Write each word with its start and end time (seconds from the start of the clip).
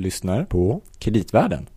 Lyssnar 0.00 0.44
på 0.44 0.80
Kreditvärlden. 0.98 1.68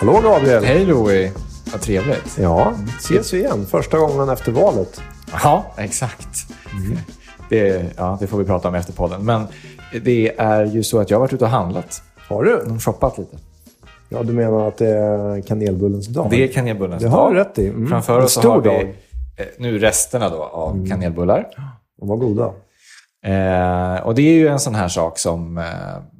Hallå 0.00 0.20
Gabriel! 0.22 0.64
Hej 0.64 0.84
Louie! 0.84 1.32
Vad 1.72 1.80
trevligt. 1.80 2.38
Ja, 2.38 2.72
ses 2.98 3.32
vi 3.32 3.38
igen. 3.38 3.66
Första 3.66 3.98
gången 3.98 4.28
efter 4.28 4.52
valet. 4.52 5.00
Ja, 5.32 5.74
exakt. 5.76 6.46
Det, 7.48 7.92
ja, 7.96 8.16
det 8.20 8.26
får 8.26 8.38
vi 8.38 8.44
prata 8.44 8.68
om 8.68 8.74
efter 8.74 8.92
podden. 8.92 9.24
Men 9.24 9.46
det 10.04 10.38
är 10.38 10.64
ju 10.64 10.82
så 10.82 11.00
att 11.00 11.10
jag 11.10 11.16
har 11.16 11.20
varit 11.20 11.32
ute 11.32 11.44
och 11.44 11.50
handlat. 11.50 12.02
Har 12.28 12.44
du? 12.44 12.56
Och 12.56 12.84
shoppat 12.84 13.18
lite. 13.18 13.36
Ja, 14.12 14.22
du 14.22 14.32
menar 14.32 14.68
att 14.68 14.76
det 14.76 14.88
är 14.88 15.42
kanelbullens 15.42 16.06
dag? 16.08 16.26
Det 16.30 16.44
är 16.44 16.48
kanelbullens 16.48 17.02
Det 17.02 17.08
dag. 17.08 17.16
har 17.16 17.30
du 17.30 17.36
rätt 17.38 17.58
i. 17.58 17.68
Mm. 17.68 17.86
Framför 17.88 18.18
En 18.18 18.24
oss 18.24 18.32
stor 18.32 18.50
har 18.50 18.60
vi 18.60 18.68
dag. 18.68 18.80
eh, 18.82 19.46
nu 19.58 19.78
resterna 19.78 20.28
då 20.28 20.42
av 20.42 20.86
kanelbullar. 20.88 21.46
De 22.00 22.08
var 22.08 22.16
goda. 22.16 22.52
Eh, 23.24 24.06
och 24.06 24.14
det 24.14 24.22
är 24.22 24.34
ju 24.34 24.48
en 24.48 24.58
sån 24.60 24.74
här 24.74 24.88
sak 24.88 25.18
som 25.18 25.58
eh, 25.58 25.64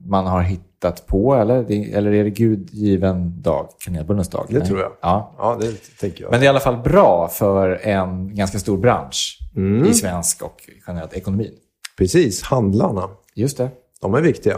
man 0.06 0.26
har 0.26 0.40
hittat 0.42 1.06
på, 1.06 1.34
eller? 1.34 1.62
Det, 1.68 1.92
eller 1.92 2.12
är 2.12 2.24
det 2.24 2.30
gudgiven 2.30 3.42
dag? 3.42 3.68
Kanelbullens 3.84 4.28
dag? 4.28 4.46
Det 4.48 4.58
Nej. 4.58 4.66
tror 4.68 4.80
jag. 4.80 4.92
Ja. 5.00 5.34
Ja, 5.38 5.56
det 5.60 5.72
tänker 6.00 6.22
jag. 6.24 6.30
Men 6.30 6.40
det 6.40 6.44
är 6.44 6.46
i 6.46 6.48
alla 6.48 6.60
fall 6.60 6.76
bra 6.76 7.28
för 7.28 7.80
en 7.82 8.34
ganska 8.34 8.58
stor 8.58 8.78
bransch 8.78 9.38
Mm. 9.56 9.86
i 9.88 9.94
svensk 9.94 10.42
och 10.42 10.56
generellt 10.86 11.12
ekonomin. 11.12 11.50
Precis, 11.98 12.42
handlarna. 12.42 13.08
Just 13.34 13.56
det. 13.58 13.68
De 14.00 14.14
är 14.14 14.20
viktiga. 14.20 14.56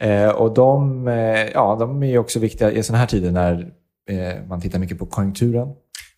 Eh, 0.00 0.28
och 0.28 0.54
de, 0.54 1.08
eh, 1.08 1.48
ja, 1.54 1.76
de 1.80 2.02
är 2.02 2.18
också 2.18 2.38
viktiga 2.38 2.70
i 2.70 2.82
sådana 2.82 2.98
här 2.98 3.06
tider 3.06 3.30
när 3.30 3.72
eh, 4.10 4.44
man 4.48 4.60
tittar 4.60 4.78
mycket 4.78 4.98
på 4.98 5.06
konjunkturen. 5.06 5.68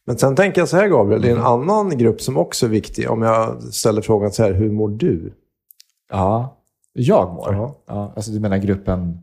Men 0.07 0.19
sen 0.19 0.37
tänker 0.37 0.61
jag 0.61 0.69
så 0.69 0.77
här 0.77 0.89
Gabriel, 0.89 1.23
det 1.23 1.31
är 1.31 1.37
en 1.37 1.43
annan 1.43 1.99
grupp 1.99 2.21
som 2.21 2.37
också 2.37 2.67
är 2.67 2.71
viktig. 2.71 3.11
Om 3.11 3.23
jag 3.23 3.63
ställer 3.63 4.03
frågan 4.03 4.33
så 4.33 4.43
här, 4.43 4.53
hur 4.53 4.71
mår 4.71 4.89
du? 4.89 5.33
Ja, 6.11 6.57
jag 6.93 7.35
mår. 7.35 7.55
Ja. 7.55 7.75
Ja, 7.87 8.13
alltså 8.17 8.31
du 8.31 8.41
menar 8.41 8.59
gruppen 8.59 9.19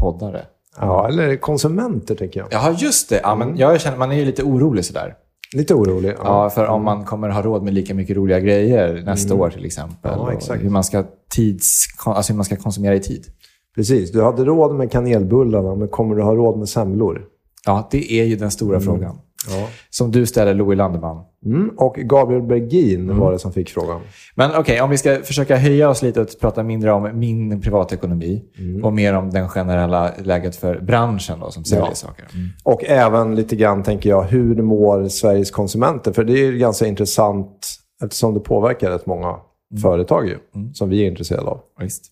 poddare? 0.00 0.42
Ja, 0.80 1.08
eller 1.08 1.36
konsumenter 1.36 2.14
tänker 2.14 2.40
jag. 2.40 2.48
Jaha, 2.50 2.76
just 2.78 3.08
det. 3.08 3.20
Ja, 3.22 3.34
men 3.34 3.56
jag 3.56 3.80
känner, 3.80 3.96
man 3.96 4.12
är 4.12 4.16
ju 4.16 4.24
lite 4.24 4.42
orolig 4.42 4.84
sådär. 4.84 5.14
Lite 5.52 5.74
orolig. 5.74 6.14
Ja, 6.24 6.50
för 6.50 6.66
om 6.66 6.84
man 6.84 7.04
kommer 7.04 7.28
ha 7.28 7.42
råd 7.42 7.62
med 7.62 7.74
lika 7.74 7.94
mycket 7.94 8.16
roliga 8.16 8.40
grejer 8.40 9.02
nästa 9.06 9.34
år 9.34 9.50
till 9.50 9.64
exempel. 9.64 10.12
Ja, 10.16 10.32
exakt. 10.32 10.62
Hur 10.62 10.70
man, 10.70 10.84
ska 10.84 11.04
tids, 11.30 11.84
alltså 12.04 12.32
hur 12.32 12.36
man 12.36 12.44
ska 12.44 12.56
konsumera 12.56 12.94
i 12.94 13.00
tid. 13.00 13.26
Precis, 13.74 14.12
du 14.12 14.22
hade 14.22 14.44
råd 14.44 14.74
med 14.74 14.92
kanelbullarna, 14.92 15.74
men 15.74 15.88
kommer 15.88 16.16
du 16.16 16.22
ha 16.22 16.34
råd 16.34 16.58
med 16.58 16.68
semlor? 16.68 17.24
Ja, 17.66 17.88
det 17.90 18.12
är 18.12 18.24
ju 18.24 18.36
den 18.36 18.50
stora 18.50 18.80
frågan. 18.80 19.18
Ja. 19.48 19.68
Som 19.90 20.10
du 20.10 20.26
ställer, 20.26 20.54
Louis 20.54 20.76
Landeman. 20.76 21.24
Mm. 21.46 21.70
Och 21.76 21.94
Gabriel 21.94 22.42
Bergin 22.42 23.18
var 23.18 23.32
det 23.32 23.38
som 23.38 23.52
fick 23.52 23.70
frågan. 23.70 24.00
Men 24.34 24.50
okej, 24.56 24.80
om 24.80 24.90
vi 24.90 24.98
ska 24.98 25.16
försöka 25.22 25.56
höja 25.56 25.88
oss 25.88 26.02
lite 26.02 26.20
och 26.20 26.28
prata 26.40 26.62
mindre 26.62 26.92
om 26.92 27.18
min 27.18 27.60
privatekonomi 27.60 28.42
och 28.82 28.92
mer 28.92 29.14
om 29.14 29.30
den 29.30 29.48
generella 29.48 30.10
läget 30.22 30.56
för 30.56 30.80
branschen 30.80 31.40
då, 31.40 31.50
som 31.50 31.64
säljer 31.64 31.86
Ja. 31.86 31.94
saker. 31.94 32.26
Mm. 32.34 32.48
Och 32.64 32.84
även 32.84 33.34
lite 33.34 33.56
grann, 33.56 33.82
tänker 33.82 34.10
jag, 34.10 34.22
hur 34.22 34.62
mår 34.62 35.08
Sveriges 35.08 35.50
konsumenter? 35.50 36.12
För 36.12 36.24
det 36.24 36.32
är 36.32 36.46
ju 36.52 36.58
ganska 36.58 36.86
intressant 36.86 37.66
eftersom 38.04 38.34
det 38.34 38.40
påverkar 38.40 38.90
rätt 38.90 39.06
många 39.06 39.36
företag 39.82 40.26
ju, 40.26 40.38
som 40.74 40.88
vi 40.88 41.02
är 41.02 41.06
intresserade 41.10 41.46
av. 41.50 41.60
Visst. 41.80 42.04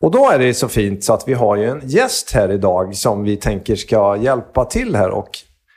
Och 0.00 0.10
då 0.10 0.30
är 0.30 0.38
det 0.38 0.54
så 0.54 0.68
fint 0.68 1.04
så 1.04 1.12
att 1.12 1.28
vi 1.28 1.34
har 1.34 1.56
ju 1.56 1.64
en 1.64 1.80
gäst 1.84 2.30
här 2.30 2.50
idag 2.50 2.96
som 2.96 3.22
vi 3.22 3.36
tänker 3.36 3.76
ska 3.76 4.16
hjälpa 4.16 4.64
till 4.64 4.96
här 4.96 5.10
och 5.10 5.30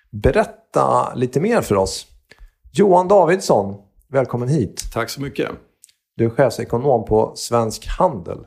berätta 0.09 1.13
lite 1.15 1.39
mer 1.39 1.61
för 1.61 1.75
oss. 1.75 2.07
Johan 2.71 3.07
Davidsson, 3.07 3.75
välkommen 4.07 4.47
hit. 4.47 4.83
Tack 4.93 5.09
så 5.09 5.21
mycket. 5.21 5.49
Du 6.15 6.25
är 6.25 6.29
chefsekonom 6.29 7.05
på 7.05 7.31
Svensk 7.35 7.87
Handel. 7.87 8.37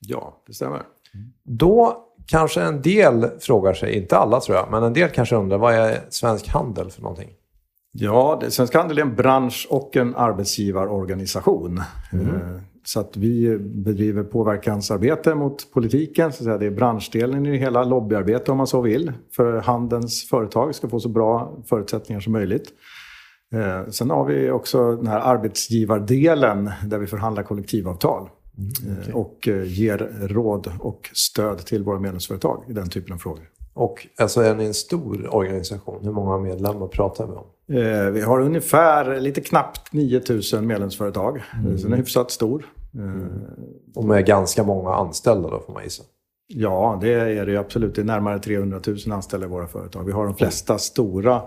Ja, 0.00 0.42
det 0.46 0.52
stämmer. 0.52 0.82
Då 1.44 2.06
kanske 2.26 2.62
en 2.62 2.82
del 2.82 3.30
frågar 3.40 3.74
sig, 3.74 3.96
inte 3.96 4.16
alla 4.16 4.40
tror 4.40 4.56
jag, 4.56 4.70
men 4.70 4.82
en 4.82 4.92
del 4.92 5.10
kanske 5.10 5.36
undrar 5.36 5.58
vad 5.58 5.74
är 5.74 6.00
Svensk 6.10 6.48
Handel 6.48 6.90
för 6.90 7.02
någonting? 7.02 7.30
Ja, 7.92 8.42
Svensk 8.48 8.74
Handel 8.74 8.98
är 8.98 9.02
en 9.02 9.14
bransch 9.14 9.66
och 9.70 9.96
en 9.96 10.16
arbetsgivarorganisation. 10.16 11.78
Eh, 12.12 12.60
Så 12.84 13.00
att 13.00 13.16
vi 13.16 13.58
bedriver 13.58 14.22
påverkansarbete 14.22 15.34
mot 15.34 15.72
politiken. 15.72 16.32
Så 16.32 16.50
att. 16.50 16.60
Det 16.60 16.66
är 16.66 16.70
branschdelen 16.70 17.46
i 17.46 17.56
hela, 17.56 17.84
lobbyarbete 17.84 18.50
om 18.50 18.56
man 18.56 18.66
så 18.66 18.80
vill. 18.80 19.12
För 19.36 19.60
handelns 19.60 20.28
företag 20.30 20.74
ska 20.74 20.88
få 20.88 21.00
så 21.00 21.08
bra 21.08 21.58
förutsättningar 21.68 22.20
som 22.20 22.32
möjligt. 22.32 22.68
Eh, 23.54 23.90
Sen 23.90 24.10
har 24.10 24.24
vi 24.24 24.50
också 24.50 24.96
den 24.96 25.06
här 25.06 25.20
arbetsgivardelen 25.20 26.70
där 26.86 26.98
vi 26.98 27.06
förhandlar 27.06 27.42
kollektivavtal. 27.42 28.28
eh, 29.08 29.14
Och 29.14 29.48
eh, 29.48 29.64
ger 29.64 30.28
råd 30.28 30.72
och 30.78 31.10
stöd 31.12 31.58
till 31.58 31.82
våra 31.82 32.00
medlemsföretag 32.00 32.64
i 32.68 32.72
den 32.72 32.88
typen 32.88 33.12
av 33.12 33.18
frågor. 33.18 33.44
Och 33.80 34.06
alltså 34.18 34.40
är 34.40 34.54
ni 34.54 34.64
en 34.64 34.74
stor 34.74 35.34
organisation? 35.34 35.98
Hur 36.04 36.12
många 36.12 36.38
medlemmar 36.38 36.86
pratar 36.86 37.26
vi 37.26 37.32
om? 37.32 37.46
Eh, 37.82 38.10
Vi 38.10 38.20
har 38.20 38.40
ungefär 38.40 39.20
lite 39.20 39.40
knappt 39.40 39.92
9000 39.92 40.66
medlemsföretag. 40.66 41.36
Eh, 41.36 41.76
Så 41.76 41.82
den 41.82 41.92
är 41.92 41.96
hyfsat 41.96 42.30
stor. 42.30 42.66
Eh, 42.94 43.42
Och 43.94 44.04
med 44.04 44.26
ganska 44.26 44.62
många 44.64 44.94
anställda 44.94 45.50
då 45.50 45.60
får 45.66 45.72
man 45.72 45.82
gissa. 45.84 46.02
Ja, 46.46 46.98
det 47.02 47.12
är 47.12 47.46
det 47.46 47.56
absolut. 47.56 47.94
Det 47.94 48.00
är 48.00 48.04
närmare 48.04 48.38
300 48.38 48.80
000 48.86 48.96
anställda 49.12 49.46
i 49.46 49.50
våra 49.50 49.66
företag. 49.66 50.04
Vi 50.04 50.12
har 50.12 50.24
de 50.24 50.34
flesta 50.36 50.78
stora 50.78 51.42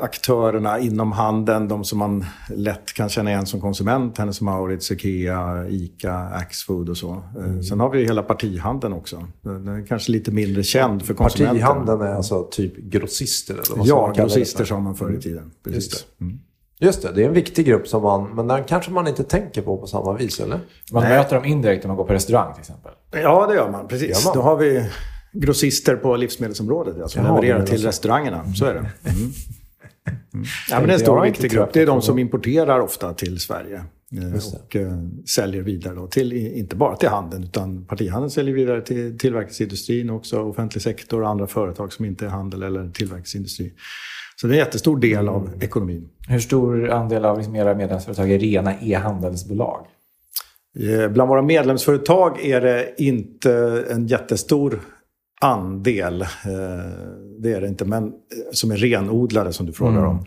aktörerna 0.00 0.78
inom 0.78 1.12
handeln. 1.12 1.68
De 1.68 1.84
som 1.84 1.98
man 1.98 2.24
lätt 2.50 2.92
kan 2.92 3.08
känna 3.08 3.30
igen 3.30 3.46
som 3.46 3.60
konsument. 3.60 4.18
Hennes 4.18 4.40
Mauritz, 4.40 4.90
Ikea, 4.92 5.68
Ica, 5.68 6.12
Axfood 6.14 6.88
och 6.88 6.96
så. 6.96 7.10
Eh, 7.12 7.60
Sen 7.68 7.80
har 7.80 7.90
vi 7.90 8.04
hela 8.04 8.22
partihandeln 8.22 8.92
också. 8.94 9.28
Den 9.42 9.68
är 9.68 9.86
kanske 9.86 10.12
lite 10.12 10.30
mindre 10.30 10.62
känd 10.62 11.02
för 11.02 11.14
konsumenten. 11.14 11.60
Partihandeln 11.60 12.00
är 12.00 12.14
alltså 12.14 12.48
typ 12.50 12.76
grossister? 12.76 13.54
Eller 13.54 13.76
vad 13.76 13.86
Ja, 13.86 14.12
det 14.16 14.22
grossister 14.22 14.58
för? 14.58 14.64
sa 14.64 14.80
man 14.80 14.94
förr 14.94 15.16
i 15.18 15.20
tiden. 15.20 15.50
Precis. 15.64 15.82
Just 15.84 16.06
Mm. 16.20 16.38
Just 16.78 17.02
det, 17.02 17.12
det 17.12 17.22
är 17.22 17.26
en 17.28 17.32
viktig 17.34 17.66
grupp 17.66 17.88
som 17.88 18.02
man, 18.02 18.34
men 18.34 18.48
den 18.48 18.64
kanske 18.64 18.90
man 18.90 19.08
inte 19.08 19.24
tänker 19.24 19.62
på 19.62 19.76
på 19.76 19.86
samma 19.86 20.12
vis, 20.12 20.40
eller? 20.40 20.60
Man 20.92 21.02
möter 21.02 21.36
dem 21.36 21.44
indirekt 21.44 21.84
när 21.84 21.88
man 21.88 21.96
går 21.96 22.04
på 22.04 22.12
restaurang 22.12 22.52
till 22.54 22.60
exempel. 22.60 22.92
Ja, 23.12 23.46
det 23.46 23.54
gör 23.54 23.70
man. 23.70 23.88
Precis. 23.88 24.08
Gör 24.08 24.24
man? 24.24 24.34
Då 24.36 24.42
har 24.42 24.56
vi 24.56 24.86
grossister 25.32 25.96
på 25.96 26.16
livsmedelsområdet 26.16 26.96
ja, 26.98 27.08
som 27.08 27.24
Jaha, 27.24 27.34
det 27.40 27.46
levererar 27.46 27.66
till 27.66 27.82
restaurangerna. 27.86 28.44
Så 28.54 28.64
är 28.64 28.74
det. 28.74 28.78
Mm. 28.80 29.32
Mm. 30.34 30.46
Ja, 30.70 30.80
men 30.80 30.90
en 30.90 30.98
stor 30.98 31.18
och 31.18 31.24
viktig 31.24 31.50
grupp. 31.50 31.72
Det 31.72 31.82
är 31.82 31.86
de 31.86 32.02
som 32.02 32.18
importerar 32.18 32.80
ofta 32.80 33.14
till 33.14 33.38
Sverige. 33.40 33.76
eh. 33.76 34.54
Och 34.62 34.76
eh, 34.76 34.92
säljer 35.28 35.62
vidare 35.62 35.94
då 35.94 36.06
till, 36.06 36.32
inte 36.32 36.76
bara 36.76 36.96
till 36.96 37.08
handeln, 37.08 37.44
utan 37.44 37.84
partihandeln 37.84 38.30
säljer 38.30 38.54
vidare 38.54 38.82
till 38.82 39.18
tillverkningsindustrin 39.18 40.10
också, 40.10 40.40
offentlig 40.42 40.82
sektor 40.82 41.22
och 41.22 41.28
andra 41.28 41.46
företag 41.46 41.92
som 41.92 42.04
inte 42.04 42.24
är 42.26 42.28
handel 42.28 42.62
eller 42.62 42.90
tillverkningsindustri. 42.90 43.72
Så 44.40 44.46
det 44.46 44.52
är 44.52 44.58
en 44.58 44.64
jättestor 44.64 45.00
del 45.00 45.28
av 45.28 45.50
ekonomin. 45.60 46.08
Hur 46.28 46.38
stor 46.40 46.90
andel 46.90 47.24
av 47.24 47.36
liksom 47.36 47.56
era 47.56 47.74
medlemsföretag 47.74 48.30
är 48.30 48.38
rena 48.38 48.74
e-handelsbolag? 48.80 49.86
Eh, 50.78 51.08
Bland 51.08 51.28
våra 51.28 51.42
medlemsföretag 51.42 52.44
är 52.44 52.60
det 52.60 52.94
inte 52.98 53.84
en 53.90 54.06
jättestor 54.06 54.80
andel, 55.40 56.24
det 57.38 57.52
är 57.52 57.60
det 57.60 57.68
inte, 57.68 57.84
men 57.84 58.04
eh, 58.04 58.12
som 58.52 58.70
är 58.70 58.76
renodlade 58.76 59.52
som 59.52 59.66
du 59.66 59.72
frågar 59.72 60.04
om. 60.04 60.24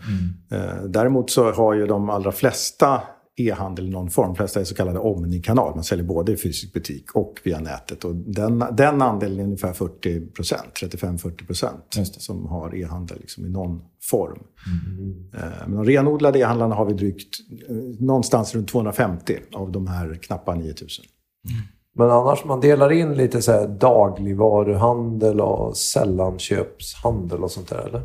Eh, 0.52 0.84
Däremot 0.84 1.32
så 1.32 1.52
har 1.52 1.74
ju 1.74 1.86
de 1.88 2.10
allra 2.10 2.32
flesta 2.32 3.02
e-handel 3.36 3.88
i 3.88 3.90
någon 3.90 4.10
form. 4.10 4.28
De 4.28 4.36
flesta 4.36 4.60
är 4.60 4.64
så 4.64 4.76
kallade 4.76 5.00
omnikanal. 5.00 5.76
Man 5.76 5.84
säljer 5.84 6.06
både 6.06 6.32
i 6.32 6.38
fysisk 6.38 6.74
butik 6.74 7.16
och 7.16 7.40
via 7.44 7.60
nätet. 7.60 8.04
Och 8.04 8.16
den, 8.16 8.64
den 8.72 9.02
andelen 9.02 9.40
är 9.40 9.44
ungefär 9.44 9.74
40 9.74 10.26
procent, 10.26 10.70
35-40 10.82 11.46
procent, 11.46 11.84
som 12.22 12.46
har 12.46 12.76
e-handel 12.76 13.18
liksom 13.20 13.46
i 13.46 13.50
någon 13.50 13.82
form. 14.02 14.40
Eh, 15.36 15.68
Men 15.68 15.76
de 15.76 15.86
renodlade 15.86 16.40
e-handlarna 16.40 16.76
har 16.76 16.86
vi 16.86 16.94
drygt 16.94 17.38
någonstans 18.00 18.56
runt 18.56 18.68
250 18.68 19.38
av 19.54 19.72
de 19.72 19.88
här 19.88 20.14
knappa 20.14 20.56
9000. 20.56 21.06
Men 21.96 22.12
annars, 22.12 22.46
man 22.46 22.60
delar 22.60 22.92
in 22.92 23.14
lite 23.14 23.42
så 23.42 23.52
här 23.52 23.68
dagligvaruhandel 23.68 25.42
och 25.42 25.78
sällanköpshandel 25.78 27.44
och 27.44 27.52
sånt 27.52 27.70
där, 27.70 27.88
eller? 27.88 28.02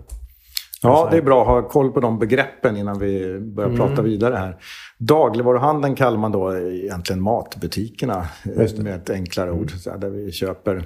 Ja, 0.82 1.08
det 1.10 1.16
är 1.16 1.22
bra 1.22 1.40
att 1.42 1.46
ha 1.46 1.68
koll 1.68 1.92
på 1.92 2.00
de 2.00 2.18
begreppen 2.18 2.76
innan 2.76 2.98
vi 2.98 3.40
börjar 3.40 3.76
prata 3.76 4.02
vidare 4.02 4.34
här. 4.34 4.56
Dagligvaruhandeln 4.98 5.94
kallar 5.94 6.18
man 6.18 6.32
då 6.32 6.58
egentligen 6.58 7.22
matbutikerna 7.22 8.26
med 8.78 8.86
ett 8.86 9.10
enklare 9.10 9.52
ord. 9.52 9.70
Så 9.70 9.90
här, 9.90 9.98
där 9.98 10.10
vi 10.10 10.32
köper 10.32 10.84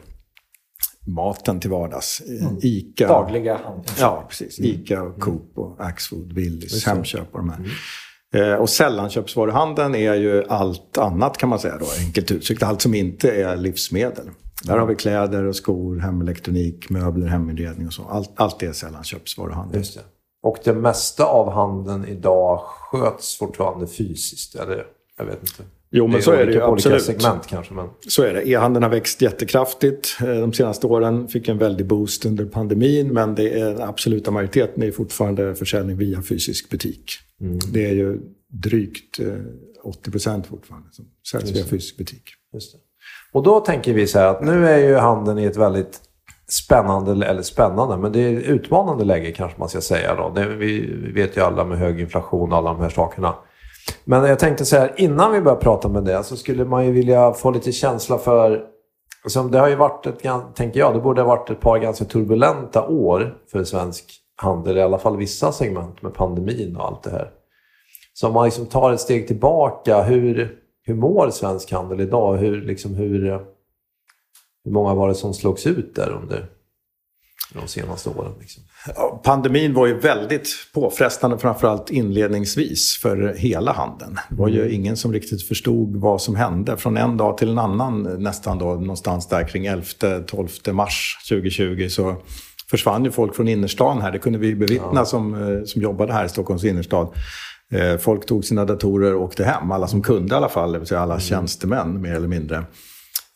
maten 1.07 1.61
till 1.61 1.71
vardags. 1.71 2.23
Ica. 2.63 3.09
Dagliga 3.09 3.55
handel. 3.65 3.93
Ja, 4.01 4.25
precis. 4.29 4.61
Ica, 4.61 5.03
och 5.03 5.21
Coop, 5.21 5.59
och 5.59 5.77
Axfood, 5.79 6.33
Willys, 6.33 6.87
Hemköp 6.87 7.29
och 7.33 7.39
de 7.39 7.51
här. 7.51 7.59
Eh, 8.35 8.55
Och 8.55 8.69
sällanköpsvaruhandeln 8.71 9.95
är 9.95 10.15
ju 10.15 10.45
allt 10.49 10.99
annat 10.99 11.39
kan 11.39 11.49
man 11.49 11.59
säga 11.59 11.79
då, 11.79 11.87
enkelt 12.07 12.31
uttryckt. 12.31 12.63
Allt 12.63 12.83
som 12.83 12.95
inte 12.95 13.31
är 13.31 13.57
livsmedel. 13.57 14.25
Där 14.65 14.79
har 14.79 14.87
vi 14.87 14.95
kläder 14.95 15.45
och 15.45 15.57
skor, 15.57 15.99
hemelektronik, 15.99 16.91
möbler, 16.91 17.27
heminredning 17.27 17.87
och 17.87 17.93
så. 17.93 18.03
Allt, 18.03 18.31
allt 18.35 18.61
det 18.61 18.67
är 18.67 18.73
sällanköpsvaruhandel. 18.73 19.79
Just 19.79 19.95
det. 19.95 20.01
Och 20.43 20.59
det 20.65 20.73
mesta 20.73 21.25
av 21.25 21.53
handeln 21.53 22.05
idag 22.05 22.61
sköts 22.67 23.39
fortfarande 23.39 23.87
fysiskt, 23.87 24.55
eller? 24.55 24.85
Jag 25.19 25.25
vet 25.25 25.41
inte. 25.41 25.63
Jo, 25.91 26.07
men 26.07 26.23
så 26.23 26.33
är 26.33 26.47
det 26.47 26.53
ju 26.53 26.63
absolut. 26.63 27.03
segment 27.03 27.47
kanske, 27.47 27.75
men... 27.75 27.89
Så 28.09 28.23
är 28.23 28.35
det. 28.35 28.49
E-handeln 28.49 28.83
har 28.83 28.91
växt 28.91 29.23
jättekraftigt 29.23 30.17
eh, 30.21 30.29
de 30.29 30.53
senaste 30.53 30.87
åren. 30.87 31.29
Fick 31.29 31.49
en 31.49 31.59
väldig 31.59 31.87
boost 31.87 32.27
under 32.27 32.45
pandemin, 32.45 33.13
men 33.13 33.35
det 33.35 33.61
är, 33.61 33.65
den 33.65 33.83
absoluta 33.83 34.31
majoriteten 34.31 34.83
är 34.83 34.91
fortfarande 34.91 35.55
försäljning 35.55 35.97
via 35.97 36.23
fysisk 36.23 36.71
butik. 36.71 37.13
Det 37.73 37.87
är 37.87 37.95
ju 37.95 38.21
drygt 38.49 39.21
eh, 39.21 39.27
80 39.83 40.11
procent 40.11 40.47
fortfarande 40.47 40.89
som 40.93 41.05
säljs 41.31 41.51
via 41.51 41.65
fysisk 41.65 41.97
butik. 41.97 42.23
Och 43.33 43.43
då 43.43 43.61
tänker 43.61 43.95
vi 43.95 44.07
så 44.07 44.19
här 44.19 44.27
att 44.27 44.45
nu 44.45 44.69
är 44.69 44.79
ju 44.79 44.95
handeln 44.95 45.39
i 45.39 45.45
ett 45.45 45.57
väldigt 45.57 46.01
spännande, 46.49 47.27
eller 47.27 47.43
spännande, 47.43 47.97
men 47.97 48.13
det 48.13 48.21
är 48.21 48.37
ett 48.37 48.45
utmanande 48.45 49.05
läge 49.05 49.33
kanske 49.33 49.59
man 49.59 49.69
ska 49.69 49.81
säga. 49.81 50.15
Då. 50.15 50.33
Det, 50.35 50.47
vi 50.47 50.87
vet 51.13 51.37
ju 51.37 51.41
alla 51.41 51.65
med 51.65 51.79
hög 51.79 52.01
inflation 52.01 52.53
och 52.53 52.59
alla 52.59 52.73
de 52.73 52.81
här 52.81 52.91
sakerna. 52.91 53.35
Men 54.05 54.25
jag 54.25 54.39
tänkte 54.39 54.65
så 54.65 54.77
här, 54.77 54.95
innan 54.97 55.33
vi 55.33 55.41
börjar 55.41 55.57
prata 55.57 55.89
med 55.89 56.05
det 56.05 56.25
så 56.25 56.37
skulle 56.37 56.65
man 56.65 56.87
ju 56.87 56.93
vilja 56.93 57.33
få 57.33 57.51
lite 57.51 57.73
känsla 57.73 58.19
för... 58.19 58.65
Som 59.27 59.51
det 59.51 59.59
har 59.59 59.69
ju 59.69 59.75
varit, 59.75 60.07
ett, 60.07 60.23
tänker 60.55 60.81
jag, 60.81 60.95
det 60.95 61.01
borde 61.01 61.21
ha 61.21 61.29
varit 61.29 61.51
ett 61.51 61.61
par 61.61 61.79
ganska 61.79 62.05
turbulenta 62.05 62.87
år 62.87 63.37
för 63.53 63.65
svensk 63.65 64.05
handel, 64.43 64.77
i 64.77 64.83
alla 64.83 64.99
fall 64.99 65.17
vissa 65.17 65.53
segment 65.53 66.03
med 66.03 66.15
pandemin 66.15 66.77
och 66.77 66.87
allt 66.87 67.03
det 67.03 67.11
här. 67.11 67.31
Så 68.13 68.27
om 68.29 68.35
man 68.35 68.45
liksom 68.45 68.67
tar 68.67 68.93
ett 68.93 69.01
steg 69.01 69.27
tillbaka, 69.27 70.03
hur, 70.03 70.59
hur 70.83 70.95
mår 70.95 71.31
svensk 71.31 71.73
handel 71.73 72.01
idag? 72.01 72.37
Hur, 72.37 72.63
liksom, 72.63 72.95
hur, 72.95 73.41
hur 74.65 74.73
många 74.73 74.95
var 74.95 75.09
det 75.09 75.15
som 75.15 75.35
slogs 75.35 75.67
ut 75.67 75.95
där 75.95 76.11
under 76.11 76.47
de 77.55 77.69
senaste 77.69 78.11
åren? 78.11 78.33
Liksom? 78.41 78.63
Pandemin 79.23 79.75
var 79.75 79.87
ju 79.87 79.99
väldigt 79.99 80.49
påfrestande, 80.75 81.39
framförallt 81.39 81.91
inledningsvis, 81.91 82.99
för 83.03 83.35
hela 83.37 83.73
handeln. 83.73 84.19
Det 84.29 84.37
var 84.37 84.49
ju 84.49 84.71
ingen 84.71 84.97
som 84.97 85.13
riktigt 85.13 85.43
förstod 85.49 85.97
vad 85.97 86.23
som 86.23 86.37
hände. 86.37 86.77
Från 86.77 86.97
en 86.97 87.17
dag 87.17 87.39
till 87.39 87.51
en 87.51 87.59
annan, 87.59 88.03
nästan 88.03 88.59
då, 88.59 88.75
någonstans 88.75 89.29
där 89.29 89.49
kring 89.49 89.69
11-12 89.69 90.73
mars 90.73 91.27
2020, 91.29 91.89
så 91.89 92.17
försvann 92.71 93.05
ju 93.05 93.11
folk 93.11 93.35
från 93.37 93.49
innerstan 93.49 94.01
här. 94.03 94.13
Det 94.13 94.19
kunde 94.19 94.39
vi 94.39 94.55
bevittna 94.55 95.05
som, 95.05 95.35
eh, 95.35 95.65
som 95.65 95.83
jobbade 95.83 96.13
här 96.13 96.25
i 96.25 96.29
Stockholms 96.29 96.65
innerstad. 96.65 97.09
Eh, 97.73 97.97
Folk 97.99 98.27
tog 98.27 98.45
sina 98.45 98.65
datorer 98.65 99.15
och 99.15 99.23
åkte 99.23 99.45
hem, 99.45 99.71
alla 99.71 99.87
som 99.87 100.03
kunde 100.03 100.35
i 100.35 100.37
alla 100.37 100.49
fall, 100.49 100.73
det 100.73 100.79
vill 100.79 100.89
säga 100.89 101.01
alla 101.01 101.21
tjänstemän 101.21 102.01
mer 102.03 102.15
eller 102.15 102.29
mindre. 102.29 102.57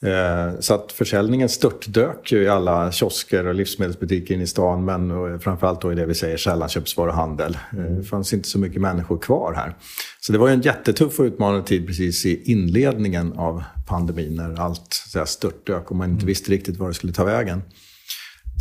Eh, 0.05 0.61
Så 0.61 0.75
att 0.75 0.93
försäljningen 0.93 1.49
störtdök 1.49 2.32
ju 2.32 2.43
i 2.43 2.49
alla 2.49 2.93
kiosker 2.93 3.46
och 3.46 3.55
livsmedelsbutiker 3.55 4.34
inne 4.34 4.44
i 4.44 4.46
stan, 4.46 4.84
men 4.84 5.40
framförallt 5.40 5.81
då 5.81 5.93
i 5.93 5.94
det 5.94 6.06
vi 6.06 6.14
säger 6.14 6.37
sällanköpsvaruhandel. 6.37 7.58
Eh, 7.73 7.79
Det 7.79 8.02
fanns 8.05 8.32
inte 8.32 8.49
så 8.49 8.58
mycket 8.58 8.81
människor 8.81 9.19
kvar 9.19 9.52
här. 9.56 9.75
Så 10.20 10.32
det 10.32 10.38
var 10.38 10.49
ju 10.49 10.55
en 10.55 10.61
jättetuff 10.61 11.19
och 11.20 11.25
utmanande 11.25 11.62
tid 11.67 11.87
precis 11.87 12.26
i 12.26 12.43
inledningen 12.52 13.32
av 13.32 13.62
pandemin, 13.87 14.37
när 14.37 14.61
allt 14.61 14.94
så 15.12 15.26
störtdök 15.26 15.90
och 15.90 15.96
man 15.96 16.11
inte 16.11 16.26
visste 16.26 16.50
riktigt 16.50 16.76
var 16.76 16.88
det 16.88 16.94
skulle 16.94 17.12
ta 17.12 17.25
vägen. 17.25 17.62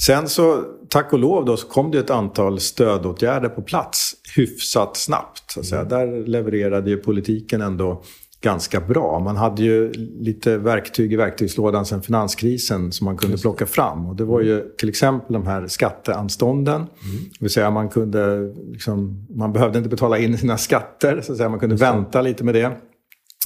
Sen 0.05 0.27
så, 0.27 0.63
tack 0.89 1.13
och 1.13 1.19
lov, 1.19 1.45
då, 1.45 1.57
så 1.57 1.67
kom 1.67 1.91
det 1.91 1.99
ett 1.99 2.09
antal 2.09 2.59
stödåtgärder 2.59 3.49
på 3.49 3.61
plats 3.61 4.13
hyfsat 4.35 4.97
snabbt. 4.97 5.51
Så 5.51 5.59
att 5.59 5.65
säga. 5.65 5.83
Där 5.83 6.27
levererade 6.27 6.89
ju 6.89 6.97
politiken 6.97 7.61
ändå 7.61 8.03
ganska 8.41 8.79
bra. 8.79 9.19
Man 9.19 9.35
hade 9.35 9.63
ju 9.63 9.91
lite 10.19 10.57
verktyg 10.57 11.13
i 11.13 11.15
verktygslådan 11.15 11.85
sedan 11.85 12.01
finanskrisen 12.01 12.91
som 12.91 13.05
man 13.05 13.17
kunde 13.17 13.37
plocka 13.37 13.65
fram. 13.65 14.05
Och 14.05 14.15
det 14.15 14.23
var 14.23 14.41
ju 14.41 14.69
till 14.77 14.89
exempel 14.89 15.33
de 15.33 15.47
här 15.47 15.67
skatteanstånden. 15.67 16.81
Det 16.81 17.37
vill 17.39 17.49
säga 17.49 17.71
man 17.71 17.89
kunde, 17.89 18.53
liksom, 18.71 19.27
man 19.29 19.53
behövde 19.53 19.77
inte 19.77 19.89
betala 19.89 20.17
in 20.17 20.37
sina 20.37 20.57
skatter, 20.57 21.21
så 21.21 21.31
att 21.31 21.37
säga. 21.37 21.49
man 21.49 21.59
kunde 21.59 21.75
vänta 21.75 22.21
lite 22.21 22.43
med 22.43 22.55
det. 22.55 22.71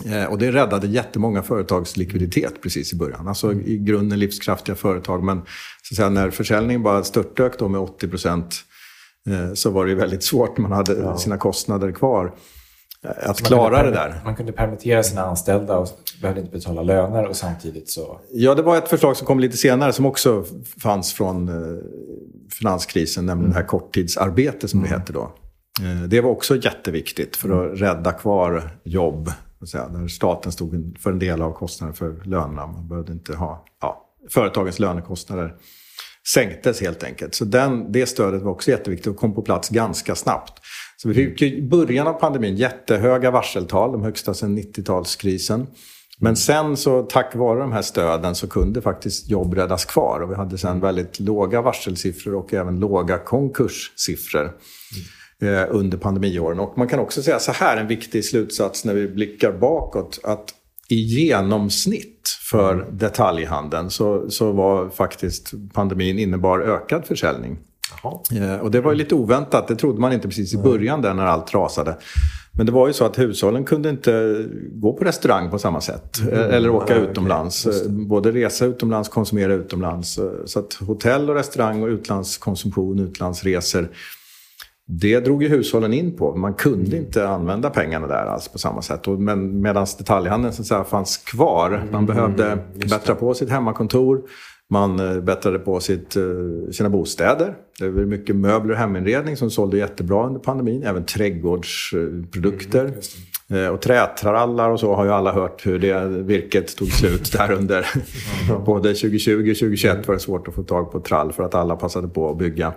Eh, 0.05 0.25
Och 0.25 0.37
det 0.37 0.51
räddade 0.51 0.87
jättemånga 0.87 1.43
företags 1.43 1.97
likviditet 1.97 2.61
precis 2.61 2.93
i 2.93 2.95
början. 2.95 3.27
Alltså 3.27 3.53
i 3.53 3.77
grunden 3.77 4.19
livskraftiga 4.19 4.75
företag. 4.75 5.23
Men 5.23 5.37
så 5.83 5.93
att 5.93 5.95
säga, 5.95 6.09
när 6.09 6.29
försäljningen 6.29 6.83
bara 6.83 7.03
störtdök 7.03 7.59
då 7.59 7.67
med 7.67 7.81
80 7.81 8.07
procent 8.07 8.55
så 9.53 9.69
var 9.69 9.85
det 9.85 9.95
väldigt 9.95 10.23
svårt. 10.23 10.57
Man 10.57 10.71
hade 10.71 11.17
sina 11.17 11.37
kostnader 11.37 11.91
kvar. 11.91 12.35
eh, 13.03 13.29
Att 13.29 13.41
klara 13.41 13.83
det 13.83 13.91
där. 13.91 14.21
Man 14.25 14.35
kunde 14.35 14.51
permittera 14.51 15.03
sina 15.03 15.21
anställda 15.21 15.77
och 15.77 15.87
behövde 16.21 16.41
inte 16.41 16.53
betala 16.53 16.81
löner 16.83 17.27
och 17.27 17.35
samtidigt 17.35 17.89
så... 17.89 18.19
Ja, 18.33 18.55
det 18.55 18.61
var 18.61 18.77
ett 18.77 18.87
förslag 18.89 19.17
som 19.17 19.27
kom 19.27 19.39
lite 19.39 19.57
senare 19.57 19.93
som 19.93 20.05
också 20.05 20.45
fanns 20.81 21.13
från 21.13 21.47
eh, 21.49 21.83
finanskrisen, 22.59 23.25
nämligen 23.25 23.51
det 23.51 23.57
här 23.57 23.65
korttidsarbete 23.67 24.67
som 24.67 24.81
det 24.81 24.87
heter 24.89 25.13
då. 25.13 25.31
Eh, 25.81 26.07
det 26.07 26.21
var 26.21 26.29
också 26.31 26.55
jätteviktigt 26.55 27.35
för 27.35 27.49
att 27.73 27.81
rädda 27.81 28.11
kvar 28.11 28.77
jobb, 28.83 29.31
säga, 29.69 29.87
där 29.87 30.07
staten 30.07 30.51
stod 30.51 30.97
för 30.99 31.11
en 31.11 31.19
del 31.19 31.41
av 31.41 31.51
kostnaden 31.51 31.95
för 31.95 32.21
lönerna. 32.25 32.67
Man 32.67 32.87
behövde 32.87 33.13
inte 33.13 33.35
ha 33.35 33.65
ja, 33.81 34.05
företagens 34.29 34.79
lönekostnader 34.79 35.55
sänktes 36.33 36.81
helt 36.81 37.03
enkelt. 37.03 37.35
Så 37.35 37.45
den, 37.45 37.91
det 37.91 38.05
stödet 38.05 38.41
var 38.41 38.51
också 38.51 38.71
jätteviktigt 38.71 39.07
och 39.07 39.17
kom 39.17 39.35
på 39.35 39.41
plats 39.41 39.69
ganska 39.69 40.15
snabbt. 40.15 40.53
Så 40.97 41.09
vi 41.09 41.13
fick 41.13 41.41
i 41.41 41.61
början 41.61 42.07
av 42.07 42.13
pandemin 42.13 42.55
jättehöga 42.55 43.31
varseltal, 43.31 43.91
de 43.91 44.03
högsta 44.03 44.33
sedan 44.33 44.57
90-talskrisen. 44.57 45.67
Men 46.19 46.35
sen 46.35 46.77
så 46.77 47.03
tack 47.03 47.35
vare 47.35 47.59
de 47.59 47.71
här 47.71 47.81
stöden 47.81 48.35
så 48.35 48.47
kunde 48.47 48.81
faktiskt 48.81 49.29
jobb 49.29 49.53
räddas 49.53 49.85
kvar. 49.85 50.19
Och 50.19 50.31
vi 50.31 50.35
hade 50.35 50.57
sen 50.57 50.79
väldigt 50.79 51.19
låga 51.19 51.61
varselsiffror 51.61 52.35
och 52.35 52.53
även 52.53 52.79
låga 52.79 53.17
konkurssiffror 53.17 54.41
Mm 54.41 55.05
under 55.69 55.97
pandemiåren. 55.97 56.59
Och 56.59 56.77
man 56.77 56.87
kan 56.87 56.99
också 56.99 57.21
säga 57.23 57.39
så 57.39 57.51
här, 57.51 57.77
en 57.77 57.87
viktig 57.87 58.25
slutsats 58.25 58.85
när 58.85 58.93
vi 58.93 59.07
blickar 59.07 59.51
bakåt, 59.51 60.19
att 60.23 60.53
i 60.89 60.95
genomsnitt 60.95 62.29
för 62.51 62.87
detaljhandeln 62.91 63.89
så, 63.89 64.29
så 64.29 64.51
var 64.51 64.89
faktiskt 64.89 65.51
pandemin 65.73 66.19
innebar 66.19 66.59
ökad 66.59 67.05
försäljning. 67.05 67.57
Jaha. 68.03 68.19
Eh, 68.55 68.59
Och 68.59 68.71
det 68.71 68.81
var 68.81 68.91
ju 68.91 68.97
lite 68.97 69.15
oväntat, 69.15 69.67
det 69.67 69.75
trodde 69.75 69.99
man 70.01 70.13
inte 70.13 70.27
precis 70.27 70.53
i 70.53 70.57
början 70.57 71.01
där 71.01 71.13
när 71.13 71.25
allt 71.25 71.53
rasade. 71.53 71.97
Men 72.57 72.65
det 72.65 72.71
var 72.71 72.87
ju 72.87 72.93
så 72.93 73.05
att 73.05 73.19
hushållen 73.19 73.63
kunde 73.63 73.89
inte 73.89 74.45
gå 74.71 74.93
på 74.93 75.03
restaurang 75.05 75.49
på 75.51 75.59
samma 75.59 75.81
sätt. 75.81 76.19
eh, 76.31 76.39
Eller 76.55 76.69
åka 76.69 76.83
okej. 76.83 76.97
utomlands. 77.11 77.65
Eh, 77.65 77.89
Både 77.89 78.31
resa 78.31 78.65
utomlands, 78.65 79.09
konsumera 79.09 79.53
utomlands. 79.53 80.17
Eh, 80.17 80.25
Så 80.45 80.59
att 80.59 80.73
hotell 80.73 81.29
och 81.29 81.35
restaurang 81.35 81.83
och 81.83 81.87
utlandskonsumtion, 81.89 82.99
utlandsresor. 82.99 83.89
Det 84.87 85.19
drog 85.19 85.43
ju 85.43 85.49
hushållen 85.49 85.93
in 85.93 86.17
på. 86.17 86.35
Man 86.35 86.53
kunde 86.53 86.97
inte 86.97 87.27
använda 87.27 87.69
pengarna 87.69 88.07
där 88.07 88.25
alls 88.25 88.47
på 88.47 88.57
samma 88.57 88.81
sätt. 88.81 89.07
Och 89.07 89.19
Men 89.21 89.61
medan 89.61 89.87
detaljhandeln 89.97 90.53
så 90.53 90.61
att 90.61 90.67
säga, 90.67 90.83
fanns 90.83 91.17
kvar. 91.17 91.83
Man 91.91 92.05
behövde 92.05 92.57
bättra 92.89 93.15
på 93.15 93.33
sitt 93.33 93.49
hemmakontor. 93.49 94.21
Man 94.69 94.99
eh, 94.99 95.21
bättrade 95.21 95.59
på 95.59 95.79
sitt, 95.79 96.15
eh, 96.15 96.23
sina 96.71 96.89
bostäder. 96.89 97.55
Det 97.79 97.89
var 97.89 98.01
mycket 98.01 98.35
möbler 98.35 98.73
och 98.73 98.79
heminredning 98.79 99.37
som 99.37 99.51
sålde 99.51 99.77
jättebra 99.77 100.27
under 100.27 100.39
pandemin. 100.39 100.83
Även 100.83 101.05
trädgårdsprodukter. 101.05 102.93
Eh, 103.49 103.67
Och 103.67 103.81
trätrallar 103.81 104.69
och 104.69 104.79
så 104.79 104.95
har 104.95 105.05
ju 105.05 105.11
alla 105.11 105.31
hört 105.31 105.65
hur 105.65 105.79
det 105.79 106.07
virket 106.07 106.77
tog 106.77 106.87
slut 106.87 107.31
där 107.31 107.51
under 107.57 107.87
både 108.65 108.89
2020 108.93 109.31
och 109.31 109.57
2021 109.57 110.07
var 110.07 110.15
det 110.15 110.21
svårt 110.21 110.47
att 110.47 110.55
få 110.55 110.63
tag 110.63 110.91
på 110.91 110.99
trall 110.99 111.31
för 111.31 111.43
att 111.43 111.55
alla 111.55 111.75
passade 111.75 112.07
på 112.07 112.29
att 112.29 112.37
bygga. 112.37 112.73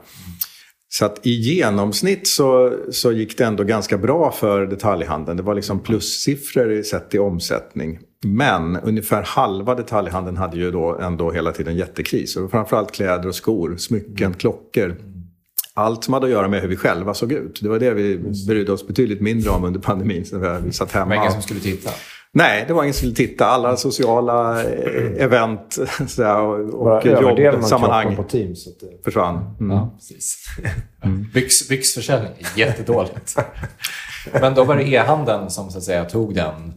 Så 0.90 1.04
att 1.04 1.26
i 1.26 1.30
genomsnitt 1.30 2.26
så, 2.28 2.73
så 2.90 3.12
gick 3.12 3.38
det 3.38 3.45
ändå 3.45 3.64
ganska 3.64 3.99
bra 3.99 4.30
för 4.33 4.66
detaljhandeln. 4.66 5.37
Det 5.37 5.42
var 5.42 5.54
liksom 5.54 5.80
plussiffror 5.80 6.73
i- 6.73 6.85
sett 6.85 7.14
i 7.14 7.18
omsättning. 7.18 7.99
Men 8.25 8.76
ungefär 8.76 9.23
halva 9.23 9.75
detaljhandeln 9.75 10.37
hade 10.37 10.57
ju 10.57 10.71
då 10.71 10.99
ändå 10.99 11.30
hela 11.30 11.52
tiden 11.52 11.76
jättekris. 11.76 12.37
Och 12.37 12.50
framförallt 12.50 12.92
kläder 12.92 13.28
och 13.28 13.35
skor, 13.35 13.76
smycken, 13.76 14.35
klockor. 14.35 14.97
Allt 15.75 16.04
som 16.04 16.14
hade 16.14 16.26
att 16.26 16.33
göra 16.33 16.49
med 16.49 16.61
hur 16.62 16.68
vi 16.68 16.76
själva 16.76 17.14
såg 17.14 17.33
ut. 17.33 17.59
Det 17.62 17.68
var 17.68 17.78
det 17.78 17.95
vi 17.95 18.18
brydde 18.47 18.73
oss 18.73 18.87
betydligt 18.87 19.21
mindre 19.21 19.50
om 19.50 19.64
under 19.64 19.80
pandemin. 19.80 20.25
Vi- 20.64 20.73
satt 20.73 20.92
hemma. 20.92 21.14
ingen 21.16 21.33
som 21.33 21.42
skulle 21.42 21.61
titta. 21.61 21.90
Nej, 22.33 22.65
det 22.69 22.73
var 22.73 22.83
ingen 22.83 22.95
som 22.95 23.05
ville 23.05 23.17
titta. 23.17 23.47
Alla 23.47 23.77
sociala 23.77 24.63
eh, 24.63 25.25
event 25.25 25.79
så 26.07 26.23
här, 26.23 26.41
och, 26.41 26.97
och 26.97 27.39
jobbsammanhang 27.39 28.17
på 28.17 28.23
Teams. 28.23 28.65
Så 28.65 28.71
att 28.71 28.81
det... 28.81 29.05
försvann. 29.05 29.57
Mm. 29.61 29.77
Ja, 29.77 29.95
precis. 29.97 30.45
Byx, 31.35 31.69
byxförsäljning, 31.69 32.45
jättedåligt. 32.57 33.37
Men 34.33 34.55
då 34.55 34.65
var 34.65 34.77
det 34.77 34.89
e-handeln 34.89 35.51
som 35.51 35.71
så 35.71 35.79
att 35.79 35.85
säga 35.85 36.05
tog 36.05 36.35
den. 36.35 36.75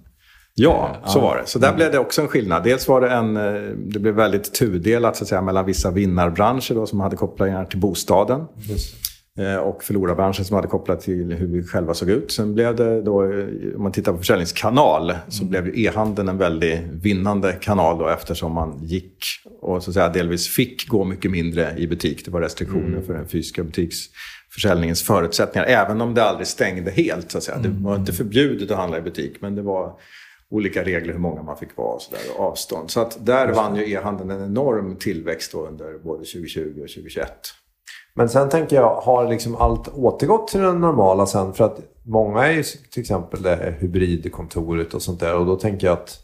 Ja, 0.54 0.96
så 1.06 1.20
var 1.20 1.38
det. 1.38 1.44
Så 1.46 1.60
där 1.60 1.74
blev 1.74 1.92
det 1.92 2.00
också 2.00 2.22
en 2.22 2.28
skillnad. 2.28 2.64
Dels 2.64 2.88
var 2.88 3.02
det 3.02 3.10
en, 3.10 3.38
eh, 3.38 3.62
det 3.78 4.00
blev 4.00 4.14
väldigt 4.14 4.54
tudelat 4.54 5.16
så 5.16 5.24
att 5.24 5.28
säga, 5.28 5.42
mellan 5.42 5.66
vissa 5.66 5.92
vinnarbranscher 5.92 6.74
då, 6.76 6.86
som 6.86 7.00
hade 7.00 7.16
kopplingar 7.16 7.66
till 7.66 7.80
bostaden. 7.80 8.46
Just. 8.56 9.11
Eh, 9.40 9.56
och 9.56 9.84
förlorarbranschen 9.84 10.46
som 10.46 10.56
hade 10.56 10.68
kopplat 10.68 11.02
till 11.02 11.34
hur 11.34 11.48
vi 11.48 11.64
själva 11.64 11.94
såg 11.94 12.10
ut. 12.10 12.32
Sen 12.32 12.54
blev 12.54 12.76
det 12.76 13.02
då, 13.02 13.24
eh, 13.24 13.48
om 13.76 13.84
man 13.84 13.92
tittar 13.92 14.12
på 14.12 14.18
försäljningskanal, 14.18 15.14
så 15.28 15.46
blev 15.46 15.68
ju 15.68 15.84
e-handeln 15.86 16.30
en 16.30 16.38
väldigt 16.38 16.80
vinnande 16.82 17.54
kanal 17.54 17.98
då 17.98 18.08
eftersom 18.08 18.52
man 18.52 18.80
gick 18.84 19.26
och 19.62 19.84
så 19.84 19.90
att 19.90 19.94
säga 19.94 20.10
delvis 20.10 20.48
fick 20.48 20.88
gå 20.88 21.04
mycket 21.04 21.32
mindre 21.32 21.76
i 21.78 21.88
butik. 21.88 22.26
Det 22.26 22.32
var 22.32 22.42
restriktioner 22.42 22.88
mm. 22.88 23.06
för 23.06 23.14
den 23.14 23.28
fysiska 23.28 23.64
butiksförsäljningens 23.64 25.04
förutsättningar. 25.04 25.68
Även 25.68 26.02
om 26.02 26.14
det 26.14 26.24
aldrig 26.24 26.48
stängde 26.48 26.92
helt. 26.92 27.32
Så 27.32 27.38
att 27.38 27.44
säga. 27.44 27.58
Det 27.58 27.70
var 27.70 27.96
inte 27.96 28.14
förbjudet 28.14 28.72
att 28.72 28.78
handla 28.78 28.98
i 28.98 29.02
butik, 29.02 29.42
men 29.42 29.56
det 29.56 29.62
var 29.62 29.94
olika 30.50 30.84
regler 30.84 31.14
hur 31.14 31.20
många 31.20 31.44
man 31.44 31.58
fick 31.58 31.78
vara 31.78 31.96
och, 31.96 32.02
så 32.02 32.12
där, 32.12 32.22
och 32.38 32.46
avstånd. 32.46 32.92
Så 32.92 33.02
att 33.02 33.26
där 33.26 33.54
vann 33.54 33.76
ju 33.76 33.92
e-handeln 33.92 34.30
en 34.32 34.46
enorm 34.46 34.96
tillväxt 34.96 35.54
under 35.54 35.98
både 35.98 36.26
2020 36.26 36.60
och 36.60 36.90
2021. 36.90 37.28
Men 38.14 38.30
sen 38.30 38.50
tänker 38.50 38.76
jag, 38.76 38.96
har 38.96 39.30
liksom 39.30 39.56
allt 39.56 39.88
återgått 39.88 40.48
till 40.48 40.60
det 40.60 40.74
normala 40.74 41.26
sen? 41.26 41.54
För 41.54 41.64
att 41.64 41.80
många 42.04 42.48
är 42.48 42.52
ju 42.52 42.64
till 42.64 43.02
exempel 43.02 43.42
det 43.42 43.76
hybridkontoret 43.80 44.94
och 44.94 45.02
sånt 45.02 45.20
där. 45.20 45.38
Och 45.38 45.46
då 45.46 45.56
tänker 45.56 45.88
jag 45.88 45.94
att 45.94 46.20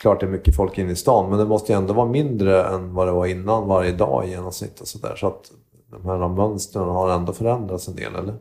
klart 0.00 0.20
det 0.20 0.26
är 0.26 0.30
mycket 0.30 0.56
folk 0.56 0.78
inne 0.78 0.92
i 0.92 0.96
stan, 0.96 1.30
men 1.30 1.38
det 1.38 1.44
måste 1.44 1.72
ju 1.72 1.78
ändå 1.78 1.94
vara 1.94 2.08
mindre 2.08 2.64
än 2.64 2.94
vad 2.94 3.08
det 3.08 3.12
var 3.12 3.26
innan 3.26 3.68
varje 3.68 3.92
dag 3.92 4.26
i 4.26 4.30
genomsnitt. 4.30 4.80
Och 4.80 4.88
så, 4.88 4.98
där. 4.98 5.16
så 5.16 5.26
att 5.26 5.50
de 5.90 6.04
här 6.04 6.28
mönstren 6.28 6.88
har 6.88 7.10
ändå 7.10 7.32
förändrats 7.32 7.88
en 7.88 7.96
del, 7.96 8.14
eller? 8.14 8.34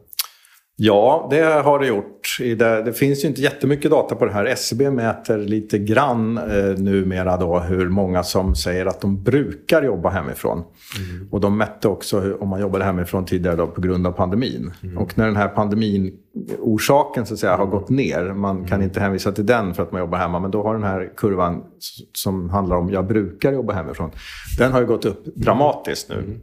Ja, 0.75 1.27
det 1.29 1.41
har 1.41 1.79
det 1.79 1.87
gjort. 1.87 2.37
Det, 2.57 2.97
finns 2.97 3.23
ju 3.23 3.27
inte 3.27 3.41
jättemycket 3.41 3.91
data 3.91 4.15
på 4.15 4.25
det 4.25 4.31
här. 4.31 4.45
SCB 4.45 4.91
mäter 4.91 5.37
lite 5.37 5.77
grann 5.77 6.37
eh, 6.37 6.77
numera 6.77 7.37
då 7.37 7.59
hur 7.59 7.89
många 7.89 8.23
som 8.23 8.55
säger 8.55 8.85
att 8.85 9.01
de 9.01 9.23
brukar 9.23 9.83
jobba 9.83 10.09
hemifrån. 10.09 10.57
Mm. 10.57 11.27
Och 11.31 11.41
de 11.41 11.57
mätte 11.57 11.87
också 11.87 12.19
hur, 12.19 12.43
om 12.43 12.49
man 12.49 12.61
jobbade 12.61 12.85
hemifrån 12.85 13.25
tidigare 13.25 13.55
då, 13.55 13.67
på 13.67 13.81
grund 13.81 14.07
av 14.07 14.11
pandemin. 14.11 14.71
Mm. 14.83 14.97
Och 14.97 15.17
när 15.17 15.25
den 15.25 15.35
här 15.35 15.47
pandemin 15.47 16.11
orsaken 16.59 17.25
så 17.25 17.33
att 17.33 17.39
säga, 17.39 17.55
har 17.55 17.65
gått 17.65 17.89
ner, 17.89 18.33
man 18.33 18.65
kan 18.65 18.75
mm. 18.75 18.81
inte 18.81 18.99
hänvisa 18.99 19.31
till 19.31 19.45
den 19.45 19.73
för 19.73 19.83
att 19.83 19.91
man 19.91 20.01
jobbar 20.01 20.17
hemma, 20.17 20.39
men 20.39 20.51
då 20.51 20.63
har 20.63 20.73
den 20.73 20.83
här 20.83 21.11
kurvan 21.17 21.63
som 22.13 22.49
handlar 22.49 22.75
om 22.75 22.89
jag 22.89 23.07
brukar 23.07 23.53
jobba 23.53 23.73
hemifrån, 23.73 24.11
den 24.57 24.71
har 24.71 24.79
ju 24.79 24.85
gått 24.85 25.05
upp 25.05 25.25
dramatiskt 25.25 26.09
nu. 26.09 26.15
Mm. 26.15 26.41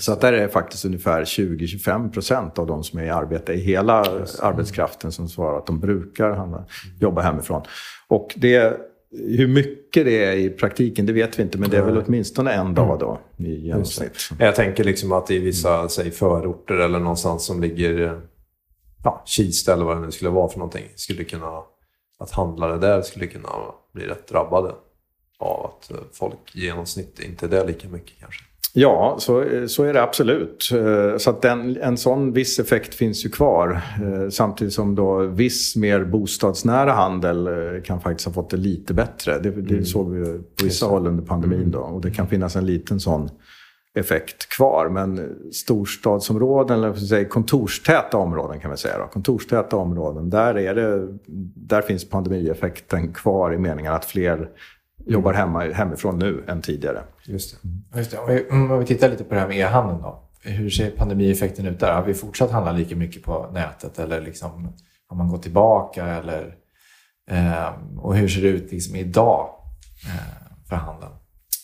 Så 0.00 0.12
att 0.12 0.20
där 0.20 0.32
är 0.32 0.40
det 0.40 0.48
faktiskt 0.48 0.84
ungefär 0.84 1.24
20-25 1.24 2.12
procent 2.12 2.58
av 2.58 2.66
de 2.66 2.84
som 2.84 2.98
är 2.98 3.04
i 3.04 3.10
arbete 3.10 3.52
i 3.52 3.60
hela 3.60 3.94
arbetskraften 4.40 5.12
som 5.12 5.28
svarar 5.28 5.58
att 5.58 5.66
de 5.66 5.80
brukar 5.80 6.64
jobba 7.00 7.20
hemifrån. 7.20 7.62
Och 8.08 8.34
det, 8.36 8.80
hur 9.10 9.46
mycket 9.46 10.04
det 10.04 10.24
är 10.24 10.32
i 10.32 10.50
praktiken, 10.50 11.06
det 11.06 11.12
vet 11.12 11.38
vi 11.38 11.42
inte, 11.42 11.58
men 11.58 11.70
det 11.70 11.76
är 11.76 11.82
väl 11.82 12.02
åtminstone 12.06 12.52
en 12.52 12.74
dag 12.74 12.98
då 12.98 13.20
i 13.36 13.54
genomsnitt. 13.54 14.12
Jag 14.38 14.54
tänker 14.54 14.84
liksom 14.84 15.12
att 15.12 15.30
i 15.30 15.38
vissa 15.38 15.88
säg, 15.88 16.10
förorter 16.10 16.74
eller 16.74 16.98
någonstans 16.98 17.46
som 17.46 17.60
ligger 17.60 18.20
ja, 19.04 19.22
Kista 19.26 19.72
eller 19.72 19.84
vad 19.84 19.96
det 19.96 20.00
nu 20.00 20.10
skulle 20.10 20.30
vara 20.30 20.48
för 20.48 20.58
någonting, 20.58 20.84
skulle 20.94 21.24
kunna, 21.24 21.62
att 22.18 22.30
handlare 22.30 22.78
där 22.78 23.02
skulle 23.02 23.26
kunna 23.26 23.48
bli 23.92 24.06
rätt 24.06 24.28
drabbade 24.28 24.74
av 25.38 25.66
att 25.66 25.90
folk 26.12 26.38
i 26.54 26.60
genomsnitt 26.60 27.20
inte 27.20 27.46
är 27.46 27.50
där 27.50 27.66
lika 27.66 27.88
mycket 27.88 28.20
kanske. 28.20 28.44
Ja, 28.78 29.16
så, 29.18 29.44
så 29.68 29.82
är 29.82 29.92
det 29.92 30.02
absolut. 30.02 30.70
Eh, 30.72 31.16
så 31.18 31.30
att 31.30 31.42
den, 31.42 31.76
en 31.76 31.96
sån 31.96 32.32
viss 32.32 32.58
effekt 32.58 32.94
finns 32.94 33.24
ju 33.24 33.28
kvar. 33.28 33.80
Eh, 34.02 34.28
samtidigt 34.30 34.74
som 34.74 34.94
då 34.94 35.18
viss 35.18 35.76
mer 35.76 36.04
bostadsnära 36.04 36.92
handel 36.92 37.46
eh, 37.46 37.82
kan 37.84 38.00
faktiskt 38.00 38.26
ha 38.26 38.32
fått 38.32 38.50
det 38.50 38.56
lite 38.56 38.94
bättre. 38.94 39.38
Det, 39.38 39.50
det 39.50 39.74
mm. 39.74 39.84
såg 39.84 40.10
vi 40.10 40.24
på 40.24 40.64
vissa 40.64 40.86
håll 40.86 41.06
under 41.06 41.24
pandemin. 41.24 41.70
Då. 41.70 41.78
Och 41.78 42.00
det 42.00 42.10
kan 42.10 42.28
finnas 42.28 42.56
en 42.56 42.66
liten 42.66 43.00
sån 43.00 43.30
effekt 43.94 44.48
kvar. 44.48 44.88
Men 44.88 45.36
storstadsområden, 45.52 46.78
eller 46.78 46.94
säga, 46.94 47.28
kontorstäta 47.28 48.16
områden 48.16 48.60
kan 48.60 48.70
vi 48.70 48.76
säga. 48.76 48.98
Då. 48.98 49.06
Kontorstäta 49.06 49.76
områden, 49.76 50.30
där, 50.30 50.58
är 50.58 50.74
det, 50.74 51.08
där 51.54 51.82
finns 51.82 52.08
pandemieffekten 52.08 53.12
kvar 53.12 53.54
i 53.54 53.58
meningen 53.58 53.92
att 53.92 54.04
fler 54.04 54.48
jobbar 55.04 55.32
hemma, 55.32 55.60
hemifrån 55.60 56.18
nu 56.18 56.44
än 56.48 56.62
tidigare. 56.62 57.02
Just 57.24 57.62
det. 57.62 57.98
Just 57.98 58.10
det. 58.10 58.18
Om, 58.18 58.28
vi, 58.28 58.46
mm, 58.50 58.70
om 58.70 58.78
vi 58.78 58.86
tittar 58.86 59.08
lite 59.10 59.24
på 59.24 59.34
det 59.34 59.40
här 59.40 59.48
med 59.48 59.58
e-handeln 59.58 60.02
då. 60.02 60.22
Hur 60.42 60.70
ser 60.70 60.90
pandemieffekten 60.90 61.66
ut 61.66 61.80
där? 61.80 61.92
Har 61.92 62.02
vi 62.02 62.14
fortsatt 62.14 62.50
handla 62.50 62.72
lika 62.72 62.96
mycket 62.96 63.22
på 63.22 63.50
nätet 63.52 63.98
eller 63.98 64.20
liksom, 64.20 64.72
har 65.08 65.16
man 65.16 65.28
gått 65.28 65.42
tillbaka? 65.42 66.06
Eller, 66.06 66.54
eh, 67.30 67.68
och 67.98 68.16
hur 68.16 68.28
ser 68.28 68.42
det 68.42 68.48
ut 68.48 68.72
liksom 68.72 68.96
idag 68.96 69.48
eh, 70.04 70.66
för 70.68 70.76
handeln? 70.76 71.12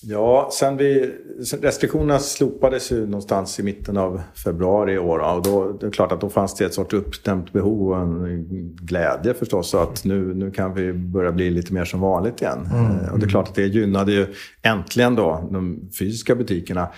Ja, 0.04 0.50
sen 0.52 0.76
vi, 0.76 1.14
restriktionerna 1.62 2.18
slopades 2.18 2.92
ju 2.92 3.06
någonstans 3.06 3.61
i 3.61 3.62
mitten 3.62 3.97
av 3.97 4.23
februari 4.44 4.92
i 4.92 4.99
år. 4.99 5.18
Och 5.18 5.42
då, 5.42 5.73
det 5.73 5.87
är 5.87 5.90
klart 5.90 6.12
att 6.12 6.21
då 6.21 6.28
fanns 6.28 6.54
det 6.54 6.64
ett 6.64 6.75
sorts 6.75 6.94
uppdämt 6.94 7.52
behov 7.52 7.88
och 7.88 7.97
en 7.97 8.47
glädje 8.80 9.35
förstås. 9.35 9.75
Att 9.75 10.04
nu, 10.04 10.35
nu 10.35 10.50
kan 10.50 10.75
vi 10.75 10.92
börja 10.92 11.32
bli 11.32 11.50
lite 11.50 11.73
mer 11.73 11.85
som 11.85 12.00
vanligt 12.00 12.42
igen. 12.42 12.68
Mm. 12.73 13.12
Och 13.12 13.18
det 13.18 13.26
är 13.26 13.28
klart 13.28 13.49
att 13.49 13.54
det 13.54 13.66
gynnade 13.66 14.12
ju 14.12 14.26
äntligen 14.62 15.14
då 15.14 15.49
de 15.50 15.90
fysiska 15.99 16.35
butikerna. 16.35 16.88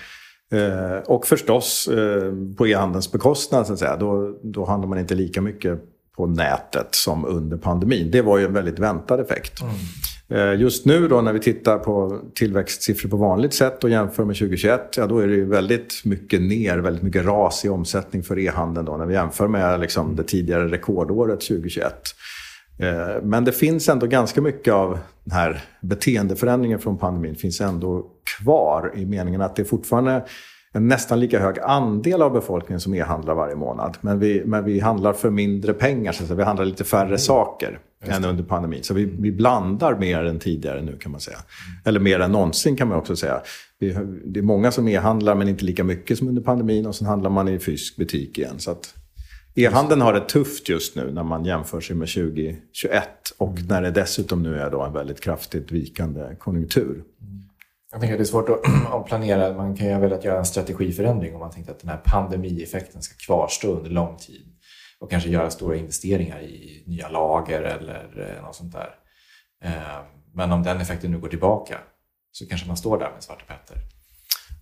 Eh, 0.53 0.99
och 1.07 1.27
förstås 1.27 1.89
eh, 1.89 2.33
på 2.57 2.67
e-handelns 2.67 3.13
bekostnad, 3.13 3.67
så 3.67 3.73
att 3.73 3.79
säga. 3.79 3.97
Då, 3.97 4.39
då 4.43 4.65
handlar 4.65 4.89
man 4.89 4.99
inte 4.99 5.15
lika 5.15 5.43
mycket 5.43 5.81
på 6.17 6.27
nätet 6.27 6.89
som 6.91 7.25
under 7.25 7.57
pandemin. 7.57 8.11
Det 8.11 8.23
var 8.23 8.39
ju 8.39 8.45
en 8.45 8.53
väldigt 8.53 8.79
väntad 8.79 9.21
effekt. 9.21 9.61
Mm. 9.61 9.75
Eh, 10.31 10.55
just 10.61 10.87
nu 10.87 11.09
då 11.09 11.21
när 11.21 11.33
vi 11.33 11.41
tittar 11.41 11.79
på 11.79 12.21
tillväxtsiffror 12.35 13.11
på 13.11 13.17
vanligt 13.17 13.55
sätt 13.55 13.85
och 13.85 13.91
jämför 13.91 14.25
med 14.25 14.37
2021, 14.37 14.97
ja 14.97 15.07
då 15.07 15.19
är 15.19 15.27
det 15.27 15.45
väldigt 15.45 16.05
mycket 16.05 16.43
ner, 16.43 16.79
väldigt 16.79 17.03
mycket 17.03 17.25
ras 17.25 17.65
i 17.65 17.69
omsättning 17.69 18.23
för 18.23 18.39
e-handeln 18.39 18.87
då 18.87 18.97
när 18.97 19.07
vi 19.07 19.15
jämför 19.15 19.49
med 19.49 19.81
liksom 19.81 20.17
det 20.17 20.25
tidigare 20.25 20.69
rekordåret 20.69 21.41
2021. 21.41 21.95
Eh, 22.79 23.23
men 23.23 23.45
det 23.45 23.53
finns 23.53 23.89
ändå 23.89 24.07
ganska 24.07 24.41
mycket 24.41 24.75
av 24.75 24.99
den 25.25 25.35
här 25.35 25.65
beteendeförändringen 25.81 26.79
från 26.79 26.99
pandemin 26.99 27.37
finns 27.37 27.61
ändå 27.61 28.07
kvar 28.39 28.93
i 28.97 29.07
meningen 29.07 29.41
att 29.41 29.57
det 29.57 29.65
fortfarande 29.65 30.25
en 30.73 30.89
nästan 30.89 31.21
lika 31.21 31.41
hög 31.41 31.59
andel 31.59 32.23
av 32.23 32.33
befolkningen 32.33 32.81
som 32.81 32.95
e-handlar 32.95 33.35
varje 33.35 33.55
månad. 33.55 33.97
Men 34.01 34.19
vi, 34.19 34.43
men 34.45 34.65
vi 34.65 34.81
handlar 34.81 35.13
för 35.13 35.31
mindre 35.31 35.73
pengar, 35.73 36.13
så 36.13 36.35
vi 36.35 36.43
handlar 36.43 36.65
lite 36.65 36.85
färre 36.85 37.07
mm. 37.07 37.19
saker 37.19 37.79
än 38.09 38.25
under 38.25 38.45
pandemin. 38.45 38.83
Så 38.83 38.95
vi, 38.95 39.05
vi 39.05 39.33
blandar 39.33 39.99
mer 39.99 40.25
än 40.25 40.39
tidigare 40.39 40.83
nu 40.83 40.97
kan 40.99 41.13
man 41.13 41.21
säga. 41.21 41.39
Eller 41.85 42.01
mer 42.01 42.21
än 42.21 42.33
någonsin 42.33 42.77
kan 42.77 42.89
man 42.89 42.99
också 42.99 43.17
säga. 43.17 43.43
Vi, 43.79 43.97
det 44.25 44.41
är 44.41 44.43
många 44.43 44.71
som 44.73 44.89
e-handlar 44.89 45.35
men 45.35 45.49
inte 45.49 45.65
lika 45.65 45.85
mycket 45.85 46.19
som 46.19 46.29
under 46.29 46.43
pandemin 46.43 46.87
och 46.87 46.95
sen 46.95 47.07
handlar 47.07 47.31
man 47.31 47.49
i 47.49 47.59
fysisk 47.59 47.97
butik 47.97 48.39
igen. 48.39 48.59
Så 48.59 48.71
att 48.71 48.95
E-handeln 49.57 50.01
har 50.01 50.13
det 50.13 50.21
tufft 50.21 50.69
just 50.69 50.97
nu 50.97 51.13
när 51.13 51.23
man 51.25 51.45
jämför 51.45 51.81
sig 51.81 51.97
med 51.97 52.09
2021 52.09 53.09
och 53.39 53.59
när 53.69 53.83
det 53.83 53.91
dessutom 53.91 54.43
nu 54.43 54.59
är 54.59 54.71
då 54.71 54.83
en 54.83 54.93
väldigt 54.93 55.21
kraftigt 55.21 55.73
vikande 55.73 56.37
konjunktur. 56.39 57.05
Jag 57.93 58.01
tänker 58.01 58.15
att 58.15 58.19
det 58.19 58.23
är 58.23 58.25
svårt 58.25 58.49
att, 58.49 59.07
planera. 59.07 59.57
Man 59.57 59.77
kan 59.77 59.87
ju 59.87 59.93
ha 59.93 60.01
velat 60.01 60.25
göra 60.25 60.39
en 60.39 60.45
strategiförändring 60.45 61.35
om 61.35 61.41
man 61.41 61.51
tänkte 61.51 61.73
att 61.73 61.81
den 61.81 61.91
här 61.91 62.01
pandemieffekten 62.05 63.03
ska 63.03 63.15
kvarstå 63.27 63.77
under 63.77 63.91
lång 63.91 64.17
tid 64.17 64.54
och 65.05 65.11
kanske 65.11 65.29
göra 65.29 65.51
stora 65.51 65.77
investeringar 65.77 66.41
i 66.41 66.85
nya 66.87 67.09
lager 67.09 67.63
eller 67.63 68.37
eh, 68.37 68.43
något 68.43 68.55
sånt 68.55 68.73
där. 68.73 68.95
Eh, 69.65 70.01
men 70.35 70.53
om 70.53 70.63
den 70.63 70.81
effekten 70.81 71.11
nu 71.11 71.19
går 71.19 71.29
tillbaka 71.29 71.79
så 72.33 72.47
kanske 72.47 72.67
man 72.67 72.77
står 72.77 72.99
där 72.99 73.11
med 73.11 73.23
Svarte 73.23 73.45
Petter. 73.45 73.77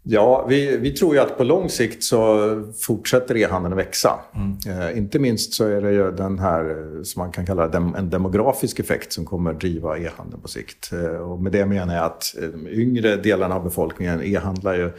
Ja, 0.02 0.46
vi, 0.49 0.76
vi 0.76 0.90
tror 0.90 1.14
ju 1.14 1.20
att 1.20 1.38
på 1.38 1.44
lång 1.44 1.68
sikt 1.68 2.04
så 2.04 2.72
fortsätter 2.80 3.37
e-handeln 3.37 3.72
att 3.72 3.78
växa. 3.78 4.20
Mm. 4.34 4.80
Eh, 4.80 4.99
inte 4.99 5.18
minst 5.18 5.54
så 5.54 5.66
är 5.66 5.80
det 5.82 5.92
ju 5.92 6.11
den 6.11 6.38
här, 6.38 6.70
eh, 6.70 7.02
som 7.02 7.22
man 7.22 7.32
kan 7.32 7.46
kalla 7.46 7.68
dem, 7.68 7.94
en 7.94 8.11
demografisk 8.11 8.78
effekt 8.78 9.12
som 9.12 9.25
kommer 9.25 9.52
driva 9.52 9.99
e-handeln 9.99 10.42
på 10.42 10.49
sikt. 10.49 10.92
Eh, 10.92 11.00
och 11.04 11.42
med 11.42 11.52
det 11.52 11.66
menar 11.66 11.94
jag 11.94 12.04
att 12.04 12.37
eh, 12.42 12.49
de 12.49 12.68
yngre 12.68 13.16
delarna 13.16 13.54
av 13.54 13.64
befolkningen 13.64 14.22
e-handlar 14.22 14.75
ju 14.75 14.92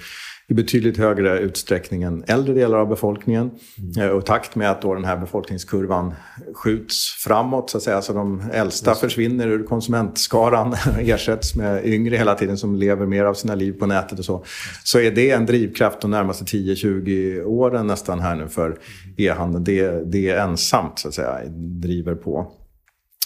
i 0.48 0.54
betydligt 0.54 0.98
högre 0.98 1.40
utsträckning 1.40 2.04
än 2.04 2.24
äldre 2.28 2.54
delar 2.54 2.78
av 2.78 2.90
befolkningen. 2.90 3.52
Mm. 3.98 4.16
Och 4.16 4.24
i 4.24 4.26
takt 4.26 4.56
med 4.56 4.72
att 4.72 4.82
då 4.82 4.94
den 4.94 5.06
här 5.06 5.18
befolkningskurvan 5.18 6.14
skjuts 6.54 7.24
framåt, 7.24 7.70
så 7.70 7.78
att 7.78 7.84
säga, 7.84 8.02
så 8.02 8.14
de 8.14 8.44
äldsta 8.54 8.92
Just. 8.92 9.02
försvinner 9.02 9.48
ur 9.48 9.64
konsumentskaran 9.64 10.76
ersätts 11.00 11.56
med 11.56 11.86
yngre 11.86 12.16
hela 12.16 12.36
tiden 12.36 12.58
som 12.58 12.76
lever 12.76 13.06
mer 13.06 13.24
av 13.24 13.34
sina 13.34 13.56
liv 13.56 13.72
på 13.72 13.86
nätet 13.86 14.20
och 14.20 14.26
så. 14.26 14.46
Så 14.84 15.00
är 15.00 15.12
det 15.12 15.32
en 15.32 15.46
drivkraft 15.46 16.02
de 16.02 16.12
närmaste 16.12 16.44
10-20 16.44 17.44
åren 17.44 17.88
nästan 17.88 18.20
här 18.20 18.36
nu 18.36 18.48
för 18.48 18.80
e-handeln. 19.18 19.64
Det, 19.64 20.12
det 20.12 20.30
är 20.30 20.38
ensamt, 20.38 21.00
så 21.00 21.08
att 21.08 21.14
säga, 21.14 21.40
driver 21.82 22.16
på. 22.16 22.52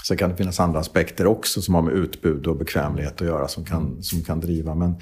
Sen 0.08 0.18
kan 0.18 0.30
det 0.30 0.36
finnas 0.36 0.60
andra 0.60 0.80
aspekter 0.80 1.28
också 1.28 1.62
som 1.62 1.76
har 1.76 1.82
med 1.82 1.94
utbud 1.94 2.48
och 2.48 2.58
bekvämlighet 2.58 3.22
att 3.22 3.28
göra 3.28 3.48
som 3.48 3.66
kan, 3.66 4.04
som 4.04 4.24
kan 4.24 4.40
driva. 4.40 4.76
Men, 4.76 4.96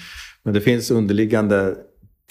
men 0.43 0.53
det 0.53 0.61
finns 0.61 0.91
underliggande 0.91 1.75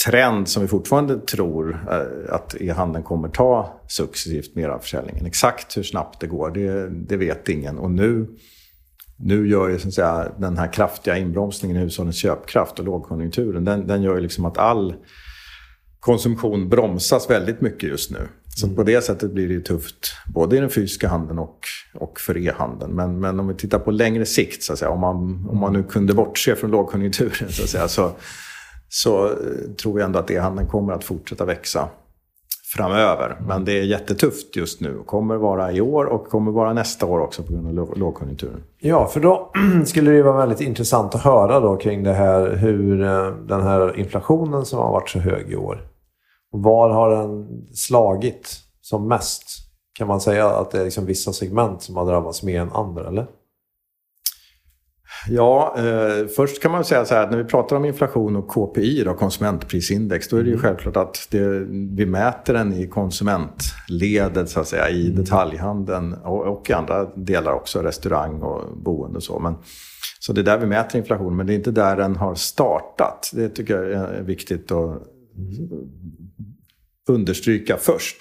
trend 0.06 0.48
som 0.48 0.62
vi 0.62 0.68
fortfarande 0.68 1.18
tror 1.18 1.86
eh, 1.90 2.34
att 2.34 2.54
e-handeln 2.60 3.04
kommer 3.04 3.28
ta 3.28 3.80
successivt 3.88 4.54
mer 4.54 4.68
av 4.68 4.78
försäljningen. 4.78 5.26
Exakt 5.26 5.76
hur 5.76 5.82
snabbt 5.82 6.20
det 6.20 6.26
går, 6.26 6.50
det, 6.50 6.88
det 6.88 7.16
vet 7.16 7.48
ingen. 7.48 7.78
Och 7.78 7.90
nu, 7.90 8.26
nu 9.16 9.48
gör 9.48 9.68
ju 9.68 9.78
så 9.78 9.88
att 9.88 9.94
säga, 9.94 10.32
den 10.38 10.58
här 10.58 10.72
kraftiga 10.72 11.18
inbromsningen 11.18 11.76
i 11.76 11.80
hushållens 11.80 12.16
köpkraft 12.16 12.78
och 12.78 12.84
lågkonjunkturen, 12.84 13.64
den, 13.64 13.86
den 13.86 14.02
gör 14.02 14.14
ju 14.14 14.20
liksom 14.20 14.44
att 14.44 14.58
all 14.58 14.94
konsumtion 16.00 16.68
bromsas 16.68 17.30
väldigt 17.30 17.60
mycket 17.60 17.88
just 17.88 18.10
nu. 18.10 18.28
Så 18.56 18.68
på 18.68 18.82
det 18.82 19.04
sättet 19.04 19.32
blir 19.32 19.48
det 19.48 19.54
ju 19.54 19.62
tufft, 19.62 20.12
både 20.26 20.56
i 20.56 20.60
den 20.60 20.70
fysiska 20.70 21.08
handeln 21.08 21.38
och, 21.38 21.58
och 21.94 22.20
för 22.20 22.36
e-handeln. 22.36 22.92
Men, 22.92 23.20
men 23.20 23.40
om 23.40 23.48
vi 23.48 23.54
tittar 23.54 23.78
på 23.78 23.90
längre 23.90 24.26
sikt, 24.26 24.62
så 24.62 24.72
att 24.72 24.78
säga, 24.78 24.90
om, 24.90 25.00
man, 25.00 25.46
om 25.50 25.58
man 25.58 25.72
nu 25.72 25.82
kunde 25.82 26.14
bortse 26.14 26.56
från 26.56 26.70
lågkonjunkturen, 26.70 27.52
så, 27.52 27.62
att 27.62 27.68
säga, 27.68 27.88
så, 27.88 28.12
så 28.94 29.26
eh, 29.26 29.32
tror 29.82 30.00
jag 30.00 30.06
ändå 30.06 30.18
att 30.18 30.30
e-handeln 30.30 30.68
kommer 30.68 30.92
att 30.92 31.04
fortsätta 31.04 31.44
växa 31.44 31.88
framöver. 32.76 33.36
Men 33.46 33.64
det 33.64 33.72
är 33.72 33.82
jättetufft 33.82 34.56
just 34.56 34.80
nu. 34.80 35.02
Kommer 35.06 35.36
vara 35.36 35.72
i 35.72 35.80
år 35.80 36.04
och 36.04 36.28
kommer 36.28 36.52
vara 36.52 36.72
nästa 36.72 37.06
år 37.06 37.20
också 37.20 37.42
på 37.42 37.52
grund 37.52 37.78
av 37.78 37.98
lågkonjunkturen. 37.98 38.62
Ja, 38.78 39.06
för 39.06 39.20
då 39.20 39.52
skulle 39.86 40.10
det 40.10 40.22
vara 40.22 40.36
väldigt 40.36 40.60
intressant 40.60 41.14
att 41.14 41.20
höra 41.20 41.60
då 41.60 41.76
kring 41.76 42.02
det 42.02 42.12
här 42.12 42.56
hur 42.56 43.02
eh, 43.02 43.26
den 43.46 43.62
här 43.62 43.98
inflationen 43.98 44.64
som 44.64 44.78
har 44.78 44.92
varit 44.92 45.08
så 45.08 45.18
hög 45.18 45.52
i 45.52 45.56
år. 45.56 45.80
Var 46.50 46.90
har 46.90 47.10
den 47.10 47.48
slagit 47.74 48.56
som 48.80 49.08
mest? 49.08 49.44
Kan 49.98 50.08
man 50.08 50.20
säga 50.20 50.50
att 50.50 50.70
det 50.70 50.80
är 50.80 50.84
liksom 50.84 51.06
vissa 51.06 51.32
segment 51.32 51.82
som 51.82 51.96
har 51.96 52.06
drabbats 52.06 52.42
mer 52.42 52.60
än 52.60 52.72
andra, 52.72 53.08
eller? 53.08 53.26
Ja, 55.28 55.74
eh, 55.78 56.26
först 56.26 56.62
kan 56.62 56.72
man 56.72 56.84
säga 56.84 57.04
så 57.04 57.14
här 57.14 57.22
att 57.22 57.30
när 57.30 57.38
vi 57.38 57.44
pratar 57.44 57.76
om 57.76 57.84
inflation 57.84 58.36
och 58.36 58.48
KPI, 58.48 59.04
då, 59.04 59.14
konsumentprisindex, 59.14 60.28
då 60.28 60.36
är 60.36 60.42
det 60.42 60.48
ju 60.48 60.54
mm. 60.54 60.62
självklart 60.62 60.96
att 60.96 61.26
det, 61.30 61.48
vi 61.70 62.06
mäter 62.06 62.54
den 62.54 62.72
i 62.72 62.86
konsumentledet, 62.86 64.48
så 64.48 64.60
att 64.60 64.68
säga, 64.68 64.90
i 64.90 65.06
mm. 65.06 65.16
detaljhandeln 65.16 66.12
och, 66.12 66.42
och 66.46 66.70
i 66.70 66.72
andra 66.72 67.04
delar 67.04 67.52
också, 67.52 67.82
restaurang 67.82 68.42
och 68.42 68.76
boende 68.76 69.16
och 69.16 69.22
så. 69.22 69.38
Men, 69.38 69.54
så 70.20 70.32
det 70.32 70.40
är 70.40 70.44
där 70.44 70.58
vi 70.58 70.66
mäter 70.66 70.98
inflation, 70.98 71.36
men 71.36 71.46
det 71.46 71.52
är 71.52 71.54
inte 71.54 71.70
där 71.70 71.96
den 71.96 72.16
har 72.16 72.34
startat. 72.34 73.30
Det 73.34 73.48
tycker 73.48 73.82
jag 73.82 74.14
är 74.14 74.22
viktigt 74.22 74.72
att 74.72 75.02
mm. 75.36 75.70
understryka 77.08 77.76
först. 77.76 78.16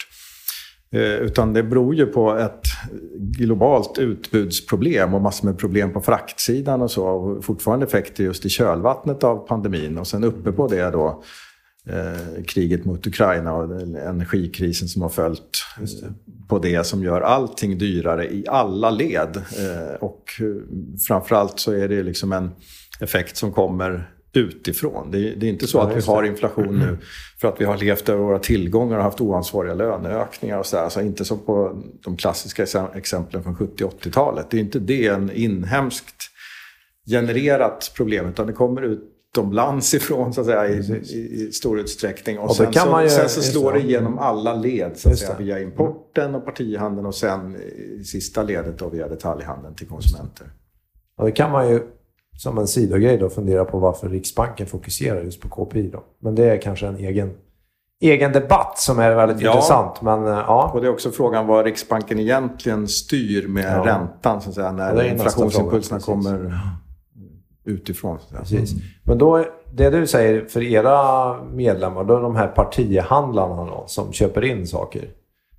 Eh, 0.93 1.15
utan 1.15 1.53
det 1.53 1.63
beror 1.63 1.95
ju 1.95 2.05
på 2.05 2.37
ett 2.37 2.67
globalt 3.15 3.97
utbudsproblem 3.97 5.13
och 5.13 5.21
massor 5.21 5.47
med 5.47 5.57
problem 5.57 5.93
på 5.93 6.01
fraktsidan 6.01 6.81
och 6.81 6.91
så. 6.91 7.07
Och 7.07 7.45
fortfarande 7.45 7.85
effekter 7.85 8.23
just 8.23 8.45
i 8.45 8.49
kölvattnet 8.49 9.23
av 9.23 9.47
pandemin. 9.47 9.97
Och 9.97 10.07
sen 10.07 10.23
uppe 10.23 10.51
på 10.51 10.67
det 10.67 10.91
då 10.91 11.23
eh, 11.89 12.43
kriget 12.43 12.85
mot 12.85 13.07
Ukraina 13.07 13.53
och 13.53 13.81
energikrisen 13.81 14.87
som 14.87 15.01
har 15.01 15.09
följt 15.09 15.65
det. 15.79 16.13
på 16.47 16.59
det 16.59 16.85
som 16.85 17.03
gör 17.03 17.21
allting 17.21 17.77
dyrare 17.77 18.33
i 18.33 18.45
alla 18.47 18.89
led. 18.89 19.37
Eh, 19.37 19.95
och 19.99 20.23
framförallt 21.07 21.59
så 21.59 21.71
är 21.71 21.87
det 21.87 22.03
liksom 22.03 22.33
en 22.33 22.51
effekt 22.99 23.37
som 23.37 23.51
kommer 23.51 24.09
utifrån. 24.33 25.11
Det 25.11 25.17
är, 25.17 25.35
det 25.35 25.45
är 25.45 25.49
inte 25.49 25.67
så 25.67 25.79
att 25.79 25.97
vi 25.97 26.01
har 26.01 26.23
inflation 26.23 26.79
nu 26.79 26.97
för 27.41 27.47
att 27.47 27.61
vi 27.61 27.65
har 27.65 27.77
levt 27.77 28.09
över 28.09 28.23
våra 28.23 28.39
tillgångar 28.39 28.97
och 28.97 29.03
haft 29.03 29.21
oansvariga 29.21 29.73
löneökningar 29.73 30.57
och 30.57 30.65
sådär. 30.65 30.83
Alltså 30.83 31.01
inte 31.01 31.25
som 31.25 31.39
på 31.39 31.83
de 32.03 32.17
klassiska 32.17 32.63
exemplen 32.93 33.43
från 33.43 33.55
70 33.55 33.83
80-talet. 33.83 34.45
Det 34.49 34.57
är 34.57 34.61
inte 34.61 34.79
det 34.79 35.07
en 35.07 35.31
inhemskt 35.31 36.15
genererat 37.09 37.91
problem 37.95 38.29
utan 38.29 38.47
det 38.47 38.53
kommer 38.53 38.81
utomlands 38.81 39.93
ifrån 39.93 40.33
så 40.33 40.41
att 40.41 40.47
säga, 40.47 40.67
i, 40.67 41.03
i, 41.13 41.43
i 41.43 41.51
stor 41.51 41.79
utsträckning. 41.79 42.39
Och, 42.39 42.45
och 42.45 42.55
sen, 42.55 42.73
så, 42.73 43.01
ju, 43.01 43.09
sen 43.09 43.29
så 43.29 43.41
slår 43.41 43.73
det 43.73 43.79
igenom 43.79 44.19
alla 44.19 44.55
led 44.55 44.91
så 44.97 45.09
att 45.09 45.17
säga, 45.17 45.37
via 45.39 45.59
importen 45.59 46.35
och 46.35 46.45
partihandeln 46.45 47.05
och 47.05 47.15
sen 47.15 47.55
i 47.99 48.03
sista 48.03 48.43
ledet 48.43 48.79
då 48.79 48.89
via 48.89 49.07
detaljhandeln 49.07 49.75
till 49.75 49.87
konsumenter. 49.87 50.47
Och 51.17 51.25
det 51.25 51.31
kan 51.31 51.51
man 51.51 51.69
ju 51.69 51.81
som 52.37 52.57
en 52.57 52.67
sidogrej 52.67 53.17
då 53.17 53.29
fundera 53.29 53.65
på 53.65 53.79
varför 53.79 54.09
Riksbanken 54.09 54.67
fokuserar 54.67 55.21
just 55.21 55.41
på 55.41 55.49
KPI. 55.49 55.89
Då. 55.89 56.03
Men 56.19 56.35
det 56.35 56.49
är 56.49 56.61
kanske 56.61 56.87
en 56.87 56.97
egen, 56.97 57.33
egen 58.01 58.31
debatt 58.31 58.79
som 58.79 58.99
är 58.99 59.15
väldigt 59.15 59.41
ja. 59.41 59.51
intressant. 59.51 60.01
Men, 60.01 60.27
eh, 60.27 60.43
ja. 60.47 60.71
Och 60.73 60.81
det 60.81 60.87
är 60.87 60.91
också 60.91 61.11
frågan 61.11 61.47
vad 61.47 61.65
Riksbanken 61.65 62.19
egentligen 62.19 62.87
styr 62.87 63.47
med 63.47 63.77
ja. 63.77 63.85
räntan 63.85 64.41
så 64.41 64.49
att 64.49 64.55
säga, 64.55 64.71
när 64.71 65.03
inflationsimpulserna 65.03 65.99
kommer 65.99 66.59
utifrån. 67.65 68.19
Precis. 68.37 68.73
Men 69.03 69.17
då, 69.17 69.45
det 69.73 69.89
du 69.89 70.07
säger 70.07 70.45
för 70.45 70.63
era 70.63 71.43
medlemmar, 71.43 72.03
då 72.03 72.17
är 72.17 72.21
de 72.21 72.35
här 72.35 72.47
partihandlarna 72.47 73.65
då, 73.65 73.83
som 73.87 74.13
köper 74.13 74.43
in 74.43 74.67
saker. 74.67 75.09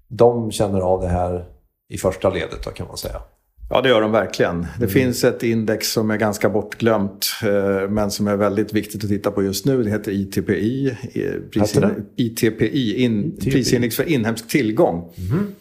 De 0.08 0.50
känner 0.50 0.80
av 0.80 1.00
det 1.00 1.08
här 1.08 1.44
i 1.88 1.98
första 1.98 2.30
ledet 2.30 2.64
då, 2.64 2.70
kan 2.70 2.86
man 2.86 2.96
säga. 2.96 3.20
Ja, 3.70 3.80
det 3.80 3.88
gör 3.88 4.00
de 4.00 4.12
verkligen. 4.12 4.60
Det 4.60 4.76
mm. 4.76 4.90
finns 4.90 5.24
ett 5.24 5.42
index 5.42 5.92
som 5.92 6.10
är 6.10 6.16
ganska 6.16 6.48
bortglömt 6.50 7.26
eh, 7.42 7.90
men 7.90 8.10
som 8.10 8.28
är 8.28 8.36
väldigt 8.36 8.72
viktigt 8.72 9.04
att 9.04 9.10
titta 9.10 9.30
på 9.30 9.42
just 9.42 9.66
nu. 9.66 9.82
Det 9.82 9.90
heter 9.90 10.12
ITPI. 10.12 10.96
Prisin 11.52 12.04
ITPI, 12.16 13.04
in, 13.04 13.24
ITPI. 13.24 13.50
prisindex 13.50 13.96
för 13.96 14.08
inhemsk 14.08 14.48
tillgång. 14.48 15.12
Mm. 15.16 15.54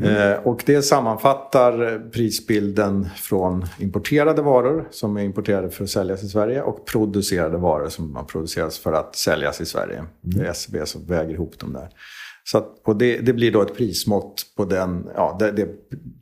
Mm. 0.00 0.38
Och 0.44 0.62
det 0.66 0.82
sammanfattar 0.82 2.02
prisbilden 2.10 3.08
från 3.16 3.66
importerade 3.78 4.42
varor 4.42 4.88
som 4.90 5.16
är 5.16 5.22
importerade 5.22 5.70
för 5.70 5.84
att 5.84 5.90
säljas 5.90 6.22
i 6.22 6.28
Sverige 6.28 6.62
och 6.62 6.86
producerade 6.86 7.56
varor 7.58 7.88
som 7.88 8.16
har 8.16 8.24
producerats 8.24 8.78
för 8.78 8.92
att 8.92 9.16
säljas 9.16 9.60
i 9.60 9.66
Sverige. 9.66 9.98
Mm. 9.98 10.08
Det 10.22 10.40
är 10.40 10.50
SCB 10.50 10.86
som 10.86 11.06
väger 11.06 11.34
ihop 11.34 11.58
dem 11.58 11.72
där. 11.72 11.88
Så 12.50 12.58
att, 12.58 12.80
och 12.84 12.96
det, 12.96 13.18
det, 13.18 13.32
blir 13.32 13.52
då 13.52 13.62
ett 13.62 13.76
prismått 13.76 14.42
på 14.56 14.64
den 14.64 15.08
ja, 15.14 15.36
det, 15.38 15.52
det 15.52 15.68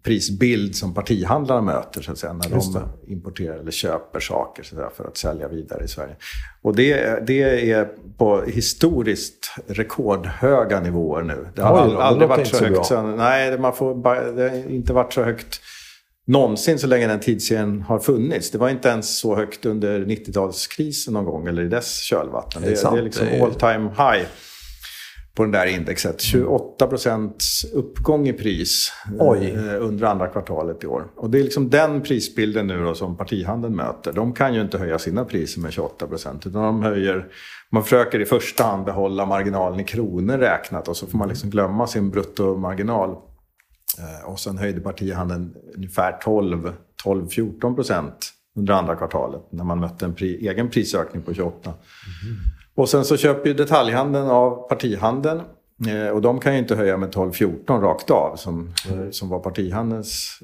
prisbild 0.03 0.77
som 0.77 0.95
partihandlarna 0.95 1.61
möter 1.61 2.03
så 2.03 2.13
att 2.13 2.19
säga, 2.19 2.33
när 2.33 2.49
de 2.49 3.13
importerar 3.13 3.57
eller 3.59 3.71
köper 3.71 4.21
saker 4.21 4.63
så 4.63 4.75
att 4.75 4.79
säga, 4.79 4.91
för 4.97 5.05
att 5.05 5.17
sälja 5.17 5.49
vidare 5.49 5.85
i 5.85 5.89
Sverige. 5.89 6.17
Och 6.63 6.77
det, 6.77 7.27
det 7.27 7.71
är 7.73 7.89
på 8.19 8.43
historiskt 8.43 9.55
rekordhöga 9.67 10.81
nivåer 10.81 11.23
nu. 11.23 11.47
Det 11.55 11.63
har 11.63 11.89
Oj, 11.89 11.97
aldrig 12.01 12.29
varit 12.29 12.47
så 12.47 12.65
högt. 12.65 12.87
Så, 12.87 13.03
nej, 13.03 13.59
man 13.59 13.73
får, 13.73 13.95
det 14.37 14.49
har 14.49 14.71
inte 14.71 14.93
varit 14.93 15.13
så 15.13 15.23
högt 15.23 15.61
någonsin 16.27 16.79
så 16.79 16.87
länge 16.87 17.07
den 17.07 17.21
tidsserien 17.21 17.83
har 17.83 17.99
funnits. 17.99 18.51
Det 18.51 18.59
var 18.59 18.69
inte 18.69 18.89
ens 18.89 19.19
så 19.19 19.37
högt 19.37 19.67
under 19.67 20.01
90-talskrisen 20.01 21.11
någon 21.11 21.25
gång 21.25 21.47
eller 21.47 21.63
i 21.63 21.69
dess 21.69 22.01
kölvatten. 22.01 22.63
Det, 22.63 22.69
det, 22.69 22.91
det 22.91 22.99
är 22.99 23.03
liksom 23.03 23.27
all 23.43 23.55
time 23.55 23.89
high 23.89 24.27
på 25.35 25.43
den 25.43 25.53
där 25.53 25.67
indexet. 25.67 26.21
28 26.21 26.87
procents 26.87 27.65
uppgång 27.65 28.29
i 28.29 28.33
pris 28.33 28.93
eh, 29.21 29.83
under 29.83 30.07
andra 30.07 30.27
kvartalet 30.27 30.85
i 30.85 30.87
år. 30.87 31.07
Och 31.17 31.31
det 31.31 31.39
är 31.39 31.43
liksom 31.43 31.71
den 31.71 32.03
prisbilden 32.03 32.67
nu 32.67 32.85
då 32.85 32.95
som 32.95 33.17
partihandeln 33.17 33.77
möter. 33.77 34.13
De 34.13 34.33
kan 34.33 34.55
ju 34.55 34.61
inte 34.61 34.79
höja 34.79 34.99
sina 34.99 35.25
priser 35.25 35.61
med 35.61 35.73
28 35.73 36.07
procent. 36.07 36.47
Utan 36.47 36.63
de 36.63 36.83
höjer, 36.83 37.27
man 37.71 37.83
försöker 37.83 38.21
i 38.21 38.25
första 38.25 38.65
hand 38.65 38.85
behålla 38.85 39.27
marginalen 39.27 39.81
i 39.81 39.85
kronor 39.85 40.39
räknat. 40.39 40.89
Och 40.89 40.97
så 40.97 41.07
får 41.07 41.19
man 41.19 41.29
liksom 41.29 41.51
glömma 41.51 41.87
sin 41.87 42.11
bruttomarginal. 42.11 43.11
Eh, 43.99 44.31
och 44.31 44.41
sen 44.41 44.59
höjde 44.59 44.81
partihandeln 44.81 45.55
ungefär 45.77 46.19
12-14 47.05 47.75
procent 47.75 48.33
under 48.57 48.75
andra 48.75 48.97
kvartalet. 48.97 49.53
När 49.53 49.65
man 49.65 49.81
mötte 49.81 50.05
en 50.05 50.15
pri, 50.15 50.49
egen 50.49 50.71
prisökning 50.71 51.23
på 51.23 51.35
28. 51.35 51.71
Mm. 51.71 52.37
Och 52.75 52.89
sen 52.89 53.05
så 53.05 53.17
köper 53.17 53.49
ju 53.49 53.55
detaljhandeln 53.55 54.27
av 54.27 54.69
partihandeln. 54.69 55.41
Eh, 55.89 56.09
och 56.09 56.23
de 56.23 56.41
kan 56.41 56.53
ju 56.53 56.59
inte 56.59 56.77
höja 56.77 56.97
med 56.97 57.15
12-14 57.15 57.81
rakt 57.81 58.11
av 58.11 58.37
som, 58.37 58.71
mm. 58.91 59.13
som 59.13 59.29
var 59.29 59.41
partihandelns 59.41 60.41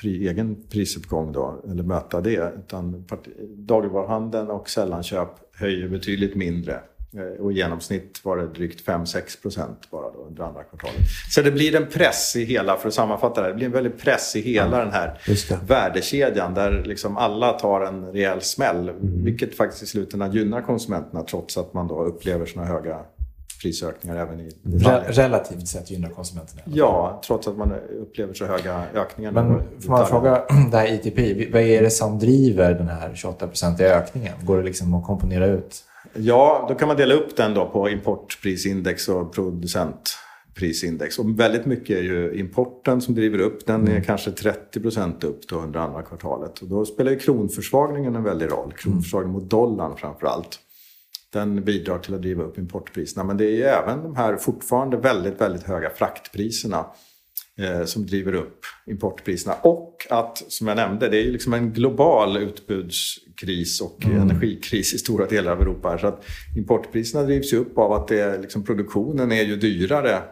pri, 0.00 0.28
egen 0.28 0.56
prisuppgång 0.70 1.32
då, 1.32 1.62
eller 1.70 1.82
möta 1.82 2.20
det. 2.20 2.52
Utan 2.58 3.04
parti, 3.04 3.30
dagligvaruhandeln 3.56 4.50
och 4.50 4.70
sällanköp 4.70 5.28
höjer 5.54 5.88
betydligt 5.88 6.34
mindre. 6.34 6.80
Eh, 7.16 7.44
och 7.44 7.52
i 7.52 7.54
genomsnitt 7.54 8.20
var 8.22 8.36
det 8.36 8.46
drygt 8.46 8.86
5-6 8.86 9.42
procent 9.42 9.90
bara 9.90 10.10
då 10.10 10.24
under 10.28 10.44
andra 10.44 10.62
kvartalet. 10.62 11.00
Så 11.30 11.42
det 11.42 11.50
blir 11.50 11.74
en 11.74 11.86
press 11.86 12.36
i 12.36 12.44
hela, 12.44 12.76
för 12.76 12.88
att 12.88 12.94
sammanfatta 12.94 13.42
det, 13.42 13.48
det 13.48 13.54
blir 13.54 13.66
en 13.66 13.72
väldig 13.72 13.98
press 13.98 14.36
i 14.36 14.40
hela 14.40 14.78
ja, 14.78 14.84
den 14.84 14.92
här 14.92 15.18
värdekedjan 15.66 16.54
där 16.54 16.82
liksom 16.86 17.16
alla 17.16 17.52
tar 17.52 17.80
en 17.80 18.12
rejäl 18.12 18.40
smäll. 18.40 18.88
Mm. 18.88 19.24
Vilket 19.24 19.56
faktiskt 19.56 19.82
i 19.82 19.86
slutändan 19.86 20.32
gynnar 20.32 20.62
konsumenterna 20.62 21.22
trots 21.22 21.58
att 21.58 21.74
man 21.74 21.88
då 21.88 22.04
upplever 22.04 22.46
såna 22.46 22.66
höga 22.66 22.98
prisökningar 23.62 24.16
även 24.16 24.40
i 24.40 24.50
Re 24.64 25.02
Relativt 25.06 25.68
sett 25.68 25.90
gynnar 25.90 26.08
konsumenterna? 26.08 26.62
Ja, 26.64 27.22
trots 27.26 27.48
att 27.48 27.56
man 27.56 27.72
upplever 28.00 28.34
så 28.34 28.46
höga 28.46 28.84
ökningar. 28.94 29.32
Men 29.32 29.62
får 29.80 29.90
man 29.90 30.06
fråga, 30.06 30.44
det 30.70 30.76
här 30.76 30.92
ITP, 30.92 31.52
vad 31.52 31.62
är 31.62 31.82
det 31.82 31.90
som 31.90 32.18
driver 32.18 32.74
den 32.74 32.88
här 32.88 33.10
28-procentiga 33.14 33.94
ökningen? 33.94 34.32
Går 34.42 34.56
det 34.56 34.62
liksom 34.62 34.94
att 34.94 35.06
komponera 35.06 35.46
ut? 35.46 35.84
Ja, 36.14 36.66
då 36.68 36.74
kan 36.74 36.88
man 36.88 36.96
dela 36.96 37.14
upp 37.14 37.36
den 37.36 37.54
då 37.54 37.66
på 37.68 37.88
importprisindex 37.88 39.08
och 39.08 39.34
producentprisindex. 39.34 41.18
Och 41.18 41.40
väldigt 41.40 41.66
mycket 41.66 41.98
är 41.98 42.02
ju 42.02 42.38
importen 42.38 43.00
som 43.00 43.14
driver 43.14 43.38
upp. 43.38 43.66
Den 43.66 43.86
är 43.86 43.90
mm. 43.90 44.04
kanske 44.04 44.30
30 44.30 44.80
procent 44.80 45.24
upp 45.24 45.48
då 45.48 45.56
under 45.56 45.80
andra 45.80 46.02
kvartalet. 46.02 46.58
Och 46.58 46.68
då 46.68 46.84
spelar 46.84 47.10
ju 47.10 47.18
kronförsvagningen 47.18 48.16
en 48.16 48.24
väldig 48.24 48.50
roll. 48.50 48.72
Kronförsvagningen 48.76 49.40
mot 49.40 49.50
dollarn 49.50 49.96
framför 49.96 50.26
allt. 50.26 50.58
Den 51.32 51.64
bidrar 51.64 51.98
till 51.98 52.14
att 52.14 52.22
driva 52.22 52.42
upp 52.42 52.58
importpriserna. 52.58 53.24
Men 53.24 53.36
det 53.36 53.44
är 53.44 53.56
ju 53.56 53.62
även 53.62 54.02
de 54.02 54.16
här 54.16 54.36
fortfarande 54.36 54.96
väldigt, 54.96 55.40
väldigt 55.40 55.62
höga 55.62 55.90
fraktpriserna 55.90 56.86
som 57.84 58.06
driver 58.06 58.34
upp 58.34 58.64
importpriserna. 58.86 59.54
Och 59.62 60.06
att, 60.10 60.42
som 60.48 60.68
jag 60.68 60.76
nämnde, 60.76 61.08
det 61.08 61.16
är 61.16 61.22
ju 61.22 61.32
liksom 61.32 61.54
en 61.54 61.72
global 61.72 62.36
utbudskris 62.36 63.80
och 63.80 64.04
mm. 64.04 64.20
energikris 64.20 64.94
i 64.94 64.98
stora 64.98 65.26
delar 65.26 65.52
av 65.52 65.60
Europa. 65.62 65.98
Så 65.98 66.06
att 66.06 66.24
importpriserna 66.56 67.24
drivs 67.24 67.52
ju 67.52 67.56
upp 67.56 67.78
av 67.78 67.92
att 67.92 68.08
det, 68.08 68.38
liksom, 68.38 68.64
produktionen 68.64 69.32
är 69.32 69.42
ju 69.42 69.56
dyrare 69.56 70.22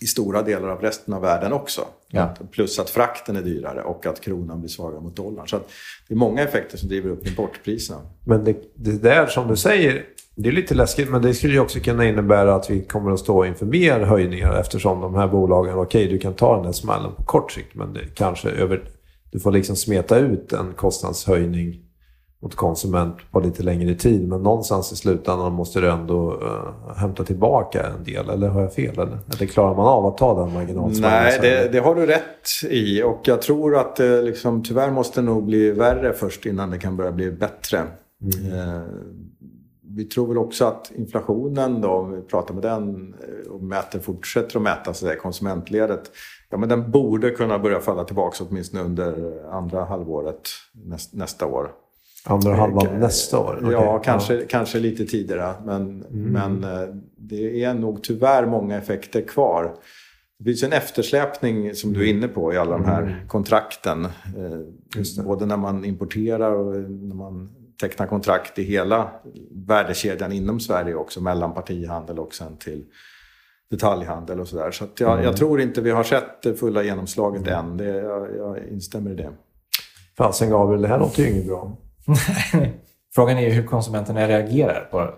i 0.00 0.06
stora 0.06 0.42
delar 0.42 0.68
av 0.68 0.80
resten 0.80 1.14
av 1.14 1.22
världen 1.22 1.52
också. 1.52 1.84
Ja. 2.10 2.36
Plus 2.50 2.78
att 2.78 2.90
frakten 2.90 3.36
är 3.36 3.42
dyrare 3.42 3.82
och 3.82 4.06
att 4.06 4.20
kronan 4.20 4.60
blir 4.60 4.68
svagare 4.68 5.00
mot 5.00 5.16
dollarn. 5.16 5.48
Så 5.48 5.60
det 6.08 6.14
är 6.14 6.18
många 6.18 6.42
effekter 6.42 6.78
som 6.78 6.88
driver 6.88 7.10
upp 7.10 7.26
importpriserna. 7.26 8.00
Men 8.24 8.44
det, 8.44 8.56
det 8.74 9.02
där 9.02 9.26
som 9.26 9.48
du 9.48 9.56
säger, 9.56 10.04
det 10.36 10.48
är 10.48 10.52
lite 10.52 10.74
läskigt, 10.74 11.10
men 11.10 11.22
det 11.22 11.34
skulle 11.34 11.52
ju 11.52 11.60
också 11.60 11.80
kunna 11.80 12.04
innebära 12.04 12.54
att 12.54 12.70
vi 12.70 12.82
kommer 12.84 13.10
att 13.10 13.20
stå 13.20 13.44
inför 13.44 13.66
mer 13.66 14.00
höjningar 14.00 14.60
eftersom 14.60 15.00
de 15.00 15.14
här 15.14 15.28
bolagen, 15.28 15.74
okej 15.74 16.04
okay, 16.04 16.12
du 16.12 16.18
kan 16.18 16.34
ta 16.34 16.54
den 16.54 16.64
där 16.64 16.72
smällen 16.72 17.14
på 17.16 17.22
kort 17.22 17.52
sikt, 17.52 17.74
men 17.74 17.92
det 17.92 18.14
kanske 18.14 18.50
över, 18.50 18.88
du 19.32 19.40
får 19.40 19.52
liksom 19.52 19.76
smeta 19.76 20.18
ut 20.18 20.52
en 20.52 20.72
kostnadshöjning 20.76 21.84
mot 22.44 22.54
konsument 22.54 23.16
på 23.30 23.40
lite 23.40 23.62
längre 23.62 23.94
tid. 23.94 24.28
Men 24.28 24.42
någonstans 24.42 24.92
i 24.92 24.96
slutändan 24.96 25.52
måste 25.52 25.80
du 25.80 25.90
ändå 25.90 26.32
uh, 26.32 26.96
hämta 26.96 27.24
tillbaka 27.24 27.86
en 27.86 28.04
del. 28.04 28.30
Eller 28.30 28.48
har 28.48 28.60
jag 28.60 28.74
fel? 28.74 28.98
Eller, 28.98 29.18
eller 29.36 29.46
klarar 29.46 29.74
man 29.76 29.86
av 29.86 30.06
att 30.06 30.18
ta 30.18 30.44
den 30.44 30.54
marginalsmällen? 30.54 31.22
Nej, 31.22 31.38
det, 31.40 31.72
det, 31.72 31.78
har 31.78 31.94
du 31.94 32.06
rätt 32.06 32.70
i. 32.70 33.02
Och 33.02 33.20
jag 33.24 33.42
tror 33.42 33.76
att 33.76 33.96
det 33.96 34.22
liksom, 34.22 34.62
tyvärr 34.62 34.90
måste 34.90 35.22
nog 35.22 35.44
bli 35.44 35.70
värre 35.70 36.12
först 36.12 36.46
innan 36.46 36.70
det 36.70 36.78
kan 36.78 36.96
börja 36.96 37.12
bli 37.12 37.30
bättre. 37.30 37.82
Mm. 38.22 38.58
Uh, 38.58 38.82
vi 39.96 40.04
tror 40.04 40.28
väl 40.28 40.38
också 40.38 40.64
att 40.64 40.92
inflationen 40.94 41.80
då, 41.80 41.88
om 41.88 42.12
vi 42.12 42.22
pratar 42.22 42.54
med 42.54 42.62
den 42.62 43.14
eh, 43.22 43.52
och 43.52 43.62
mäter, 43.62 43.98
fortsätter 43.98 44.56
att 44.56 44.62
mäta 44.62 44.94
så 44.94 45.06
där, 45.06 45.16
konsumentledet. 45.16 46.10
Ja, 46.50 46.56
men 46.56 46.68
den 46.68 46.90
borde 46.90 47.30
kunna 47.30 47.58
börja 47.58 47.80
falla 47.80 48.04
tillbaka 48.04 48.44
åtminstone 48.48 48.82
under 48.82 49.42
andra 49.50 49.84
halvåret 49.84 50.48
näst, 50.72 51.14
nästa 51.14 51.46
år. 51.46 51.70
Andra 52.26 52.54
halvan 52.54 52.86
eh, 52.86 52.98
nästa 52.98 53.38
år? 53.38 53.56
Okay. 53.58 53.72
Ja, 53.72 53.98
kanske, 53.98 54.34
ja. 54.34 54.42
kanske 54.48 54.78
lite 54.78 55.04
tidigare. 55.04 55.54
Men, 55.64 55.82
mm. 55.82 56.32
men 56.32 56.64
eh, 56.64 56.88
det 57.16 57.64
är 57.64 57.74
nog 57.74 58.02
tyvärr 58.02 58.46
många 58.46 58.78
effekter 58.78 59.20
kvar. 59.20 59.74
Det 60.38 60.44
finns 60.44 60.62
en 60.62 60.72
eftersläpning 60.72 61.74
som 61.74 61.92
du 61.92 62.08
är 62.08 62.14
inne 62.14 62.28
på 62.28 62.52
i 62.52 62.56
alla 62.56 62.72
de 62.72 62.84
här 62.84 63.02
mm. 63.02 63.28
kontrakten. 63.28 64.08
Både 65.24 65.46
när 65.46 65.56
man 65.56 65.84
importerar 65.84 66.52
och 66.52 66.74
när 66.90 67.14
man 67.14 67.63
teckna 67.80 68.06
kontrakt 68.06 68.58
i 68.58 68.62
hela 68.62 69.10
värdekedjan 69.50 70.32
inom 70.32 70.60
Sverige 70.60 70.94
också, 70.94 71.20
mellan 71.20 71.54
partihandel 71.54 72.18
och 72.18 72.34
sen 72.34 72.56
till 72.56 72.84
detaljhandel 73.70 74.40
och 74.40 74.48
sådär. 74.48 74.70
Så, 74.70 74.84
så 74.84 75.04
jag, 75.04 75.12
mm. 75.12 75.24
jag, 75.24 75.36
tror 75.36 75.60
inte 75.60 75.80
vi 75.80 75.90
har 75.90 76.02
sett 76.02 76.42
det 76.42 76.54
fulla 76.54 76.82
genomslaget 76.82 77.46
mm. 77.46 77.58
än. 77.58 77.76
Det, 77.76 77.84
jag, 77.84 78.36
jag 78.36 78.68
instämmer 78.68 79.10
i 79.10 79.14
det. 79.14 79.32
Fasen 80.16 80.50
Gabriel, 80.50 80.82
det 80.82 80.88
här 80.88 80.98
låter 80.98 81.22
ju 81.22 81.30
inget 81.30 81.46
bra. 81.46 81.76
Frågan 83.14 83.38
är 83.38 83.50
hur 83.50 83.66
konsumenterna 83.66 84.28
reagerar 84.28 84.88
på 84.90 85.14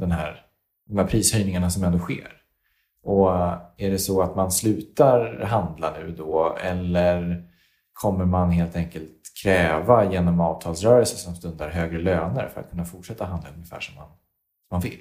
den 0.00 0.12
här, 0.12 0.46
de 0.88 0.98
här 0.98 1.06
prishöjningarna 1.06 1.70
som 1.70 1.84
ändå 1.84 1.98
sker. 1.98 2.32
Och 3.04 3.30
är 3.76 3.90
det 3.90 3.98
så 3.98 4.22
att 4.22 4.36
man 4.36 4.52
slutar 4.52 5.40
handla 5.44 5.92
nu 5.98 6.14
då 6.18 6.56
eller 6.60 7.44
kommer 7.92 8.24
man 8.24 8.50
helt 8.50 8.76
enkelt 8.76 9.23
kräva 9.44 10.12
genom 10.12 10.40
avtalsrörelser 10.40 11.16
som 11.16 11.34
stundar 11.34 11.68
högre 11.68 11.98
löner 11.98 12.48
för 12.54 12.60
att 12.60 12.70
kunna 12.70 12.84
fortsätta 12.84 13.24
handla 13.24 13.48
ungefär 13.54 13.80
som 13.80 13.94
man, 13.94 14.08
man 14.70 14.80
vill? 14.80 14.98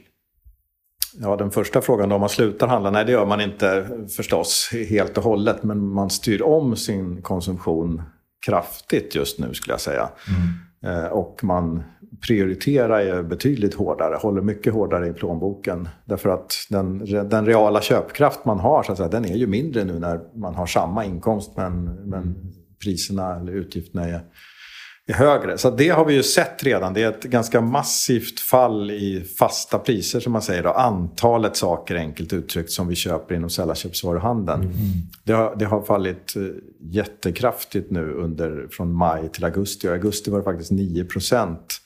Ja, 1.21 1.35
den 1.35 1.51
första 1.51 1.81
frågan 1.81 2.09
då, 2.09 2.15
om 2.15 2.21
man 2.21 2.29
slutar 2.29 2.67
handla, 2.67 2.91
nej 2.91 3.05
det 3.05 3.11
gör 3.11 3.25
man 3.25 3.41
inte 3.41 3.87
förstås 4.15 4.69
helt 4.89 5.17
och 5.17 5.23
hållet, 5.23 5.63
men 5.63 5.87
man 5.87 6.09
styr 6.09 6.41
om 6.41 6.75
sin 6.75 7.21
konsumtion 7.21 8.01
kraftigt 8.45 9.15
just 9.15 9.39
nu 9.39 9.53
skulle 9.53 9.73
jag 9.73 9.81
säga. 9.81 10.09
Mm. 10.81 11.03
Eh, 11.03 11.11
och 11.11 11.43
man 11.43 11.83
prioriterar 12.27 13.01
ju 13.01 13.23
betydligt 13.23 13.73
hårdare, 13.73 14.15
håller 14.15 14.41
mycket 14.41 14.73
hårdare 14.73 15.07
i 15.07 15.13
plånboken. 15.13 15.89
Därför 16.05 16.29
att 16.29 16.53
den, 16.69 17.05
den 17.29 17.45
reala 17.45 17.81
köpkraft 17.81 18.45
man 18.45 18.59
har, 18.59 18.83
så 18.83 18.91
att 18.91 18.97
säga, 18.97 19.09
den 19.09 19.25
är 19.25 19.35
ju 19.35 19.47
mindre 19.47 19.83
nu 19.83 19.99
när 19.99 20.19
man 20.33 20.55
har 20.55 20.65
samma 20.65 21.05
inkomst 21.05 21.51
men, 21.57 21.85
men 21.85 22.53
priserna 22.83 23.35
eller 23.35 23.51
utgifterna 23.51 24.07
är, 24.07 24.21
är 25.07 25.13
högre. 25.13 25.57
Så 25.57 25.69
det 25.69 25.89
har 25.89 26.05
vi 26.05 26.13
ju 26.13 26.23
sett 26.23 26.63
redan. 26.63 26.93
Det 26.93 27.03
är 27.03 27.09
ett 27.09 27.23
ganska 27.23 27.61
massivt 27.61 28.39
fall 28.39 28.91
i 28.91 29.25
fasta 29.39 29.79
priser 29.79 30.19
som 30.19 30.33
man 30.33 30.41
säger. 30.41 30.63
Då. 30.63 30.69
Antalet 30.69 31.55
saker 31.55 31.95
enkelt 31.95 32.33
uttryckt 32.33 32.71
som 32.71 32.87
vi 32.87 32.95
köper 32.95 33.35
inom 33.35 33.49
sällanköpsvaruhandeln. 33.49 34.61
Mm. 34.61 34.73
Det, 35.23 35.33
har, 35.33 35.55
det 35.55 35.65
har 35.65 35.81
fallit 35.81 36.35
eh, 36.35 36.41
jättekraftigt 36.79 37.91
nu 37.91 38.11
under, 38.11 38.67
från 38.71 38.93
maj 38.93 39.29
till 39.29 39.45
augusti. 39.45 39.87
Och 39.87 39.91
i 39.91 39.93
augusti 39.93 40.31
var 40.31 40.37
det 40.37 40.43
faktiskt 40.43 40.71
9 40.71 41.05
procent 41.05 41.79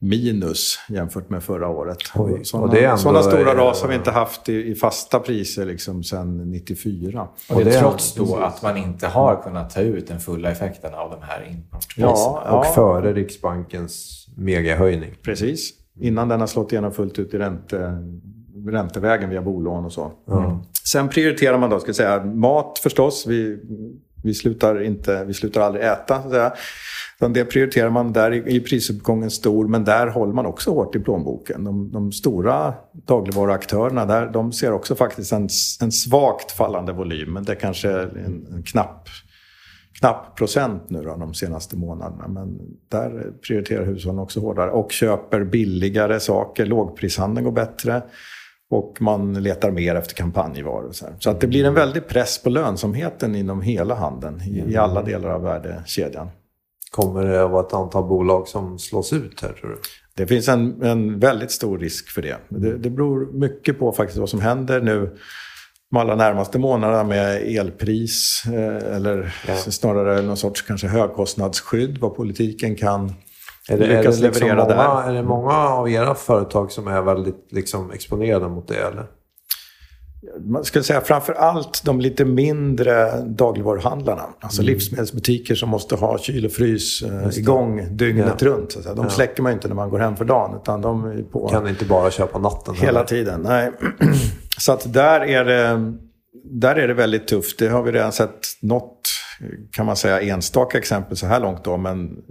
minus 0.00 0.78
jämfört 0.88 1.30
med 1.30 1.42
förra 1.42 1.68
året. 1.68 1.98
Oj, 2.14 2.44
sådana, 2.44 3.22
stora 3.22 3.54
ras 3.54 3.82
har 3.82 3.88
vi 3.88 3.94
inte 3.94 4.10
haft 4.10 4.48
i, 4.48 4.70
i 4.70 4.74
fasta 4.74 5.18
priser 5.18 5.64
liksom 5.64 6.04
sedan 6.04 6.50
94. 6.50 7.28
Och 7.50 7.64
det, 7.64 7.74
är 7.74 7.80
trots 7.80 8.14
då 8.14 8.36
att 8.36 8.62
man 8.62 8.76
inte 8.76 9.06
har 9.06 9.42
kunnat 9.42 9.70
ta 9.70 9.80
ut 9.80 10.08
den 10.08 10.20
fulla 10.20 10.50
effekten 10.50 10.94
av 10.94 11.10
de 11.10 11.22
här 11.22 11.48
importpriserna. 11.50 12.12
Ja, 12.12 12.58
och 12.58 12.66
ja. 12.66 12.72
före 12.74 13.12
Riksbankens 13.12 14.26
megahöjning. 14.36 15.14
Precis. 15.22 15.70
Innan 16.00 16.28
den 16.28 16.40
har 16.40 16.46
slått 16.46 16.72
igenom 16.72 16.92
fullt 16.92 17.18
ut 17.18 17.34
i 17.34 17.38
ränte, 17.38 17.98
räntevägen 18.66 19.30
via 19.30 19.42
bolån 19.42 19.84
och 19.84 19.92
så. 19.92 20.12
Mm. 20.30 20.58
Sen 20.92 21.08
prioriterar 21.08 21.58
man 21.58 21.70
då, 21.70 21.80
ska 21.80 21.94
säga, 21.94 22.24
mat 22.24 22.78
förstås. 22.78 23.26
Vi, 23.26 23.58
vi, 24.24 24.34
slutar 24.34 24.82
inte, 24.82 25.24
vi 25.24 25.34
slutar 25.34 25.60
aldrig 25.60 25.84
äta. 25.84 26.22
Så 26.22 26.26
att 26.26 26.32
säga. 26.32 26.52
Utan 27.20 27.32
det 27.32 27.44
prioriterar 27.44 27.90
man. 27.90 28.12
Där 28.12 28.30
är 28.30 28.60
prisuppgången 28.60 29.30
stor, 29.30 29.68
men 29.68 29.84
där 29.84 30.06
håller 30.06 30.32
man 30.32 30.46
också 30.46 30.70
hårt 30.70 30.96
i 30.96 30.98
plånboken. 30.98 31.64
De, 31.64 31.92
de 31.92 32.12
stora 32.12 32.74
dagligvaruaktörerna, 32.92 34.06
där, 34.06 34.26
de 34.26 34.52
ser 34.52 34.72
också 34.72 34.94
faktiskt 34.94 35.32
en, 35.32 35.48
en 35.80 35.92
svagt 35.92 36.52
fallande 36.52 36.92
volym. 36.92 37.32
Men 37.32 37.44
det 37.44 37.52
är 37.52 37.56
kanske 37.56 37.90
en, 38.00 38.46
en 38.52 38.62
knapp, 38.62 39.08
knapp 39.98 40.36
procent 40.36 40.90
nu 40.90 41.02
då, 41.02 41.16
de 41.16 41.34
senaste 41.34 41.76
månaderna. 41.76 42.28
Men 42.28 42.58
där 42.88 43.32
prioriterar 43.46 43.84
hushållen 43.84 44.18
också 44.18 44.40
hårdare 44.40 44.70
och 44.70 44.92
köper 44.92 45.44
billigare 45.44 46.20
saker. 46.20 46.66
Lågprishandeln 46.66 47.44
går 47.44 47.52
bättre. 47.52 48.02
Och 48.70 48.96
man 49.00 49.42
letar 49.42 49.70
mer 49.70 49.94
efter 49.94 50.14
kampanjvaror. 50.14 50.92
Så, 50.92 51.06
så 51.18 51.30
att 51.30 51.40
det 51.40 51.46
blir 51.46 51.64
en 51.64 51.74
väldig 51.74 52.08
press 52.08 52.42
på 52.42 52.50
lönsamheten 52.50 53.34
inom 53.34 53.62
hela 53.62 53.94
handeln, 53.94 54.40
i, 54.40 54.72
i 54.72 54.76
alla 54.76 55.02
delar 55.02 55.30
av 55.30 55.42
värdekedjan. 55.42 56.28
Kommer 56.90 57.24
det 57.24 57.44
att 57.44 57.50
vara 57.50 57.66
ett 57.66 57.74
antal 57.74 58.04
bolag 58.04 58.48
som 58.48 58.78
slås 58.78 59.12
ut 59.12 59.40
här 59.42 59.52
tror 59.52 59.70
du? 59.70 59.76
Det 60.14 60.26
finns 60.26 60.48
en, 60.48 60.82
en 60.82 61.18
väldigt 61.18 61.50
stor 61.50 61.78
risk 61.78 62.10
för 62.10 62.22
det. 62.22 62.36
det. 62.48 62.78
Det 62.78 62.90
beror 62.90 63.32
mycket 63.32 63.78
på 63.78 63.92
faktiskt 63.92 64.18
vad 64.18 64.28
som 64.28 64.40
händer 64.40 64.80
nu 64.80 65.16
de 65.90 65.96
allra 65.96 66.14
närmaste 66.14 66.58
månaderna 66.58 67.04
med 67.04 67.56
elpris 67.58 68.42
eh, 68.46 68.96
eller 68.96 69.34
ja. 69.48 69.56
snarare 69.56 70.22
någon 70.22 70.36
sorts 70.36 70.62
kanske 70.62 70.86
högkostnadsskydd, 70.86 71.98
vad 71.98 72.16
politiken 72.16 72.76
kan 72.76 73.14
är 73.68 73.78
det, 73.78 73.86
lyckas 73.86 74.18
är 74.18 74.22
det 74.22 74.28
liksom 74.28 74.46
leverera 74.46 74.64
många, 74.64 75.02
där. 75.02 75.10
Är 75.10 75.14
det 75.14 75.22
många 75.22 75.52
av 75.52 75.90
era 75.90 76.14
företag 76.14 76.72
som 76.72 76.88
är 76.88 77.02
väldigt 77.02 77.46
liksom, 77.50 77.90
exponerade 77.90 78.48
mot 78.48 78.68
det? 78.68 78.76
Eller? 78.76 79.06
Man 80.44 80.64
ska 80.64 80.82
säga 80.82 81.00
framför 81.00 81.32
allt 81.32 81.84
de 81.84 82.00
lite 82.00 82.24
mindre 82.24 83.20
dagligvaruhandlarna. 83.20 84.22
Alltså 84.40 84.62
mm. 84.62 84.72
livsmedelsbutiker 84.72 85.54
som 85.54 85.68
måste 85.68 85.94
ha 85.94 86.18
kyl 86.18 86.44
och 86.44 86.52
frys 86.52 87.02
eh, 87.02 87.38
igång 87.38 87.96
dygnet 87.96 88.34
ja. 88.40 88.46
runt. 88.46 88.72
Så 88.72 88.78
att 88.78 88.84
säga. 88.84 88.94
De 88.94 89.04
ja. 89.04 89.10
släcker 89.10 89.42
man 89.42 89.52
inte 89.52 89.68
när 89.68 89.74
man 89.74 89.90
går 89.90 89.98
hem 89.98 90.16
för 90.16 90.24
dagen. 90.24 90.56
Utan 90.62 90.80
de 90.80 91.04
är 91.04 91.22
på 91.22 91.48
kan 91.48 91.68
inte 91.68 91.84
bara 91.84 92.10
köpa 92.10 92.38
natten. 92.38 92.74
Hela 92.74 92.90
eller? 92.90 93.04
tiden, 93.04 93.40
nej. 93.42 93.72
så 94.58 94.72
att 94.72 94.92
där 94.92 95.20
är, 95.20 95.44
det, 95.44 95.92
där 96.44 96.76
är 96.76 96.88
det 96.88 96.94
väldigt 96.94 97.28
tufft. 97.28 97.58
Det 97.58 97.68
har 97.68 97.82
vi 97.82 97.92
redan 97.92 98.12
sett 98.12 98.46
något 98.60 98.97
kan 99.70 99.86
man 99.86 99.96
säga 99.96 100.20
enstaka 100.20 100.78
exempel 100.78 101.16
så 101.16 101.26
här 101.26 101.40
långt 101.40 101.64
då, 101.64 101.76
men 101.76 102.22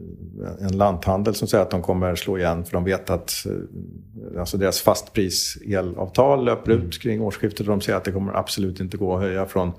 en 0.59 0.77
lanthandel 0.77 1.35
som 1.35 1.47
säger 1.47 1.63
att 1.63 1.71
de 1.71 1.81
kommer 1.81 2.15
slå 2.15 2.37
igen 2.37 2.65
för 2.65 2.73
de 2.73 2.83
vet 2.83 3.09
att 3.09 3.45
eh, 3.45 4.39
alltså 4.39 4.57
deras 4.57 4.81
fastpris 4.81 5.57
elavtal 5.65 6.45
löper 6.45 6.71
ut 6.71 6.79
mm. 6.79 6.91
kring 6.91 7.21
årsskiftet 7.21 7.59
och 7.59 7.65
de 7.65 7.81
säger 7.81 7.97
att 7.97 8.03
det 8.03 8.11
kommer 8.11 8.33
absolut 8.33 8.79
inte 8.79 8.97
gå 8.97 9.15
att 9.15 9.21
höja 9.21 9.45
från 9.45 9.71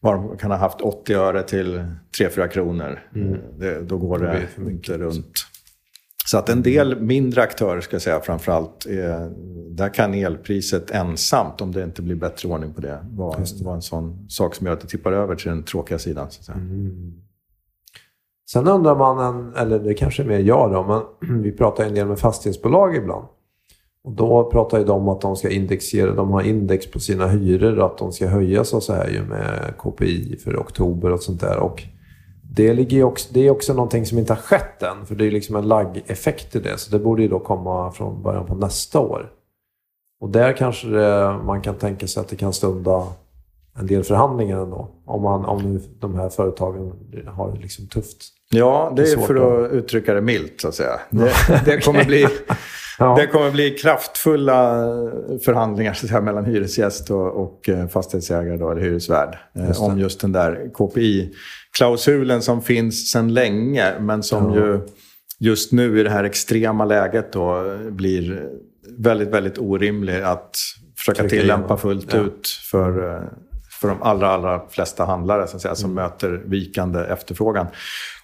vad 0.00 0.14
de 0.14 0.36
kan 0.36 0.50
ha 0.50 0.58
haft 0.58 0.80
80 0.80 1.14
öre 1.14 1.42
till 1.42 1.84
3-4 2.18 2.48
kronor. 2.48 3.00
Mm. 3.14 3.38
Det, 3.58 3.80
då 3.80 3.98
går 3.98 4.18
det, 4.18 4.48
det 4.56 4.70
inte 4.70 4.98
runt. 4.98 5.49
Så 6.30 6.38
att 6.38 6.48
en 6.48 6.62
del 6.62 7.00
mindre 7.00 7.42
aktörer, 7.42 7.80
ska 7.80 7.94
jag 7.94 8.02
säga 8.02 8.20
framförallt, 8.20 8.86
är, 8.86 9.30
där 9.70 9.94
kan 9.94 10.14
elpriset 10.14 10.90
ensamt, 10.90 11.60
om 11.60 11.72
det 11.72 11.84
inte 11.84 12.02
blir 12.02 12.14
bättre 12.14 12.48
ordning 12.48 12.72
på 12.72 12.80
det, 12.80 12.98
vara, 13.12 13.38
vara 13.62 13.74
en 13.74 13.82
sån 13.82 14.26
sak 14.28 14.54
som 14.54 14.66
gör 14.66 14.74
att 14.74 14.80
det 14.80 14.86
tippar 14.86 15.12
över 15.12 15.34
till 15.34 15.48
den 15.48 15.62
tråkiga 15.62 15.98
sidan. 15.98 16.26
Så 16.30 16.52
mm. 16.52 17.12
Sen 18.50 18.68
undrar 18.68 18.96
man, 18.96 19.54
eller 19.54 19.78
det 19.78 19.94
kanske 19.94 20.22
är 20.22 20.26
mer 20.26 20.38
jag 20.38 20.72
då, 20.72 21.06
men 21.20 21.42
vi 21.42 21.52
pratar 21.52 21.84
en 21.84 21.94
del 21.94 22.06
med 22.06 22.18
fastighetsbolag 22.18 22.96
ibland. 22.96 23.24
Och 24.04 24.12
då 24.12 24.50
pratar 24.50 24.78
ju 24.78 24.84
de 24.84 25.00
om 25.00 25.08
att 25.08 25.20
de 25.20 25.36
ska 25.36 25.50
indexera, 25.50 26.14
de 26.14 26.30
har 26.30 26.42
index 26.42 26.90
på 26.90 27.00
sina 27.00 27.26
hyror, 27.26 27.86
att 27.86 27.98
de 27.98 28.12
ska 28.12 28.26
höjas 28.26 28.74
och 28.74 28.82
så 28.82 28.92
här 28.92 29.08
ju 29.08 29.22
med 29.22 29.74
KPI 29.78 30.36
för 30.44 30.56
oktober 30.56 31.12
och 31.12 31.22
sånt 31.22 31.40
där. 31.40 31.58
Och 31.58 31.82
det, 32.54 32.74
ligger 32.74 33.02
också, 33.02 33.28
det 33.32 33.46
är 33.46 33.50
också 33.50 33.74
någonting 33.74 34.06
som 34.06 34.18
inte 34.18 34.32
har 34.32 34.40
skett 34.40 34.82
än, 34.82 35.06
för 35.06 35.14
det 35.14 35.26
är 35.26 35.30
liksom 35.30 35.56
en 35.56 35.68
laggeffekt 35.68 36.56
i 36.56 36.60
det. 36.60 36.78
Så 36.78 36.90
det 36.90 36.98
borde 36.98 37.22
ju 37.22 37.28
då 37.28 37.38
komma 37.38 37.92
från 37.92 38.22
början 38.22 38.46
på 38.46 38.54
nästa 38.54 39.00
år. 39.00 39.30
Och 40.20 40.30
där 40.30 40.52
kanske 40.52 40.88
det, 40.88 41.38
man 41.44 41.62
kan 41.62 41.74
tänka 41.74 42.06
sig 42.06 42.20
att 42.20 42.28
det 42.28 42.36
kan 42.36 42.52
stunda 42.52 43.06
en 43.78 43.86
del 43.86 44.04
förhandlingar 44.04 44.62
ändå. 44.62 44.88
Om, 45.04 45.22
man, 45.22 45.44
om 45.44 45.62
nu 45.62 45.80
de 46.00 46.14
här 46.14 46.28
företagen 46.28 46.92
har 47.26 47.52
det 47.52 47.58
liksom 47.60 47.86
tufft. 47.86 48.16
Ja, 48.50 48.92
det 48.96 49.02
är 49.02 49.16
för 49.16 49.64
att 49.64 49.72
uttrycka 49.72 50.14
det 50.14 50.20
milt 50.20 50.60
så 50.60 50.68
att 50.68 50.74
säga. 50.74 51.00
Det, 51.10 51.32
det 51.64 51.84
kommer 51.84 52.04
bli... 52.04 52.26
Ja. 53.00 53.14
Det 53.14 53.26
kommer 53.26 53.50
bli 53.50 53.70
kraftfulla 53.70 54.84
förhandlingar 55.44 55.92
så 55.92 56.08
säga, 56.08 56.20
mellan 56.20 56.44
hyresgäst 56.44 57.10
och, 57.10 57.42
och 57.42 57.68
eh, 57.68 57.86
fastighetsägare, 57.88 58.56
då, 58.56 58.70
eller 58.70 58.80
hyresvärd, 58.80 59.38
eh, 59.54 59.66
just 59.66 59.80
om 59.80 59.98
just 59.98 60.20
den 60.20 60.32
där 60.32 60.70
KPI-klausulen 60.74 62.42
som 62.42 62.62
finns 62.62 63.10
sedan 63.10 63.34
länge, 63.34 64.00
men 64.00 64.22
som 64.22 64.54
ja. 64.54 64.60
ju 64.60 64.80
just 65.38 65.72
nu 65.72 66.00
i 66.00 66.02
det 66.02 66.10
här 66.10 66.24
extrema 66.24 66.84
läget 66.84 67.32
då 67.32 67.76
blir 67.90 68.48
väldigt, 68.98 69.28
väldigt 69.28 69.58
orimlig 69.58 70.22
att 70.22 70.56
försöka 70.96 71.28
tillämpa 71.28 71.76
fullt 71.76 72.12
ja. 72.12 72.20
ut 72.20 72.48
för, 72.70 73.14
eh, 73.14 73.22
för 73.80 73.88
de 73.88 74.02
allra, 74.02 74.28
allra 74.28 74.68
flesta 74.68 75.04
handlare 75.04 75.46
så 75.46 75.56
att 75.56 75.62
säga, 75.62 75.74
som 75.74 75.90
mm. 75.90 76.04
möter 76.04 76.42
vikande 76.46 77.00
efterfrågan. 77.00 77.66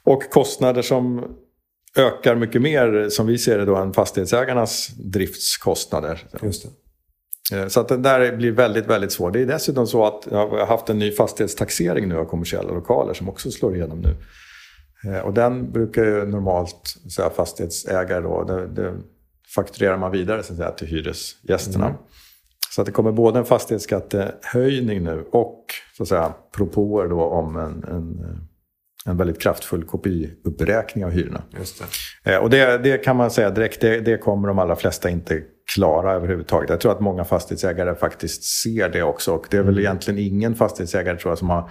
Och 0.04 0.30
kostnader 0.30 0.82
som 0.82 1.24
ökar 1.96 2.34
mycket 2.34 2.62
mer, 2.62 3.08
som 3.08 3.26
vi 3.26 3.38
ser 3.38 3.58
det, 3.58 3.64
då, 3.64 3.76
än 3.76 3.92
fastighetsägarnas 3.92 4.88
driftskostnader. 4.88 6.24
Just 6.42 6.62
det. 6.62 6.68
Eh, 7.52 7.68
så 7.68 7.80
att 7.80 7.88
det 7.88 7.96
där 7.96 8.36
blir 8.36 8.52
väldigt, 8.52 8.86
väldigt 8.86 9.12
svårt. 9.12 9.32
Det 9.32 9.40
är 9.40 9.46
dessutom 9.46 9.86
så 9.86 10.04
att 10.06 10.28
jag 10.30 10.48
har 10.48 10.66
haft 10.66 10.88
en 10.88 10.98
ny 10.98 11.12
fastighetstaxering 11.12 12.08
nu 12.08 12.16
av 12.16 12.24
kommersiella 12.24 12.72
lokaler 12.72 13.14
som 13.14 13.28
också 13.28 13.50
slår 13.50 13.76
igenom 13.76 14.00
nu. 14.00 14.16
Eh, 15.10 15.20
och 15.20 15.34
den 15.34 15.72
brukar 15.72 16.04
ju 16.04 16.26
normalt 16.26 16.94
säga, 17.16 17.30
fastighetsägare 17.30 18.20
då, 18.20 18.44
det, 18.44 18.66
det 18.66 18.94
fakturerar 19.54 19.98
man 19.98 20.12
vidare 20.12 20.42
så 20.42 20.52
att 20.52 20.58
säga, 20.58 20.70
till 20.70 20.86
hyresgästerna. 20.86 21.86
Mm. 21.86 21.98
Så 22.70 22.80
att 22.80 22.86
det 22.86 22.92
kommer 22.92 23.12
både 23.12 23.38
en 23.38 23.44
fastighetsskattehöjning 23.44 25.04
nu 25.04 25.24
och 25.30 25.64
så 25.96 26.02
att 26.02 26.08
säga, 26.08 26.34
propåer 26.52 27.08
då 27.08 27.20
om 27.20 27.56
en, 27.56 27.84
en 27.84 28.18
en 29.06 29.16
väldigt 29.16 29.40
kraftfull 29.40 29.84
kopiuppräkning 29.84 31.04
av 31.04 31.10
hyrorna. 31.10 31.42
Just 31.58 31.82
det. 32.24 32.32
Eh, 32.32 32.38
och 32.38 32.50
det, 32.50 32.78
det, 32.78 32.98
kan 32.98 33.16
man 33.16 33.30
säga 33.30 33.50
direkt, 33.50 33.80
det, 33.80 34.00
det, 34.00 34.18
kommer 34.18 34.48
de 34.48 34.58
allra 34.58 34.76
flesta 34.76 35.10
inte 35.10 35.42
klara 35.74 36.12
överhuvudtaget. 36.12 36.70
Jag 36.70 36.80
tror 36.80 36.92
att 36.92 37.00
många 37.00 37.24
fastighetsägare 37.24 37.94
faktiskt 37.94 38.44
ser 38.44 38.88
det 38.88 39.02
också. 39.02 39.32
Och 39.32 39.46
det 39.50 39.56
är 39.56 39.62
väl 39.62 39.74
mm. 39.74 39.84
egentligen 39.84 40.18
ingen 40.18 40.54
fastighetsägare 40.54 41.18
tror 41.18 41.30
jag, 41.30 41.38
som, 41.38 41.50
har, 41.50 41.70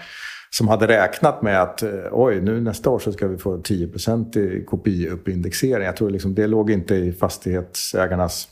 som 0.49 0.67
hade 0.67 0.87
räknat 0.87 1.41
med 1.41 1.61
att 1.61 1.83
eh, 1.83 1.89
oj, 2.11 2.41
nu 2.41 2.61
nästa 2.61 2.89
år 2.89 2.99
så 2.99 3.11
ska 3.11 3.27
vi 3.27 3.37
få 3.37 3.57
10 3.57 3.89
i 4.35 4.63
kopiuppindexering. 4.65 5.85
Jag 5.85 5.97
tror 5.97 6.09
liksom, 6.09 6.35
det 6.35 6.47
låg 6.47 6.71
inte 6.71 6.95
i 6.95 7.11
fastighetsägarnas 7.11 8.47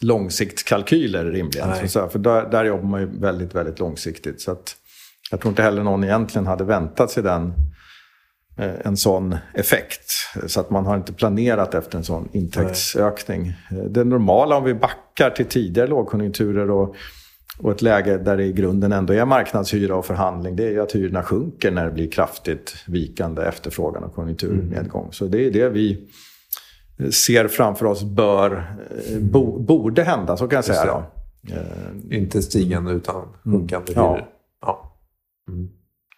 långsiktskalkyler 0.00 1.24
rimligen. 1.24 1.88
Så, 1.88 2.08
för 2.08 2.18
där, 2.18 2.50
där 2.50 2.64
jobbar 2.64 2.88
man 2.88 3.00
ju 3.00 3.20
väldigt, 3.20 3.54
väldigt 3.54 3.78
långsiktigt. 3.78 4.40
Så 4.40 4.52
att, 4.52 4.76
jag 5.30 5.40
tror 5.40 5.50
inte 5.50 5.62
heller 5.62 5.82
någon 5.82 6.04
egentligen 6.04 6.46
hade 6.46 6.64
väntat 6.64 7.10
sig 7.10 7.22
den 7.22 7.52
en 8.58 8.96
sån 8.96 9.36
effekt. 9.54 10.12
Så 10.46 10.60
att 10.60 10.70
man 10.70 10.86
har 10.86 10.96
inte 10.96 11.12
planerat 11.12 11.74
efter 11.74 11.98
en 11.98 12.04
sån 12.04 12.28
intäktsökning. 12.32 13.54
Nej. 13.70 13.80
Eh, 13.80 13.86
det 13.86 14.04
normala 14.04 14.56
om 14.56 14.64
vi 14.64 14.74
backar 14.74 15.30
till 15.30 15.46
tidigare 15.46 15.88
lågkonjunkturer 15.88 16.70
och, 16.70 16.94
och 17.58 17.72
ett 17.72 17.82
läge 17.82 18.18
där 18.18 18.36
det 18.36 18.44
i 18.44 18.52
grunden 18.52 18.92
ändå 18.92 19.14
är 19.14 19.24
marknadshyra 19.24 19.96
och 19.96 20.06
förhandling, 20.06 20.56
det 20.56 20.64
är 20.64 20.70
ju 20.70 20.82
att 20.82 20.94
hyrorna 20.94 21.22
sjunker 21.22 21.70
när 21.70 21.84
det 21.84 21.90
blir 21.90 22.10
kraftigt 22.10 22.74
vikande 22.86 23.42
efterfrågan 23.42 24.04
och 24.04 24.14
konjunkturnedgång. 24.14 25.02
Mm. 25.02 25.12
Så 25.12 25.26
det 25.26 25.46
är 25.46 25.50
det 25.50 25.68
vi 25.68 26.08
ser 27.10 27.48
framför 27.48 27.86
oss 27.86 28.02
bör, 28.02 28.76
eh, 29.10 29.18
bo, 29.18 29.58
borde 29.58 30.02
hända, 30.02 30.36
så 30.36 30.48
kan 30.48 30.56
jag 30.56 30.64
säga. 30.64 30.84
Då. 30.86 31.04
Inte 32.10 32.42
stigande 32.42 32.92
utan 32.92 33.28
sjunkande 33.44 33.92
mm. 33.92 34.04
hyror. 34.04 34.18
Ja. 34.18 34.28
ja. 34.60 34.98
Mm. 35.48 35.68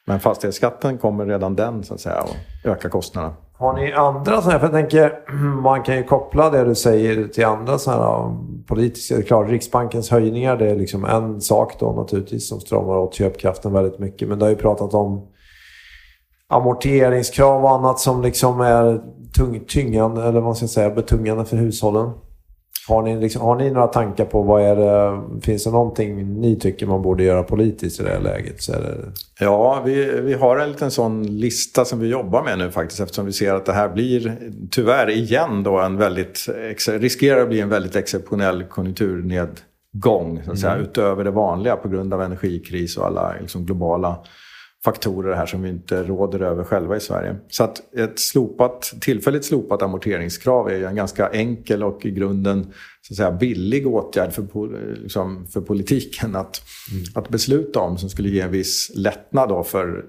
Men 0.06 0.20
fastighetsskatten 0.20 0.98
kommer 0.98 1.26
redan 1.26 1.56
den 1.56 1.84
så 1.84 1.94
att 1.94 2.00
säga 2.00 2.16
att 2.16 2.36
öka 2.64 2.88
kostnaderna. 2.88 3.34
Har 3.52 3.74
ni 3.74 3.92
andra 3.92 4.24
sådana 4.24 4.50
här, 4.52 4.58
för 4.58 4.66
jag 4.66 4.72
tänker 4.72 5.32
man 5.62 5.82
kan 5.82 5.96
ju 5.96 6.02
koppla 6.02 6.50
det 6.50 6.64
du 6.64 6.74
säger 6.74 7.28
till 7.28 7.44
andra 7.44 7.78
sådana 7.78 8.02
här 8.02 8.36
politiska, 8.66 9.14
det 9.14 9.20
är 9.20 9.26
klart 9.26 9.48
Riksbankens 9.48 10.10
höjningar 10.10 10.56
det 10.56 10.70
är 10.70 10.76
liksom 10.76 11.04
en 11.04 11.40
sak 11.40 11.80
då 11.80 11.92
naturligtvis 11.92 12.48
som 12.48 12.60
stramar 12.60 12.96
åt 12.96 13.14
köpkraften 13.14 13.72
väldigt 13.72 13.98
mycket. 13.98 14.28
Men 14.28 14.38
du 14.38 14.44
har 14.44 14.50
ju 14.50 14.56
pratat 14.56 14.94
om 14.94 15.28
amorteringskrav 16.48 17.64
och 17.64 17.70
annat 17.70 17.98
som 17.98 18.22
liksom 18.22 18.60
är 18.60 19.00
tung, 19.36 19.64
tyngande, 19.68 20.24
eller 20.24 20.40
vad 20.40 20.56
ska 20.56 20.64
jag 20.64 20.70
säga, 20.70 20.90
betungande 20.90 21.44
för 21.44 21.56
hushållen. 21.56 22.10
Har 22.88 23.02
ni, 23.02 23.20
liksom, 23.20 23.42
har 23.42 23.56
ni 23.56 23.70
några 23.70 23.86
tankar 23.86 24.24
på 24.24 24.42
vad 24.42 24.62
är 24.62 24.76
det, 24.76 25.20
finns 25.42 25.64
det 25.64 25.70
någonting 25.70 26.40
ni 26.40 26.56
tycker 26.56 26.86
man 26.86 27.02
borde 27.02 27.22
göra 27.22 27.42
politiskt 27.42 28.00
i 28.00 28.02
det 28.02 28.10
här 28.10 28.20
läget? 28.20 28.62
Så 28.62 28.72
det... 28.72 28.96
Ja, 29.40 29.82
vi, 29.84 30.20
vi 30.20 30.34
har 30.34 30.58
en 30.58 30.68
liten 30.68 30.90
sån 30.90 31.22
lista 31.22 31.84
som 31.84 32.00
vi 32.00 32.08
jobbar 32.08 32.42
med 32.42 32.58
nu 32.58 32.70
faktiskt 32.70 33.00
eftersom 33.00 33.26
vi 33.26 33.32
ser 33.32 33.54
att 33.54 33.66
det 33.66 33.72
här 33.72 33.88
blir 33.88 34.38
tyvärr 34.70 35.10
igen 35.10 35.62
då 35.62 35.78
en 35.78 35.96
väldigt, 35.96 36.46
riskerar 36.88 37.42
att 37.42 37.48
bli 37.48 37.60
en 37.60 37.68
väldigt 37.68 37.96
exceptionell 37.96 38.64
konjunkturnedgång 38.64 40.42
så 40.44 40.52
att 40.52 40.58
säga, 40.58 40.72
mm. 40.72 40.84
utöver 40.84 41.24
det 41.24 41.30
vanliga 41.30 41.76
på 41.76 41.88
grund 41.88 42.14
av 42.14 42.22
energikris 42.22 42.96
och 42.96 43.06
alla 43.06 43.34
liksom, 43.40 43.66
globala 43.66 44.16
faktorer 44.84 45.34
här 45.34 45.46
som 45.46 45.62
vi 45.62 45.68
inte 45.68 46.02
råder 46.02 46.40
över 46.40 46.64
själva 46.64 46.96
i 46.96 47.00
Sverige. 47.00 47.36
Så 47.48 47.64
att 47.64 47.94
ett 47.94 48.18
slopat, 48.18 48.94
tillfälligt 49.00 49.44
slopat 49.44 49.82
amorteringskrav 49.82 50.68
är 50.68 50.76
ju 50.76 50.84
en 50.84 50.96
ganska 50.96 51.28
enkel 51.28 51.82
och 51.82 52.06
i 52.06 52.10
grunden 52.10 52.72
så 53.02 53.12
att 53.12 53.16
säga, 53.16 53.32
billig 53.32 53.86
åtgärd 53.86 54.32
för, 54.32 54.46
liksom, 55.02 55.46
för 55.46 55.60
politiken 55.60 56.36
att, 56.36 56.62
mm. 56.92 57.04
att 57.14 57.28
besluta 57.28 57.80
om 57.80 57.98
som 57.98 58.10
skulle 58.10 58.28
ge 58.28 58.40
en 58.40 58.50
viss 58.50 58.92
lättnad 58.94 59.48
då 59.48 59.64
för, 59.64 60.04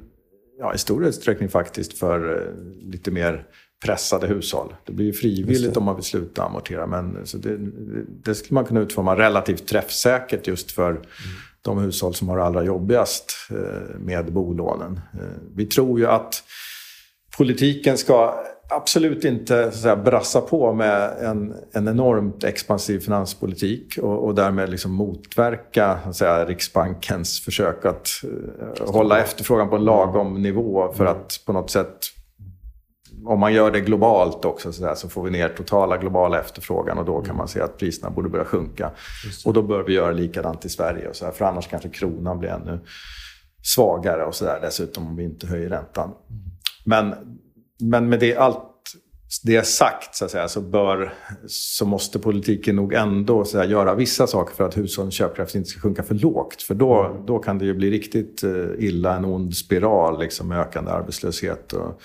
ja, 0.60 0.73
i 0.73 0.77
stor 0.77 1.05
utsträckning 1.05 1.49
faktiskt, 1.49 1.97
för 1.97 2.38
eh, 2.38 2.91
lite 2.91 3.12
mer 3.12 3.45
pressade 3.86 4.27
hushåll. 4.27 4.73
Det 4.86 4.93
blir 4.93 5.05
ju 5.05 5.13
frivilligt 5.13 5.77
om 5.77 5.84
man 5.84 5.95
vill 5.95 6.03
sluta 6.03 6.43
amortera 6.43 6.88
men 6.88 7.17
så 7.23 7.38
det, 7.38 7.57
det 8.23 8.36
skulle 8.36 8.55
man 8.55 8.65
kunna 8.65 8.79
utforma 8.79 9.17
relativt 9.17 9.67
träffsäkert 9.67 10.47
just 10.47 10.71
för 10.71 10.89
mm 10.89 11.01
de 11.62 11.78
hushåll 11.78 12.13
som 12.13 12.30
har 12.30 12.38
det 12.38 12.43
allra 12.43 12.63
jobbigast 12.63 13.34
eh, 13.50 14.00
med 14.00 14.34
bolånen. 14.34 15.00
Eh, 15.13 15.41
vi 15.56 15.65
tror 15.65 16.00
ju 16.00 16.08
att 16.08 16.43
politiken 17.38 17.97
ska 17.97 18.43
absolut 18.71 19.26
inte 19.26 19.71
så 19.71 19.95
brassa 19.95 20.41
på 20.41 20.74
med 20.74 21.17
en, 21.19 21.54
en 21.71 21.88
enormt 21.88 22.43
expansiv 22.43 23.00
finanspolitik 23.00 23.97
och, 24.02 24.26
och 24.26 24.36
därmed 24.36 24.69
liksom 24.69 24.91
motverka 24.91 26.00
säga, 26.13 26.45
Riksbankens 26.45 27.41
försök 27.41 27.86
att 27.86 28.10
uh, 28.24 28.91
hålla 28.91 29.19
efterfrågan 29.19 29.69
på 29.69 29.76
en 29.76 29.86
lagom 29.86 30.41
nivå 30.41 30.93
för 30.93 31.06
att 31.06 31.39
på 31.45 31.54
något 31.54 31.71
sätt 31.71 31.97
om 33.25 33.39
man 33.39 33.53
gör 33.53 33.71
det 33.71 33.79
globalt 33.79 34.45
också 34.45 34.71
så, 34.71 34.84
där, 34.84 34.95
så 34.95 35.10
får 35.10 35.23
vi 35.23 35.31
ner 35.31 35.49
totala 35.49 35.97
globala 35.97 36.39
efterfrågan 36.39 36.97
och 36.97 37.05
då 37.05 37.15
kan 37.17 37.25
mm. 37.25 37.38
man 37.38 37.47
se 37.47 37.62
att 37.62 37.77
priserna 37.77 38.10
borde 38.10 38.29
börja 38.29 38.45
sjunka. 38.45 38.91
Och 39.45 39.53
då 39.53 39.62
bör 39.62 39.84
vi 39.84 39.93
göra 39.93 40.12
likadant 40.12 40.65
i 40.65 40.69
Sverige. 40.69 41.10
Och 41.10 41.15
så 41.15 41.25
här, 41.25 41.31
för 41.31 41.45
annars 41.45 41.67
kanske 41.67 41.89
kronan 41.89 42.39
blir 42.39 42.49
ännu 42.49 42.79
svagare 43.63 44.25
och 44.25 44.36
så 44.36 44.45
där, 44.45 44.60
dessutom 44.62 45.07
om 45.07 45.15
vi 45.15 45.23
inte 45.23 45.47
höjer 45.47 45.69
räntan. 45.69 46.12
Mm. 46.29 46.41
Men, 46.86 47.15
men 47.79 48.10
med 48.10 48.19
det, 48.19 48.36
allt 48.36 48.67
det 49.43 49.67
sagt 49.67 50.15
så, 50.15 50.27
säga, 50.27 50.47
så, 50.47 50.62
bör, 50.62 51.13
så 51.47 51.86
måste 51.86 52.19
politiken 52.19 52.75
nog 52.75 52.93
ändå 52.93 53.45
här, 53.53 53.67
göra 53.67 53.95
vissa 53.95 54.27
saker 54.27 54.55
för 54.55 54.63
att 54.63 54.77
hushållens 54.77 55.13
köpkraft 55.13 55.55
inte 55.55 55.69
ska 55.69 55.79
sjunka 55.79 56.03
för 56.03 56.15
lågt. 56.15 56.62
För 56.62 56.75
då, 56.75 57.03
mm. 57.03 57.25
då 57.25 57.39
kan 57.39 57.57
det 57.57 57.65
ju 57.65 57.73
bli 57.73 57.91
riktigt 57.91 58.43
eh, 58.43 58.65
illa, 58.77 59.15
en 59.15 59.25
ond 59.25 59.55
spiral 59.55 60.19
liksom, 60.19 60.47
med 60.47 60.60
ökande 60.60 60.91
arbetslöshet. 60.91 61.73
Och, 61.73 62.01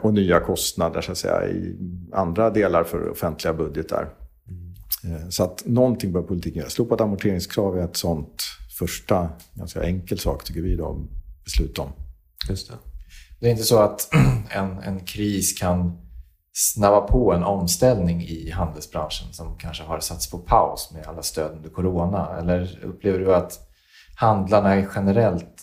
och 0.00 0.14
nya 0.14 0.40
kostnader 0.40 1.00
så 1.00 1.12
att 1.12 1.18
säga, 1.18 1.48
i 1.48 1.76
andra 2.12 2.50
delar 2.50 2.84
för 2.84 3.10
offentliga 3.10 3.54
budgetar. 3.54 4.14
Mm. 4.48 5.16
Eh, 5.16 5.28
så 5.28 5.44
att 5.44 5.62
någonting 5.66 6.12
bör 6.12 6.22
politiken 6.22 6.58
göra. 6.58 6.70
Slopat 6.70 7.00
amorteringskrav 7.00 7.78
är 7.78 7.84
ett 7.84 7.96
sånt 7.96 8.42
första 8.78 9.28
ganska 9.54 9.82
enkel 9.82 10.18
sak 10.18 10.44
tycker 10.44 10.62
vi 10.62 10.76
då, 10.76 11.06
besluta 11.44 11.82
om. 11.82 11.92
Just 12.48 12.68
det. 12.68 12.74
det 13.40 13.46
är 13.46 13.50
inte 13.50 13.62
så 13.62 13.78
att 13.78 14.08
en, 14.50 14.78
en 14.78 15.00
kris 15.00 15.60
kan 15.60 15.98
snabba 16.52 17.00
på 17.00 17.32
en 17.32 17.42
omställning 17.42 18.22
i 18.22 18.50
handelsbranschen 18.50 19.32
som 19.32 19.58
kanske 19.58 19.84
har 19.84 20.00
satts 20.00 20.30
på 20.30 20.38
paus 20.38 20.90
med 20.94 21.06
alla 21.06 21.22
stöd 21.22 21.56
under 21.56 21.70
corona? 21.70 22.38
Eller 22.38 22.84
upplever 22.84 23.18
du 23.18 23.34
att 23.34 23.58
handlarna 24.16 24.86
generellt 24.94 25.62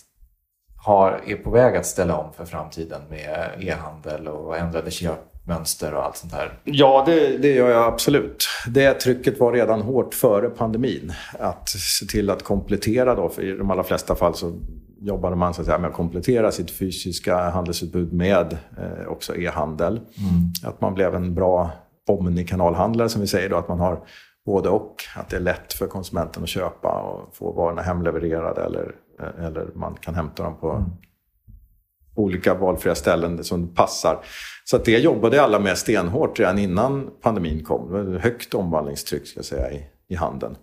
har, 0.78 1.20
är 1.26 1.36
på 1.36 1.50
väg 1.50 1.76
att 1.76 1.86
ställa 1.86 2.16
om 2.16 2.32
för 2.32 2.44
framtiden 2.44 3.00
med 3.10 3.50
e-handel 3.60 4.28
och 4.28 4.56
ändrade 4.56 4.90
köp, 4.90 5.18
mönster 5.46 5.94
och 5.94 6.04
allt 6.04 6.16
sånt 6.16 6.32
här? 6.32 6.58
Ja, 6.64 7.02
det, 7.06 7.38
det 7.38 7.54
gör 7.54 7.70
jag 7.70 7.84
absolut. 7.84 8.48
Det 8.66 8.94
trycket 8.94 9.40
var 9.40 9.52
redan 9.52 9.82
hårt 9.82 10.14
före 10.14 10.48
pandemin. 10.48 11.12
Att 11.38 11.68
se 11.68 12.06
till 12.06 12.30
att 12.30 12.42
komplettera 12.42 13.14
då, 13.14 13.28
för 13.28 13.42
i 13.42 13.56
de 13.56 13.70
allra 13.70 13.84
flesta 13.84 14.14
fall 14.14 14.34
så 14.34 14.52
jobbade 15.00 15.36
man 15.36 15.54
så 15.54 15.60
att 15.60 15.66
säga, 15.66 15.78
med 15.78 15.90
att 15.90 15.96
komplettera 15.96 16.52
sitt 16.52 16.70
fysiska 16.70 17.50
handelsutbud 17.50 18.12
med 18.12 18.56
eh, 18.78 19.08
också 19.08 19.36
e-handel. 19.36 19.92
Mm. 19.92 20.52
Att 20.64 20.80
man 20.80 20.94
blev 20.94 21.14
en 21.14 21.34
bra 21.34 21.70
omnikanalhandlare 22.08 23.08
som 23.08 23.20
vi 23.20 23.26
säger 23.26 23.48
då, 23.48 23.56
att 23.56 23.68
man 23.68 23.80
har 23.80 24.00
både 24.46 24.68
och. 24.68 24.94
Att 25.16 25.28
det 25.28 25.36
är 25.36 25.40
lätt 25.40 25.72
för 25.72 25.86
konsumenten 25.86 26.42
att 26.42 26.48
köpa 26.48 26.88
och 26.88 27.36
få 27.36 27.52
varorna 27.52 27.82
hemlevererade 27.82 28.64
eller, 28.64 28.94
eller 29.38 29.70
man 29.74 29.94
kan 30.00 30.14
hämta 30.14 30.42
dem 30.42 30.56
på 30.60 30.70
mm. 30.70 30.90
olika 32.14 32.54
valfria 32.54 32.94
ställen 32.94 33.44
som 33.44 33.74
passar. 33.74 34.18
Så 34.64 34.76
att 34.76 34.84
det 34.84 34.98
jobbade 34.98 35.42
alla 35.42 35.58
med 35.58 35.78
stenhårt 35.78 36.38
redan 36.38 36.58
innan 36.58 37.10
pandemin 37.20 37.64
kom. 37.64 37.92
Det 37.92 38.02
var 38.02 38.18
högt 38.18 38.54
omvandlingstryck 38.54 39.26
ska 39.26 39.38
jag 39.38 39.44
säga, 39.44 39.70
i, 39.72 39.86
i 40.08 40.14
handeln. 40.14 40.56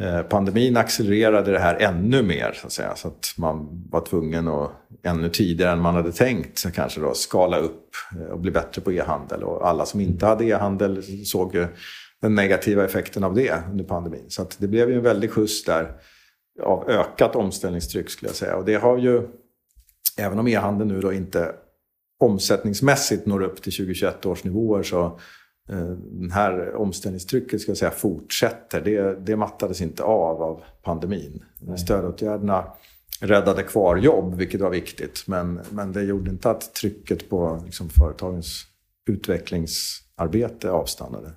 Eh, 0.00 0.22
pandemin 0.22 0.76
accelererade 0.76 1.52
det 1.52 1.58
här 1.58 1.76
ännu 1.80 2.22
mer, 2.22 2.52
så 2.60 2.66
att, 2.66 2.72
säga, 2.72 2.96
så 2.96 3.08
att 3.08 3.34
man 3.36 3.68
var 3.90 4.00
tvungen 4.00 4.48
att 4.48 4.70
ännu 5.02 5.28
tidigare 5.28 5.72
än 5.72 5.80
man 5.80 5.94
hade 5.94 6.12
tänkt 6.12 6.72
kanske 6.74 7.00
då, 7.00 7.14
skala 7.14 7.58
upp 7.58 7.94
eh, 8.16 8.32
och 8.32 8.38
bli 8.38 8.50
bättre 8.50 8.82
på 8.82 8.92
e-handel. 8.92 9.42
Och 9.42 9.68
alla 9.68 9.86
som 9.86 10.00
inte 10.00 10.26
hade 10.26 10.44
e-handel 10.44 11.02
såg 11.26 11.54
ju 11.54 11.66
den 12.20 12.34
negativa 12.34 12.84
effekten 12.84 13.24
av 13.24 13.34
det 13.34 13.62
under 13.70 13.84
pandemin. 13.84 14.24
Så 14.28 14.46
det 14.58 14.68
blev 14.68 14.90
ju 14.90 14.96
en 14.96 15.02
väldig 15.02 15.30
skjuts 15.30 15.64
där 15.64 15.92
av 16.62 16.90
ökat 16.90 17.36
omställningstryck 17.36 18.10
skulle 18.10 18.28
jag 18.28 18.36
säga. 18.36 18.56
Och 18.56 18.64
det 18.64 18.74
har 18.74 18.98
ju, 18.98 19.28
även 20.18 20.38
om 20.38 20.48
e-handeln 20.48 20.88
nu 20.88 21.00
då 21.00 21.12
inte 21.12 21.54
omsättningsmässigt 22.20 23.26
når 23.26 23.42
upp 23.42 23.62
till 23.62 23.72
2021 23.72 24.26
års 24.26 24.44
nivåer 24.44 24.82
så 24.82 25.04
eh, 25.70 25.90
det 26.10 26.32
här 26.32 26.74
omställningstrycket 26.74 27.60
ska 27.60 27.70
jag 27.70 27.78
säga, 27.78 27.90
fortsätter. 27.90 28.80
Det, 28.80 29.26
det 29.26 29.36
mattades 29.36 29.80
inte 29.80 30.02
av 30.02 30.42
av 30.42 30.62
pandemin. 30.82 31.44
Nej. 31.60 31.78
Stödåtgärderna 31.78 32.64
räddade 33.20 33.62
kvar 33.62 33.96
jobb, 33.96 34.34
vilket 34.34 34.60
var 34.60 34.70
viktigt. 34.70 35.24
Men, 35.26 35.60
men 35.70 35.92
det 35.92 36.02
gjorde 36.02 36.30
inte 36.30 36.50
att 36.50 36.74
trycket 36.74 37.30
på 37.30 37.62
liksom, 37.64 37.88
företagens 37.88 38.64
utvecklingsarbete 39.08 40.70
avstannade. 40.70 41.32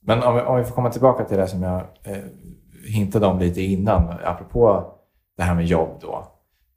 Men 0.00 0.22
om 0.22 0.34
vi, 0.34 0.40
om 0.40 0.58
vi 0.58 0.64
får 0.64 0.74
komma 0.74 0.90
tillbaka 0.90 1.24
till 1.24 1.36
det 1.36 1.48
som 1.48 1.62
jag 1.62 1.80
eh, 2.02 2.24
hintade 2.84 3.26
om 3.26 3.38
lite 3.38 3.62
innan, 3.62 4.18
apropå 4.24 4.92
det 5.36 5.42
här 5.42 5.54
med 5.54 5.66
jobb 5.66 5.98
då. 6.00 6.28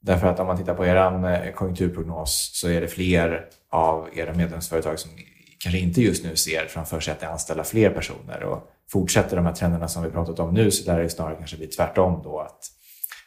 Därför 0.01 0.27
att 0.27 0.39
om 0.39 0.47
man 0.47 0.57
tittar 0.57 0.75
på 0.75 0.85
er 0.85 0.95
eh, 0.95 1.53
konjunkturprognos 1.53 2.51
så 2.53 2.69
är 2.69 2.81
det 2.81 2.87
fler 2.87 3.45
av 3.71 4.09
era 4.13 4.33
medlemsföretag 4.33 4.99
som 4.99 5.11
kanske 5.59 5.79
inte 5.79 6.01
just 6.01 6.23
nu 6.23 6.35
ser 6.35 6.65
framför 6.65 6.99
sig 6.99 7.11
att 7.11 7.23
anställa 7.23 7.63
fler 7.63 7.89
personer. 7.89 8.43
Och 8.43 8.71
fortsätter 8.91 9.35
de 9.35 9.45
här 9.45 9.53
trenderna 9.53 9.87
som 9.87 10.03
vi 10.03 10.09
pratat 10.09 10.39
om 10.39 10.53
nu 10.53 10.71
så 10.71 10.91
lär 10.91 11.03
det 11.03 11.09
snarare 11.09 11.35
kanske 11.35 11.57
bli 11.57 11.67
tvärtom 11.67 12.21
då 12.23 12.39
att 12.39 12.59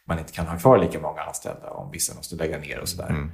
man 0.07 0.19
inte 0.19 0.33
kan 0.33 0.47
ha 0.47 0.59
kvar 0.59 0.79
lika 0.79 1.01
många 1.01 1.21
anställda 1.21 1.71
om 1.71 1.91
vissa 1.91 2.15
måste 2.15 2.37
lägga 2.37 2.59
ner 2.59 2.81
och 2.81 2.89
sådär. 2.89 3.09
Mm. 3.09 3.31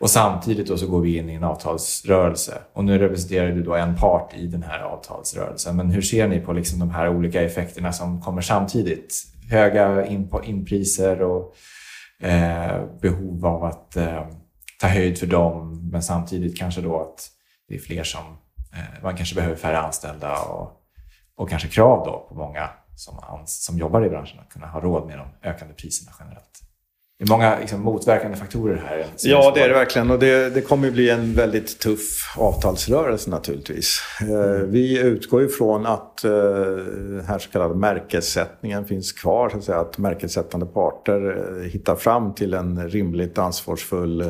Och 0.00 0.10
samtidigt 0.10 0.68
då 0.68 0.76
så 0.76 0.86
går 0.86 1.00
vi 1.00 1.16
in 1.16 1.30
i 1.30 1.34
en 1.34 1.44
avtalsrörelse. 1.44 2.58
Och 2.72 2.84
nu 2.84 2.98
representerar 2.98 3.50
du 3.50 3.62
då 3.62 3.74
en 3.74 3.96
part 3.96 4.34
i 4.34 4.46
den 4.46 4.62
här 4.62 4.80
avtalsrörelsen. 4.80 5.76
Men 5.76 5.90
hur 5.90 6.02
ser 6.02 6.28
ni 6.28 6.40
på 6.40 6.52
liksom 6.52 6.78
de 6.78 6.90
här 6.90 7.08
olika 7.08 7.42
effekterna 7.42 7.92
som 7.92 8.20
kommer 8.20 8.42
samtidigt? 8.42 9.14
Höga 9.50 10.06
inpriser 10.44 11.22
och 11.22 11.54
eh, 12.20 12.84
behov 13.00 13.46
av 13.46 13.64
att 13.64 13.96
eh, 13.96 14.26
ta 14.80 14.86
höjd 14.86 15.18
för 15.18 15.26
dem. 15.26 15.88
Men 15.92 16.02
samtidigt 16.02 16.58
kanske 16.58 16.80
då 16.80 17.00
att 17.00 17.28
det 17.68 17.74
är 17.74 17.78
fler 17.78 18.04
som... 18.04 18.24
Eh, 18.72 19.02
man 19.02 19.16
kanske 19.16 19.34
behöver 19.34 19.56
färre 19.56 19.78
anställda 19.78 20.42
och, 20.42 20.70
och 21.34 21.50
kanske 21.50 21.68
krav 21.68 22.06
då 22.06 22.26
på 22.28 22.34
många 22.34 22.70
som, 22.96 23.14
som 23.46 23.78
jobbar 23.78 24.06
i 24.06 24.08
branschen 24.08 24.40
att 24.40 24.52
kunna 24.52 24.66
ha 24.66 24.80
råd 24.80 25.06
med 25.06 25.18
de 25.18 25.48
ökande 25.48 25.74
priserna 25.74 26.12
generellt. 26.20 26.69
Det 27.20 27.24
är 27.24 27.28
många 27.28 27.58
liksom, 27.58 27.80
motverkande 27.80 28.36
faktorer 28.36 28.82
här. 28.88 29.06
Ja, 29.22 29.52
det 29.54 29.60
är 29.60 29.68
det 29.68 29.74
verkligen. 29.74 30.10
Och 30.10 30.18
det, 30.18 30.54
det 30.54 30.60
kommer 30.60 30.90
bli 30.90 31.10
en 31.10 31.34
väldigt 31.34 31.78
tuff 31.78 32.34
avtalsrörelse 32.36 33.30
naturligtvis. 33.30 34.00
Mm. 34.20 34.70
Vi 34.70 34.98
utgår 34.98 35.44
ifrån 35.44 35.86
att 35.86 36.24
eh, 36.24 36.30
den 36.30 37.24
här 37.26 37.38
så 37.38 37.50
kallade 37.50 37.74
märkessättningen 37.74 38.84
finns 38.84 39.12
kvar. 39.12 39.48
Så 39.48 39.56
att, 39.56 39.64
säga, 39.64 39.80
att 39.80 39.98
märkessättande 39.98 40.66
parter 40.66 41.36
eh, 41.60 41.70
hittar 41.70 41.96
fram 41.96 42.34
till 42.34 42.54
en 42.54 42.88
rimligt 42.88 43.38
ansvarsfull 43.38 44.24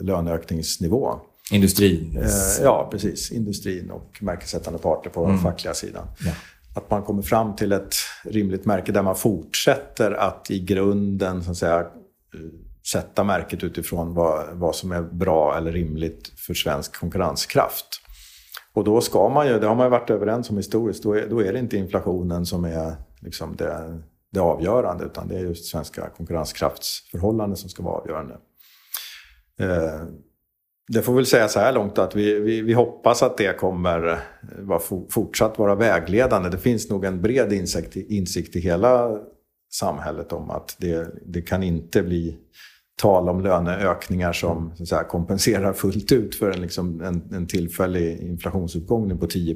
löneökningsnivå. 0.00 1.14
Industrin? 1.50 2.18
Ja, 2.62 2.88
precis. 2.90 3.32
Industrin 3.32 3.90
och 3.90 4.18
märkessättande 4.20 4.78
parter 4.78 5.10
på 5.10 5.20
mm. 5.24 5.32
den 5.32 5.42
fackliga 5.42 5.74
sidan. 5.74 6.06
Ja 6.24 6.32
att 6.76 6.90
man 6.90 7.02
kommer 7.02 7.22
fram 7.22 7.56
till 7.56 7.72
ett 7.72 7.94
rimligt 8.24 8.64
märke 8.64 8.92
där 8.92 9.02
man 9.02 9.16
fortsätter 9.16 10.12
att 10.12 10.50
i 10.50 10.58
grunden 10.58 11.44
så 11.44 11.50
att 11.50 11.56
säga, 11.56 11.86
sätta 12.92 13.24
märket 13.24 13.64
utifrån 13.64 14.14
vad, 14.14 14.56
vad 14.56 14.74
som 14.74 14.92
är 14.92 15.02
bra 15.02 15.56
eller 15.56 15.72
rimligt 15.72 16.32
för 16.46 16.54
svensk 16.54 17.00
konkurrenskraft. 17.00 17.86
Och 18.72 18.84
då 18.84 19.00
ska 19.00 19.28
man 19.28 19.46
ju, 19.46 19.58
det 19.58 19.66
har 19.66 19.74
man 19.74 19.86
ju 19.86 19.90
varit 19.90 20.10
överens 20.10 20.50
om 20.50 20.56
historiskt, 20.56 21.02
då 21.02 21.12
är, 21.12 21.28
då 21.28 21.42
är 21.42 21.52
det 21.52 21.58
inte 21.58 21.76
inflationen 21.76 22.46
som 22.46 22.64
är 22.64 22.94
liksom 23.20 23.56
det, 23.56 24.00
det 24.32 24.40
avgörande 24.40 25.04
utan 25.04 25.28
det 25.28 25.36
är 25.36 25.40
just 25.40 25.64
svenska 25.64 26.08
konkurrenskraftsförhållanden 26.08 27.56
som 27.56 27.70
ska 27.70 27.82
vara 27.82 28.00
avgörande. 28.00 28.34
Eh, 29.60 30.06
det 30.88 31.02
får 31.02 31.14
väl 31.14 31.26
säga 31.26 31.48
så 31.48 31.60
här 31.60 31.72
långt 31.72 31.98
att 31.98 32.16
vi, 32.16 32.40
vi, 32.40 32.60
vi 32.60 32.72
hoppas 32.72 33.22
att 33.22 33.36
det 33.36 33.58
kommer 33.58 34.08
eh, 34.08 34.18
vara 34.58 34.80
fortsatt 35.10 35.58
vara 35.58 35.74
vägledande. 35.74 36.48
Det 36.48 36.58
finns 36.58 36.90
nog 36.90 37.04
en 37.04 37.22
bred 37.22 37.52
insikt, 37.52 37.96
insikt 37.96 38.56
i 38.56 38.60
hela 38.60 39.20
samhället 39.70 40.32
om 40.32 40.50
att 40.50 40.76
det, 40.78 41.10
det 41.26 41.42
kan 41.42 41.62
inte 41.62 42.02
bli 42.02 42.36
tal 42.96 43.28
om 43.28 43.40
löneökningar 43.40 44.32
som 44.32 44.72
så 44.76 44.86
säga, 44.86 45.04
kompenserar 45.04 45.72
fullt 45.72 46.12
ut 46.12 46.34
för 46.34 46.50
en, 46.50 46.60
liksom, 46.60 47.00
en, 47.00 47.34
en 47.34 47.46
tillfällig 47.46 48.20
inflationsuppgång 48.20 49.18
på 49.18 49.26
10 49.26 49.54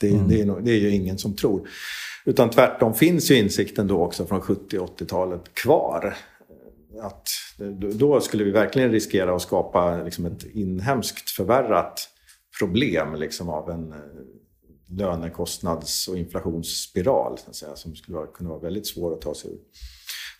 det, 0.00 0.08
mm. 0.08 0.28
det, 0.28 0.40
är, 0.40 0.60
det 0.60 0.70
är 0.70 0.78
ju 0.78 0.90
ingen 0.90 1.18
som 1.18 1.36
tror. 1.36 1.68
Utan 2.24 2.50
tvärtom 2.50 2.94
finns 2.94 3.30
ju 3.30 3.34
insikten 3.34 3.86
då 3.86 4.02
också 4.02 4.26
från 4.26 4.40
70 4.40 4.78
80-talet 4.78 5.54
kvar. 5.54 6.16
Att 7.02 7.28
då 7.94 8.20
skulle 8.20 8.44
vi 8.44 8.50
verkligen 8.50 8.90
riskera 8.90 9.34
att 9.34 9.42
skapa 9.42 10.02
liksom 10.02 10.26
ett 10.26 10.44
inhemskt 10.44 11.30
förvärrat 11.30 12.08
problem 12.58 13.14
liksom 13.14 13.48
av 13.48 13.70
en 13.70 13.94
lönekostnads 14.90 16.08
och 16.08 16.18
inflationsspiral 16.18 17.38
så 17.38 17.50
att 17.50 17.56
säga, 17.56 17.76
som 17.76 17.94
skulle 17.94 18.18
kunna 18.34 18.50
vara 18.50 18.60
väldigt 18.60 18.86
svår 18.86 19.12
att 19.12 19.20
ta 19.20 19.34
sig 19.34 19.50
ur. 19.50 19.58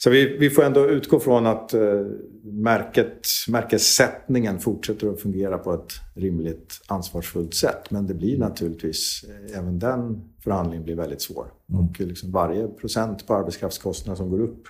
Så 0.01 0.11
vi, 0.11 0.39
vi 0.39 0.51
får 0.51 0.65
ändå 0.65 0.89
utgå 0.89 1.21
från 1.21 1.47
att 1.47 1.75
eh, 1.75 2.07
märket, 2.43 3.27
märkessättningen 3.49 4.61
fortsätter 4.61 5.13
att 5.13 5.21
fungera 5.21 5.59
på 5.59 5.75
ett 5.75 5.93
rimligt 6.15 6.81
ansvarsfullt 6.87 7.55
sätt. 7.55 7.91
Men 7.91 8.07
det 8.07 8.15
blir 8.15 8.39
naturligtvis, 8.39 9.25
eh, 9.29 9.59
även 9.59 9.79
den 9.79 10.23
förhandlingen 10.45 10.85
blir 10.85 10.97
väldigt 10.97 11.23
svår. 11.23 11.47
Mm. 11.71 11.85
Och 11.85 12.01
liksom 12.01 12.33
varje 12.33 12.69
procent 12.69 13.27
på 13.27 13.35
arbetskraftskostnader 13.35 14.17
som 14.17 14.31
går 14.31 14.41
upp 14.41 14.69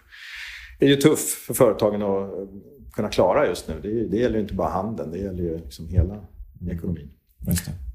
är 0.79 0.87
ju 0.87 0.97
tuff 0.97 1.45
för 1.47 1.55
företagen 1.55 2.03
att 2.03 2.31
kunna 2.93 3.09
klara 3.09 3.47
just 3.47 3.69
nu. 3.69 3.75
Det, 3.83 4.05
det 4.05 4.17
gäller 4.17 4.35
ju 4.35 4.41
inte 4.41 4.55
bara 4.55 4.69
handeln, 4.69 5.11
det 5.11 5.19
gäller 5.19 5.43
ju 5.43 5.59
liksom 5.59 5.89
hela 5.89 6.15
mm. 6.15 6.77
ekonomin. 6.77 7.11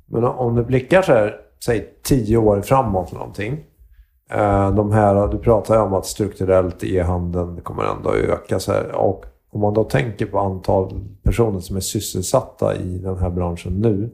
Men 0.05 0.23
om 0.23 0.55
du 0.55 0.63
blickar 0.63 1.01
så 1.01 1.11
här 1.11 1.39
säg 1.65 1.93
tio 2.03 2.37
år 2.37 2.61
framåt 2.61 3.11
någonting. 3.11 3.65
Eh, 4.31 4.75
de 4.75 4.91
här, 4.91 5.27
du 5.27 5.37
pratar 5.37 5.75
ju 5.75 5.81
om 5.81 5.93
att 5.93 6.05
strukturellt 6.05 6.83
e-handeln 6.83 7.61
kommer 7.61 7.83
ändå 7.83 8.09
att 8.09 8.15
öka. 8.15 8.59
Så 8.59 8.71
här, 8.71 8.91
och 8.91 9.25
om 9.51 9.61
man 9.61 9.73
då 9.73 9.83
tänker 9.83 10.25
på 10.25 10.39
antal 10.39 11.03
personer 11.23 11.59
som 11.59 11.75
är 11.75 11.79
sysselsatta 11.79 12.75
i 12.75 12.97
den 12.97 13.17
här 13.17 13.29
branschen 13.29 13.73
nu. 13.73 14.09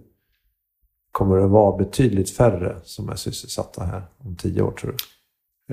Kommer 1.12 1.38
det 1.38 1.47
vara 1.47 1.77
betydligt 1.77 2.31
färre 2.31 2.75
som 2.83 3.09
är 3.09 3.15
sysselsatta 3.15 3.83
här 3.83 4.01
om 4.17 4.35
tio 4.35 4.62
år 4.62 4.71
tror 4.71 4.91
du? 4.91 5.03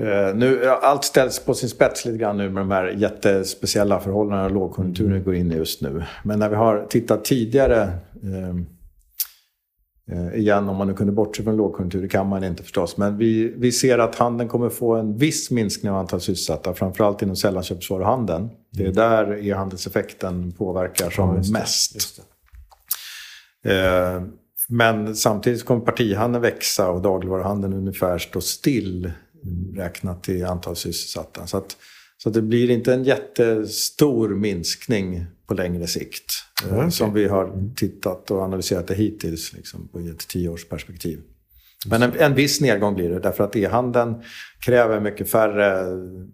Uh, 0.03 0.35
nu, 0.35 0.65
allt 0.65 1.03
ställs 1.03 1.45
på 1.45 1.53
sin 1.53 1.69
spets 1.69 2.05
lite 2.05 2.17
grann 2.17 2.37
nu 2.37 2.49
med 2.49 2.61
de 2.61 2.71
här 2.71 2.87
jättespeciella 2.87 3.99
förhållandena 3.99 4.45
och 4.45 4.51
lågkonjunkturen 4.51 5.23
går 5.23 5.35
in 5.35 5.51
i 5.51 5.55
just 5.55 5.81
nu. 5.81 6.03
Men 6.23 6.39
när 6.39 6.49
vi 6.49 6.55
har 6.55 6.85
tittat 6.89 7.25
tidigare 7.25 7.89
Eh, 8.23 8.55
igen, 10.33 10.69
om 10.69 10.77
man 10.77 10.87
nu 10.87 10.93
kunde 10.93 11.13
bortse 11.13 11.43
från 11.43 11.55
lågkonjunktur, 11.55 12.01
det 12.01 12.07
kan 12.07 12.27
man 12.27 12.43
inte 12.43 12.63
förstås. 12.63 12.97
Men 12.97 13.17
vi, 13.17 13.53
vi 13.57 13.71
ser 13.71 13.99
att 13.99 14.15
handeln 14.15 14.49
kommer 14.49 14.69
få 14.69 14.95
en 14.95 15.17
viss 15.17 15.51
minskning 15.51 15.91
av 15.91 15.97
antal 15.97 16.21
sysselsatta, 16.21 16.73
framförallt 16.73 17.21
inom 17.21 17.35
sällanköpsvaruhandeln. 17.35 18.49
Det 18.71 18.83
är 18.83 18.85
mm. 18.85 18.95
där 18.95 19.47
e-handelseffekten 19.47 20.51
påverkar 20.51 21.09
som 21.09 21.41
ja, 21.43 21.51
mest. 21.51 22.19
Eh, 23.65 24.21
men 24.69 25.15
samtidigt 25.15 25.65
kommer 25.65 25.81
partihandeln 25.81 26.41
växa 26.41 26.89
och 26.89 27.01
dagligvaruhandeln 27.01 27.73
ungefär 27.73 28.17
stå 28.17 28.41
still 28.41 29.11
räknat 29.75 30.29
i 30.29 30.43
antal 30.43 30.75
sysselsatta. 30.75 31.47
Så, 31.47 31.57
att, 31.57 31.77
så 32.17 32.29
att 32.29 32.35
det 32.35 32.41
blir 32.41 32.69
inte 32.69 32.93
en 32.93 33.03
jättestor 33.03 34.29
minskning 34.29 35.25
på 35.47 35.53
längre 35.53 35.87
sikt. 35.87 36.46
Okay. 36.65 36.91
som 36.91 37.13
vi 37.13 37.27
har 37.27 37.73
tittat 37.75 38.31
och 38.31 38.41
analyserat 38.41 38.87
det 38.87 38.95
hittills 38.95 39.53
liksom, 39.53 39.87
på 39.87 39.99
ett 39.99 40.27
tioårsperspektiv. 40.27 41.19
Men 41.85 42.01
en, 42.01 42.11
en 42.19 42.35
viss 42.35 42.61
nedgång 42.61 42.95
blir 42.95 43.09
det 43.09 43.19
därför 43.19 43.43
att 43.43 43.55
e-handeln 43.55 44.23
kräver 44.59 44.99
mycket 44.99 45.29
färre 45.29 45.85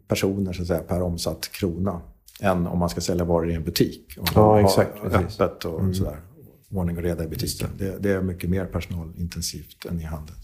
personer 0.08 0.54
så 0.54 0.62
att 0.62 0.68
säga, 0.68 0.80
per 0.80 1.02
omsatt 1.02 1.52
krona 1.52 2.02
än 2.42 2.68
om 2.68 2.80
man 2.80 2.90
ska 2.90 3.02
sälja 3.02 3.26
varor 3.26 3.52
i 3.52 3.54
en 3.54 3.64
butik. 3.64 4.18
Och 4.18 4.30
ja, 4.36 4.62
exakt. 4.62 5.04
Öppet 5.04 5.66
och 5.66 5.80
mm. 5.80 5.94
sådär. 5.94 6.18
Ordning 6.72 6.98
och 6.98 7.04
reda 7.04 7.24
i 7.24 7.28
butiken. 7.28 7.70
Det. 7.78 7.98
Det, 8.00 8.12
är 8.12 8.22
mycket 8.22 8.50
mer 8.50 8.66
personalintensivt 8.66 9.86
än 9.86 10.00
i 10.00 10.04
handeln. 10.04 10.38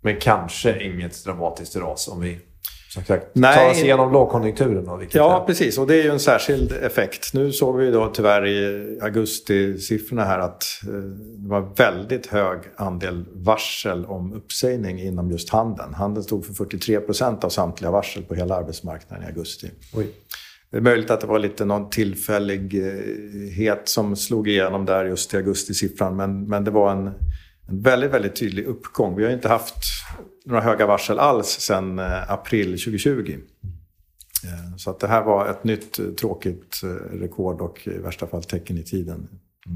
Men 0.00 0.16
kanske 0.20 0.82
inget 0.84 1.24
dramatiskt 1.24 1.76
ras 1.76 2.08
om 2.08 2.20
vi 2.20 2.40
sagt, 3.00 3.28
Nej, 3.32 3.56
tar 3.56 3.70
oss 3.70 3.82
igenom 3.82 4.12
lågkonjunkturen. 4.12 4.84
Då, 4.84 5.02
ja, 5.10 5.42
är. 5.42 5.46
precis. 5.46 5.78
Och 5.78 5.86
det 5.86 5.94
är 5.94 6.02
ju 6.02 6.10
en 6.10 6.20
särskild 6.20 6.72
effekt. 6.72 7.34
Nu 7.34 7.52
såg 7.52 7.76
vi 7.76 7.90
då 7.90 8.10
tyvärr 8.14 8.46
i 8.46 8.98
augusti-siffrorna 9.02 10.24
här 10.24 10.38
att 10.38 10.64
eh, 10.82 10.92
det 11.36 11.48
var 11.48 11.74
väldigt 11.76 12.26
hög 12.26 12.58
andel 12.76 13.24
varsel 13.32 14.04
om 14.04 14.32
uppsägning 14.32 15.00
inom 15.00 15.30
just 15.30 15.50
handeln. 15.50 15.94
Handeln 15.94 16.24
stod 16.24 16.46
för 16.46 16.52
43 16.52 17.00
procent 17.00 17.44
av 17.44 17.48
samtliga 17.48 17.90
varsel 17.90 18.22
på 18.22 18.34
hela 18.34 18.56
arbetsmarknaden 18.56 19.24
i 19.24 19.26
augusti. 19.26 19.70
Oj. 19.94 20.06
Det 20.70 20.76
är 20.76 20.80
möjligt 20.80 21.10
att 21.10 21.20
det 21.20 21.26
var 21.26 21.38
lite 21.38 21.64
någon 21.64 21.90
tillfällighet 21.90 23.82
som 23.84 24.16
slog 24.16 24.48
igenom 24.48 24.86
där 24.86 25.04
just 25.04 25.34
i 25.34 25.36
augusti-siffran. 25.36 26.16
Men, 26.16 26.44
men 26.44 26.64
det 26.64 26.70
var 26.70 26.92
en, 26.92 27.06
en 27.68 27.82
väldigt, 27.82 28.10
väldigt 28.10 28.36
tydlig 28.36 28.66
uppgång. 28.66 29.16
Vi 29.16 29.24
har 29.24 29.30
inte 29.30 29.48
haft 29.48 29.74
några 30.44 30.60
höga 30.60 30.86
varsel 30.86 31.18
alls 31.18 31.48
sedan 31.48 31.98
eh, 31.98 32.32
april 32.32 32.66
2020. 32.66 33.38
Eh, 34.44 34.76
så 34.76 34.90
att 34.90 35.00
det 35.00 35.08
här 35.08 35.22
var 35.22 35.48
ett 35.48 35.64
nytt 35.64 35.98
eh, 35.98 36.06
tråkigt 36.06 36.80
rekord 37.12 37.60
och 37.60 37.86
i 37.86 37.98
värsta 37.98 38.26
fall 38.26 38.44
tecken 38.44 38.78
i 38.78 38.82
tiden 38.82 39.28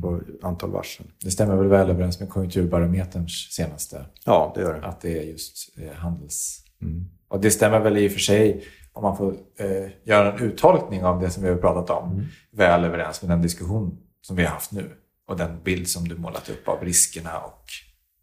på 0.02 0.20
antal 0.42 0.70
varsel. 0.70 1.06
Det 1.24 1.30
stämmer 1.30 1.56
väl 1.56 1.68
väl 1.68 1.90
överens 1.90 2.20
med 2.20 2.30
konjunkturbarometerns 2.30 3.48
senaste? 3.50 4.06
Ja, 4.24 4.52
det 4.54 4.60
gör 4.60 4.80
det. 4.80 4.86
Att 4.86 5.00
det 5.00 5.18
är 5.18 5.22
just 5.22 5.78
handels... 5.94 6.62
Mm. 6.82 7.04
Och 7.28 7.40
det 7.40 7.50
stämmer 7.50 7.80
väl 7.80 7.96
i 7.96 8.08
och 8.08 8.12
för 8.12 8.18
sig, 8.18 8.64
om 8.92 9.02
man 9.02 9.16
får 9.16 9.36
eh, 9.58 9.90
göra 10.04 10.32
en 10.32 10.42
uttolkning 10.42 11.04
av 11.04 11.20
det 11.20 11.30
som 11.30 11.42
vi 11.42 11.48
har 11.48 11.56
pratat 11.56 11.90
om, 11.90 12.12
mm. 12.12 12.24
väl 12.50 12.84
överens 12.84 13.22
med 13.22 13.30
den 13.30 13.42
diskussion 13.42 13.98
som 14.20 14.36
vi 14.36 14.44
har 14.44 14.50
haft 14.50 14.72
nu 14.72 14.90
och 15.28 15.36
den 15.36 15.62
bild 15.64 15.88
som 15.88 16.08
du 16.08 16.18
målat 16.18 16.48
upp 16.48 16.68
av 16.68 16.84
riskerna 16.84 17.38
och 17.38 17.64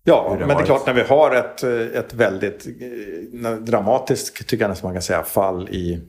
Ja, 0.03 0.35
men 0.39 0.47
det 0.47 0.53
är 0.53 0.65
klart 0.65 0.85
när 0.85 0.93
vi 0.93 1.01
har 1.01 1.35
ett, 1.35 1.63
ett 1.95 2.13
väldigt 2.13 2.67
eh, 2.67 3.51
dramatiskt, 3.51 4.47
tycker 4.47 4.63
jag 4.63 4.69
nästan 4.69 4.87
man 4.87 4.95
kan 4.95 5.01
säga, 5.01 5.23
fall 5.23 5.69
i 5.69 6.01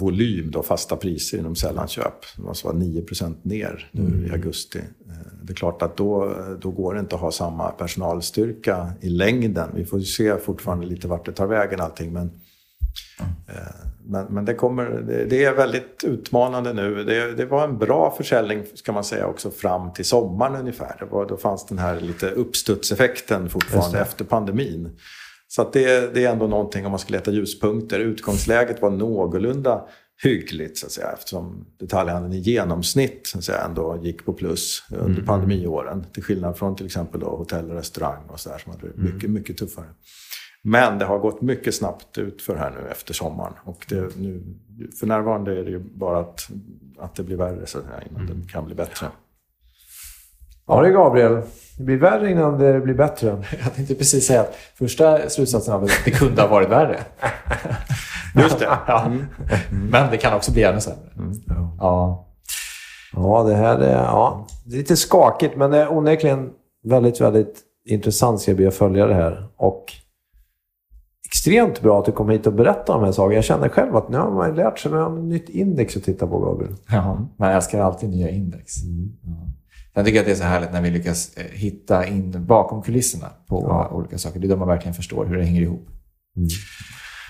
volym, 0.00 0.50
då, 0.50 0.62
fasta 0.62 0.96
priser 0.96 1.38
inom 1.38 1.56
sällanköp. 1.56 2.14
Det 2.36 2.42
måste 2.42 2.66
vara 2.66 2.76
9% 2.76 3.36
ner 3.42 3.90
nu 3.92 4.00
mm. 4.00 4.26
i 4.26 4.30
augusti. 4.30 4.78
Eh, 4.78 5.14
det 5.42 5.52
är 5.52 5.54
klart 5.54 5.82
att 5.82 5.96
då, 5.96 6.36
då 6.60 6.70
går 6.70 6.94
det 6.94 7.00
inte 7.00 7.14
att 7.14 7.20
ha 7.20 7.32
samma 7.32 7.70
personalstyrka 7.70 8.92
i 9.00 9.08
längden. 9.08 9.70
Vi 9.74 9.84
får 9.84 10.00
se 10.00 10.36
fortfarande 10.36 10.86
lite 10.86 11.08
vart 11.08 11.26
det 11.26 11.32
tar 11.32 11.46
vägen 11.46 11.80
allting. 11.80 12.12
Men 12.12 12.30
Eh, 13.48 13.86
men, 14.06 14.26
men 14.26 14.44
det, 14.44 14.54
kommer, 14.54 14.84
det, 15.28 15.44
är 15.44 15.54
väldigt 15.54 16.04
utmanande 16.04 16.72
nu. 16.72 17.04
Det, 17.04 17.32
det, 17.32 17.46
var 17.46 17.64
en 17.64 17.78
bra 17.78 18.14
försäljning 18.16 18.64
ska 18.74 18.92
man 18.92 19.04
säga 19.04 19.26
också 19.26 19.50
fram 19.50 19.92
till 19.92 20.04
sommaren 20.04 20.60
ungefär. 20.60 20.96
Det 20.98 21.04
var, 21.04 21.26
då 21.26 21.36
fanns 21.36 21.66
den 21.66 21.78
här 21.78 22.00
lite 22.00 22.30
uppstudseffekten 22.30 23.48
fortfarande 23.48 24.00
efter 24.00 24.24
pandemin. 24.24 24.98
Så 25.48 25.70
det, 25.72 26.14
det, 26.14 26.24
är 26.24 26.32
ändå 26.32 26.46
någonting 26.46 26.84
om 26.86 26.90
man 26.90 26.98
ska 26.98 27.12
leta 27.12 27.30
ljuspunkter. 27.30 28.00
Utgångsläget 28.00 28.82
var 28.82 28.90
någorlunda 28.90 29.84
hyggligt 30.22 30.78
så 30.78 30.86
att 30.86 30.92
säga, 30.92 31.12
eftersom 31.12 31.66
detaljhandeln 31.80 32.34
i 32.34 32.38
genomsnitt 32.38 33.26
så 33.26 33.38
att 33.38 33.44
säga, 33.44 33.64
ändå 33.64 34.00
gick 34.02 34.24
på 34.24 34.32
plus 34.32 34.82
under 34.90 35.06
mm. 35.06 35.24
pandemiåren. 35.24 36.04
Till 36.12 36.22
skillnad 36.22 36.58
från 36.58 36.76
till 36.76 36.86
exempel 36.86 37.20
då, 37.20 37.26
hotell 37.26 37.70
och 37.70 37.76
restaurang 37.76 38.26
och 38.28 38.40
så 38.40 38.48
där, 38.48 38.58
som 38.58 38.72
hade 38.72 38.86
mm. 38.86 39.14
mycket, 39.14 39.30
mycket 39.30 39.56
tuffare. 39.58 39.86
Men 40.68 40.98
det 40.98 41.04
har 41.04 41.18
gått 41.18 41.42
mycket 41.42 41.74
snabbt 41.74 42.18
ut 42.18 42.42
för 42.42 42.56
här 42.56 42.70
nu 42.70 42.90
efter 42.90 43.14
sommaren. 43.14 43.52
Och 43.64 43.86
det, 43.88 44.16
nu, 44.16 44.42
för 45.00 45.06
närvarande 45.06 45.60
är 45.60 45.64
det 45.64 45.70
ju 45.70 45.78
bara 45.78 46.18
att, 46.18 46.48
att 46.98 47.14
det 47.14 47.22
blir 47.22 47.36
värre 47.36 47.66
så 47.66 47.78
här, 47.78 48.06
innan 48.10 48.22
mm. 48.22 48.40
det 48.40 48.52
kan 48.52 48.64
bli 48.66 48.74
bättre. 48.74 49.06
Ja 50.66 50.82
det 50.82 50.90
Gabriel. 50.90 51.42
Det 51.78 51.84
blir 51.84 51.96
värre 51.96 52.30
innan 52.30 52.58
det 52.58 52.80
blir 52.80 52.94
bättre. 52.94 53.26
Jag 53.64 53.74
tänkte 53.74 53.94
precis 53.94 54.26
säga 54.26 54.40
att 54.40 54.54
första 54.74 55.28
slutsatsen 55.28 55.74
av 55.74 55.84
att 55.84 55.90
det 56.04 56.10
kunde 56.10 56.42
ha 56.42 56.48
varit 56.48 56.68
värre. 56.68 57.00
Just 58.34 58.58
det. 58.58 58.64
ja. 58.86 59.04
Mm. 59.06 59.26
Men 59.90 60.10
det 60.10 60.16
kan 60.16 60.34
också 60.34 60.52
bli 60.52 60.62
ännu 60.62 60.80
sämre. 60.80 61.10
Mm. 61.16 61.32
Ja. 61.78 62.26
ja, 63.12 63.44
det 63.48 63.54
här 63.54 63.78
är, 63.78 63.92
ja, 63.92 64.46
det 64.64 64.74
är 64.74 64.78
lite 64.78 64.96
skakigt 64.96 65.56
men 65.56 65.70
det 65.70 65.78
är 65.78 65.92
onekligen 65.92 66.50
väldigt, 66.84 67.20
väldigt 67.20 67.60
intressant 67.84 68.40
ska 68.40 68.54
bli 68.54 68.66
att 68.66 68.74
följa 68.74 69.06
det 69.06 69.14
här. 69.14 69.48
Och 69.56 69.92
extremt 71.46 71.80
bra 71.80 71.98
att 71.98 72.04
du 72.04 72.12
kom 72.12 72.30
hit 72.30 72.46
och 72.46 72.52
berättade 72.52 72.92
om 72.92 73.00
de 73.00 73.06
här 73.06 73.12
sakerna. 73.12 73.34
Jag 73.34 73.44
känner 73.44 73.68
själv 73.68 73.96
att 73.96 74.08
nu 74.08 74.18
har 74.18 74.30
man 74.30 74.54
lärt 74.54 74.78
sig 74.78 74.92
ett 74.92 75.12
nytt 75.12 75.48
index 75.48 75.96
att 75.96 76.02
titta 76.02 76.26
på, 76.26 76.38
Gabriel. 76.38 76.74
Ja, 76.90 77.18
man 77.36 77.50
älskar 77.50 77.80
alltid 77.80 78.10
nya 78.10 78.30
index. 78.30 78.82
Mm. 78.82 79.12
Ja. 79.22 79.30
Jag 79.94 80.04
tycker 80.04 80.20
att 80.20 80.26
det 80.26 80.32
är 80.32 80.36
så 80.36 80.44
härligt 80.44 80.72
när 80.72 80.82
vi 80.82 80.90
lyckas 80.90 81.36
eh, 81.36 81.44
hitta 81.44 82.06
in 82.06 82.46
bakom 82.46 82.82
kulisserna 82.82 83.26
på 83.48 83.66
ja. 83.68 83.90
olika 83.92 84.18
saker. 84.18 84.40
Det 84.40 84.46
är 84.46 84.48
då 84.48 84.56
man 84.56 84.68
verkligen 84.68 84.94
förstår 84.94 85.24
hur 85.24 85.36
det 85.36 85.44
hänger 85.44 85.62
ihop. 85.62 85.86
Mm. 86.36 86.48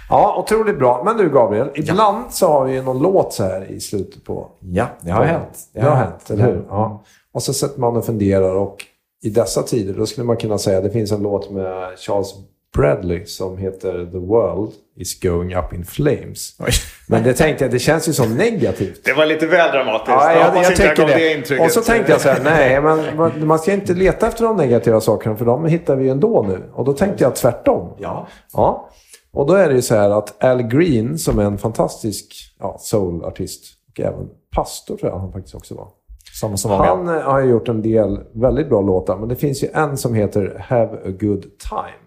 Ja, 0.09 0.37
otroligt 0.39 0.79
bra. 0.79 1.03
Men 1.05 1.17
du 1.17 1.31
Gabriel, 1.31 1.71
ibland 1.75 2.25
ja. 2.27 2.31
så 2.31 2.47
har 2.47 2.64
vi 2.64 2.83
någon 2.83 2.99
låt 2.99 3.33
så 3.33 3.43
här 3.43 3.71
i 3.71 3.81
slutet 3.81 4.25
på... 4.25 4.49
Ja, 4.61 4.87
det 5.01 5.11
har 5.11 5.25
hänt. 5.25 5.59
Det 5.73 5.81
har, 5.81 5.89
det 5.89 5.97
har 5.97 6.05
hänt, 6.05 6.31
eller 6.31 6.45
hur? 6.45 6.64
Ja. 6.69 7.05
Och 7.33 7.43
så 7.43 7.53
sätter 7.53 7.81
man 7.81 7.97
och 7.97 8.05
funderar 8.05 8.55
och 8.55 8.85
i 9.23 9.31
dessa 9.31 9.62
tider, 9.62 9.95
då 9.95 10.07
skulle 10.07 10.27
man 10.27 10.37
kunna 10.37 10.59
säga 10.59 10.79
att 10.79 10.85
det 10.85 10.91
finns 10.91 11.12
en 11.12 11.23
låt 11.23 11.51
med 11.51 11.99
Charles 11.99 12.35
Bradley 12.77 13.27
som 13.27 13.59
heter 13.59 14.07
The 14.12 14.19
World 14.19 14.73
is 14.97 15.21
going 15.21 15.55
up 15.55 15.73
in 15.73 15.85
flames. 15.85 16.57
Oj. 16.59 16.71
Men 17.09 17.23
det 17.23 17.35
tänkte 17.35 17.64
jag, 17.64 17.73
det 17.73 17.79
känns 17.79 18.09
ju 18.09 18.12
så 18.12 18.25
negativt. 18.25 19.05
Det 19.05 19.12
var 19.12 19.27
lite 19.27 19.47
väl 19.47 19.71
dramatiskt. 19.73 20.09
Ja, 20.09 20.33
jag, 20.33 20.57
jag, 20.57 20.64
jag 20.64 20.77
tycker 20.77 21.07
det. 21.07 21.49
det 21.49 21.61
och 21.61 21.71
så 21.71 21.81
tänkte 21.81 22.12
jag 22.12 22.21
så 22.21 22.29
här, 22.29 22.41
nej, 22.45 22.81
men 22.81 23.47
man 23.47 23.59
ska 23.59 23.73
inte 23.73 23.95
leta 23.95 24.27
efter 24.27 24.45
de 24.45 24.57
negativa 24.57 25.01
sakerna 25.01 25.37
för 25.37 25.45
de 25.45 25.64
hittar 25.64 25.97
vi 25.97 26.09
ändå 26.09 26.47
nu. 26.49 26.62
Och 26.73 26.85
då 26.85 26.93
tänkte 26.93 27.25
jag 27.25 27.37
tvärtom. 27.37 27.97
Ja. 27.99 28.29
ja. 28.53 28.91
Och 29.33 29.47
då 29.47 29.55
är 29.55 29.69
det 29.69 29.75
ju 29.75 29.83
så 29.83 29.95
här 29.95 30.11
att 30.11 30.45
Al 30.45 30.62
Green, 30.62 31.19
som 31.19 31.39
är 31.39 31.45
en 31.45 31.59
fantastisk 31.59 32.35
ja, 32.59 32.77
soulartist 32.81 33.64
och 33.89 34.01
även 34.01 34.29
pastor 34.57 34.97
tror 34.97 35.11
jag 35.11 35.19
han 35.19 35.33
faktiskt 35.33 35.55
också 35.55 35.75
var. 35.75 35.89
Som 36.33 36.57
många. 36.71 36.85
Han 36.85 37.09
har 37.09 37.41
gjort 37.41 37.69
en 37.69 37.83
del 37.83 38.21
väldigt 38.33 38.69
bra 38.69 38.81
låtar, 38.81 39.17
men 39.17 39.29
det 39.29 39.37
finns 39.37 39.64
ju 39.64 39.69
en 39.75 39.97
som 39.97 40.14
heter 40.14 40.64
Have 40.69 40.97
a 40.97 41.11
good 41.21 41.43
time. 41.43 42.05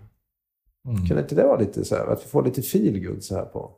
Mm. 0.89 1.05
Kan 1.05 1.19
inte 1.19 1.35
det 1.35 1.43
vara 1.43 1.57
lite 1.57 1.85
så 1.85 1.95
här, 1.95 2.07
att 2.07 2.25
vi 2.25 2.27
får 2.27 2.43
lite 2.43 2.61
feelgood 2.61 3.23
så 3.23 3.35
här 3.35 3.45
på? 3.45 3.71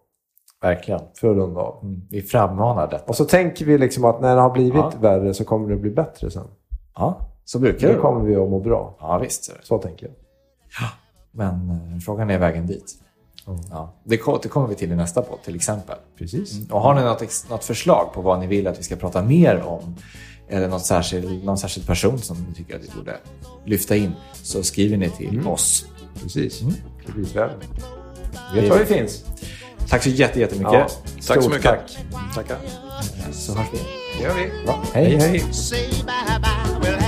Verkligen. 0.61 1.01
För 1.19 1.31
att 1.31 1.37
runda 1.37 1.59
av. 1.59 1.83
Mm. 1.83 2.01
Vi 2.09 2.21
frammanar 2.21 2.87
detta. 2.87 3.05
Och 3.05 3.15
så 3.15 3.25
tänker 3.25 3.65
vi 3.65 3.77
liksom 3.77 4.05
att 4.05 4.21
när 4.21 4.35
det 4.35 4.41
har 4.41 4.49
blivit 4.49 4.73
ja. 4.75 4.93
värre 4.99 5.33
så 5.33 5.43
kommer 5.43 5.69
det 5.69 5.75
bli 5.75 5.89
bättre 5.89 6.31
sen. 6.31 6.47
Ja, 6.95 7.19
så 7.45 7.59
brukar 7.59 7.87
det 7.87 7.93
Då 7.93 8.01
kommer 8.01 8.25
vi 8.25 8.35
att 8.35 8.49
må 8.49 8.59
bra. 8.59 8.97
Ja, 8.99 9.17
visst. 9.17 9.51
Så, 9.63 9.77
tänker 9.77 10.05
jag. 10.05 10.15
Ja, 10.79 10.87
men 11.31 11.69
eh, 11.69 11.99
frågan 11.99 12.29
är 12.29 12.39
vägen 12.39 12.67
dit. 12.67 12.95
Mm. 13.47 13.59
Ja, 13.69 13.93
det, 14.03 14.15
det 14.43 14.49
kommer 14.49 14.67
vi 14.67 14.75
till 14.75 14.91
i 14.91 14.95
nästa 14.95 15.21
podd 15.21 15.41
till 15.43 15.55
exempel. 15.55 15.97
Precis. 16.17 16.57
Mm. 16.57 16.71
Och 16.71 16.81
har 16.81 16.95
ni 16.95 17.01
något, 17.01 17.49
något 17.49 17.63
förslag 17.63 18.13
på 18.13 18.21
vad 18.21 18.39
ni 18.39 18.47
vill 18.47 18.67
att 18.67 18.79
vi 18.79 18.83
ska 18.83 18.95
prata 18.95 19.23
mer 19.23 19.63
om 19.63 19.95
eller 20.51 20.67
något 20.67 20.85
särskild, 20.85 21.43
någon 21.43 21.57
särskild 21.57 21.87
person 21.87 22.17
som 22.17 22.37
ni 22.49 22.55
tycker 22.55 22.75
att 22.75 22.83
vi 22.83 22.89
borde 22.97 23.17
lyfta 23.65 23.95
in 23.95 24.11
så 24.33 24.63
skriver 24.63 24.97
ni 24.97 25.09
till 25.09 25.29
mm. 25.29 25.47
oss. 25.47 25.85
Precis. 26.21 26.61
Mm. 26.61 26.73
Kreditvärdar. 27.05 27.57
Vet 28.55 28.69
var 28.69 28.77
vi 28.79 28.85
finns. 28.85 29.23
Tack 29.89 30.03
så 30.03 30.09
jättemycket. 30.09 30.61
Ja, 30.61 30.87
tack 31.15 31.23
Stort 31.23 31.43
så 31.43 31.49
mycket. 31.49 31.63
Tack. 31.63 31.97
Tackar. 32.35 32.57
Så 33.31 33.55
hörs 33.55 33.67
vi. 33.73 33.79
Det 34.17 34.23
gör 34.23 34.33
vi. 34.33 34.65
Bra. 34.65 34.83
Hej, 34.93 35.17
hej. 35.17 35.27
hej. 35.29 37.00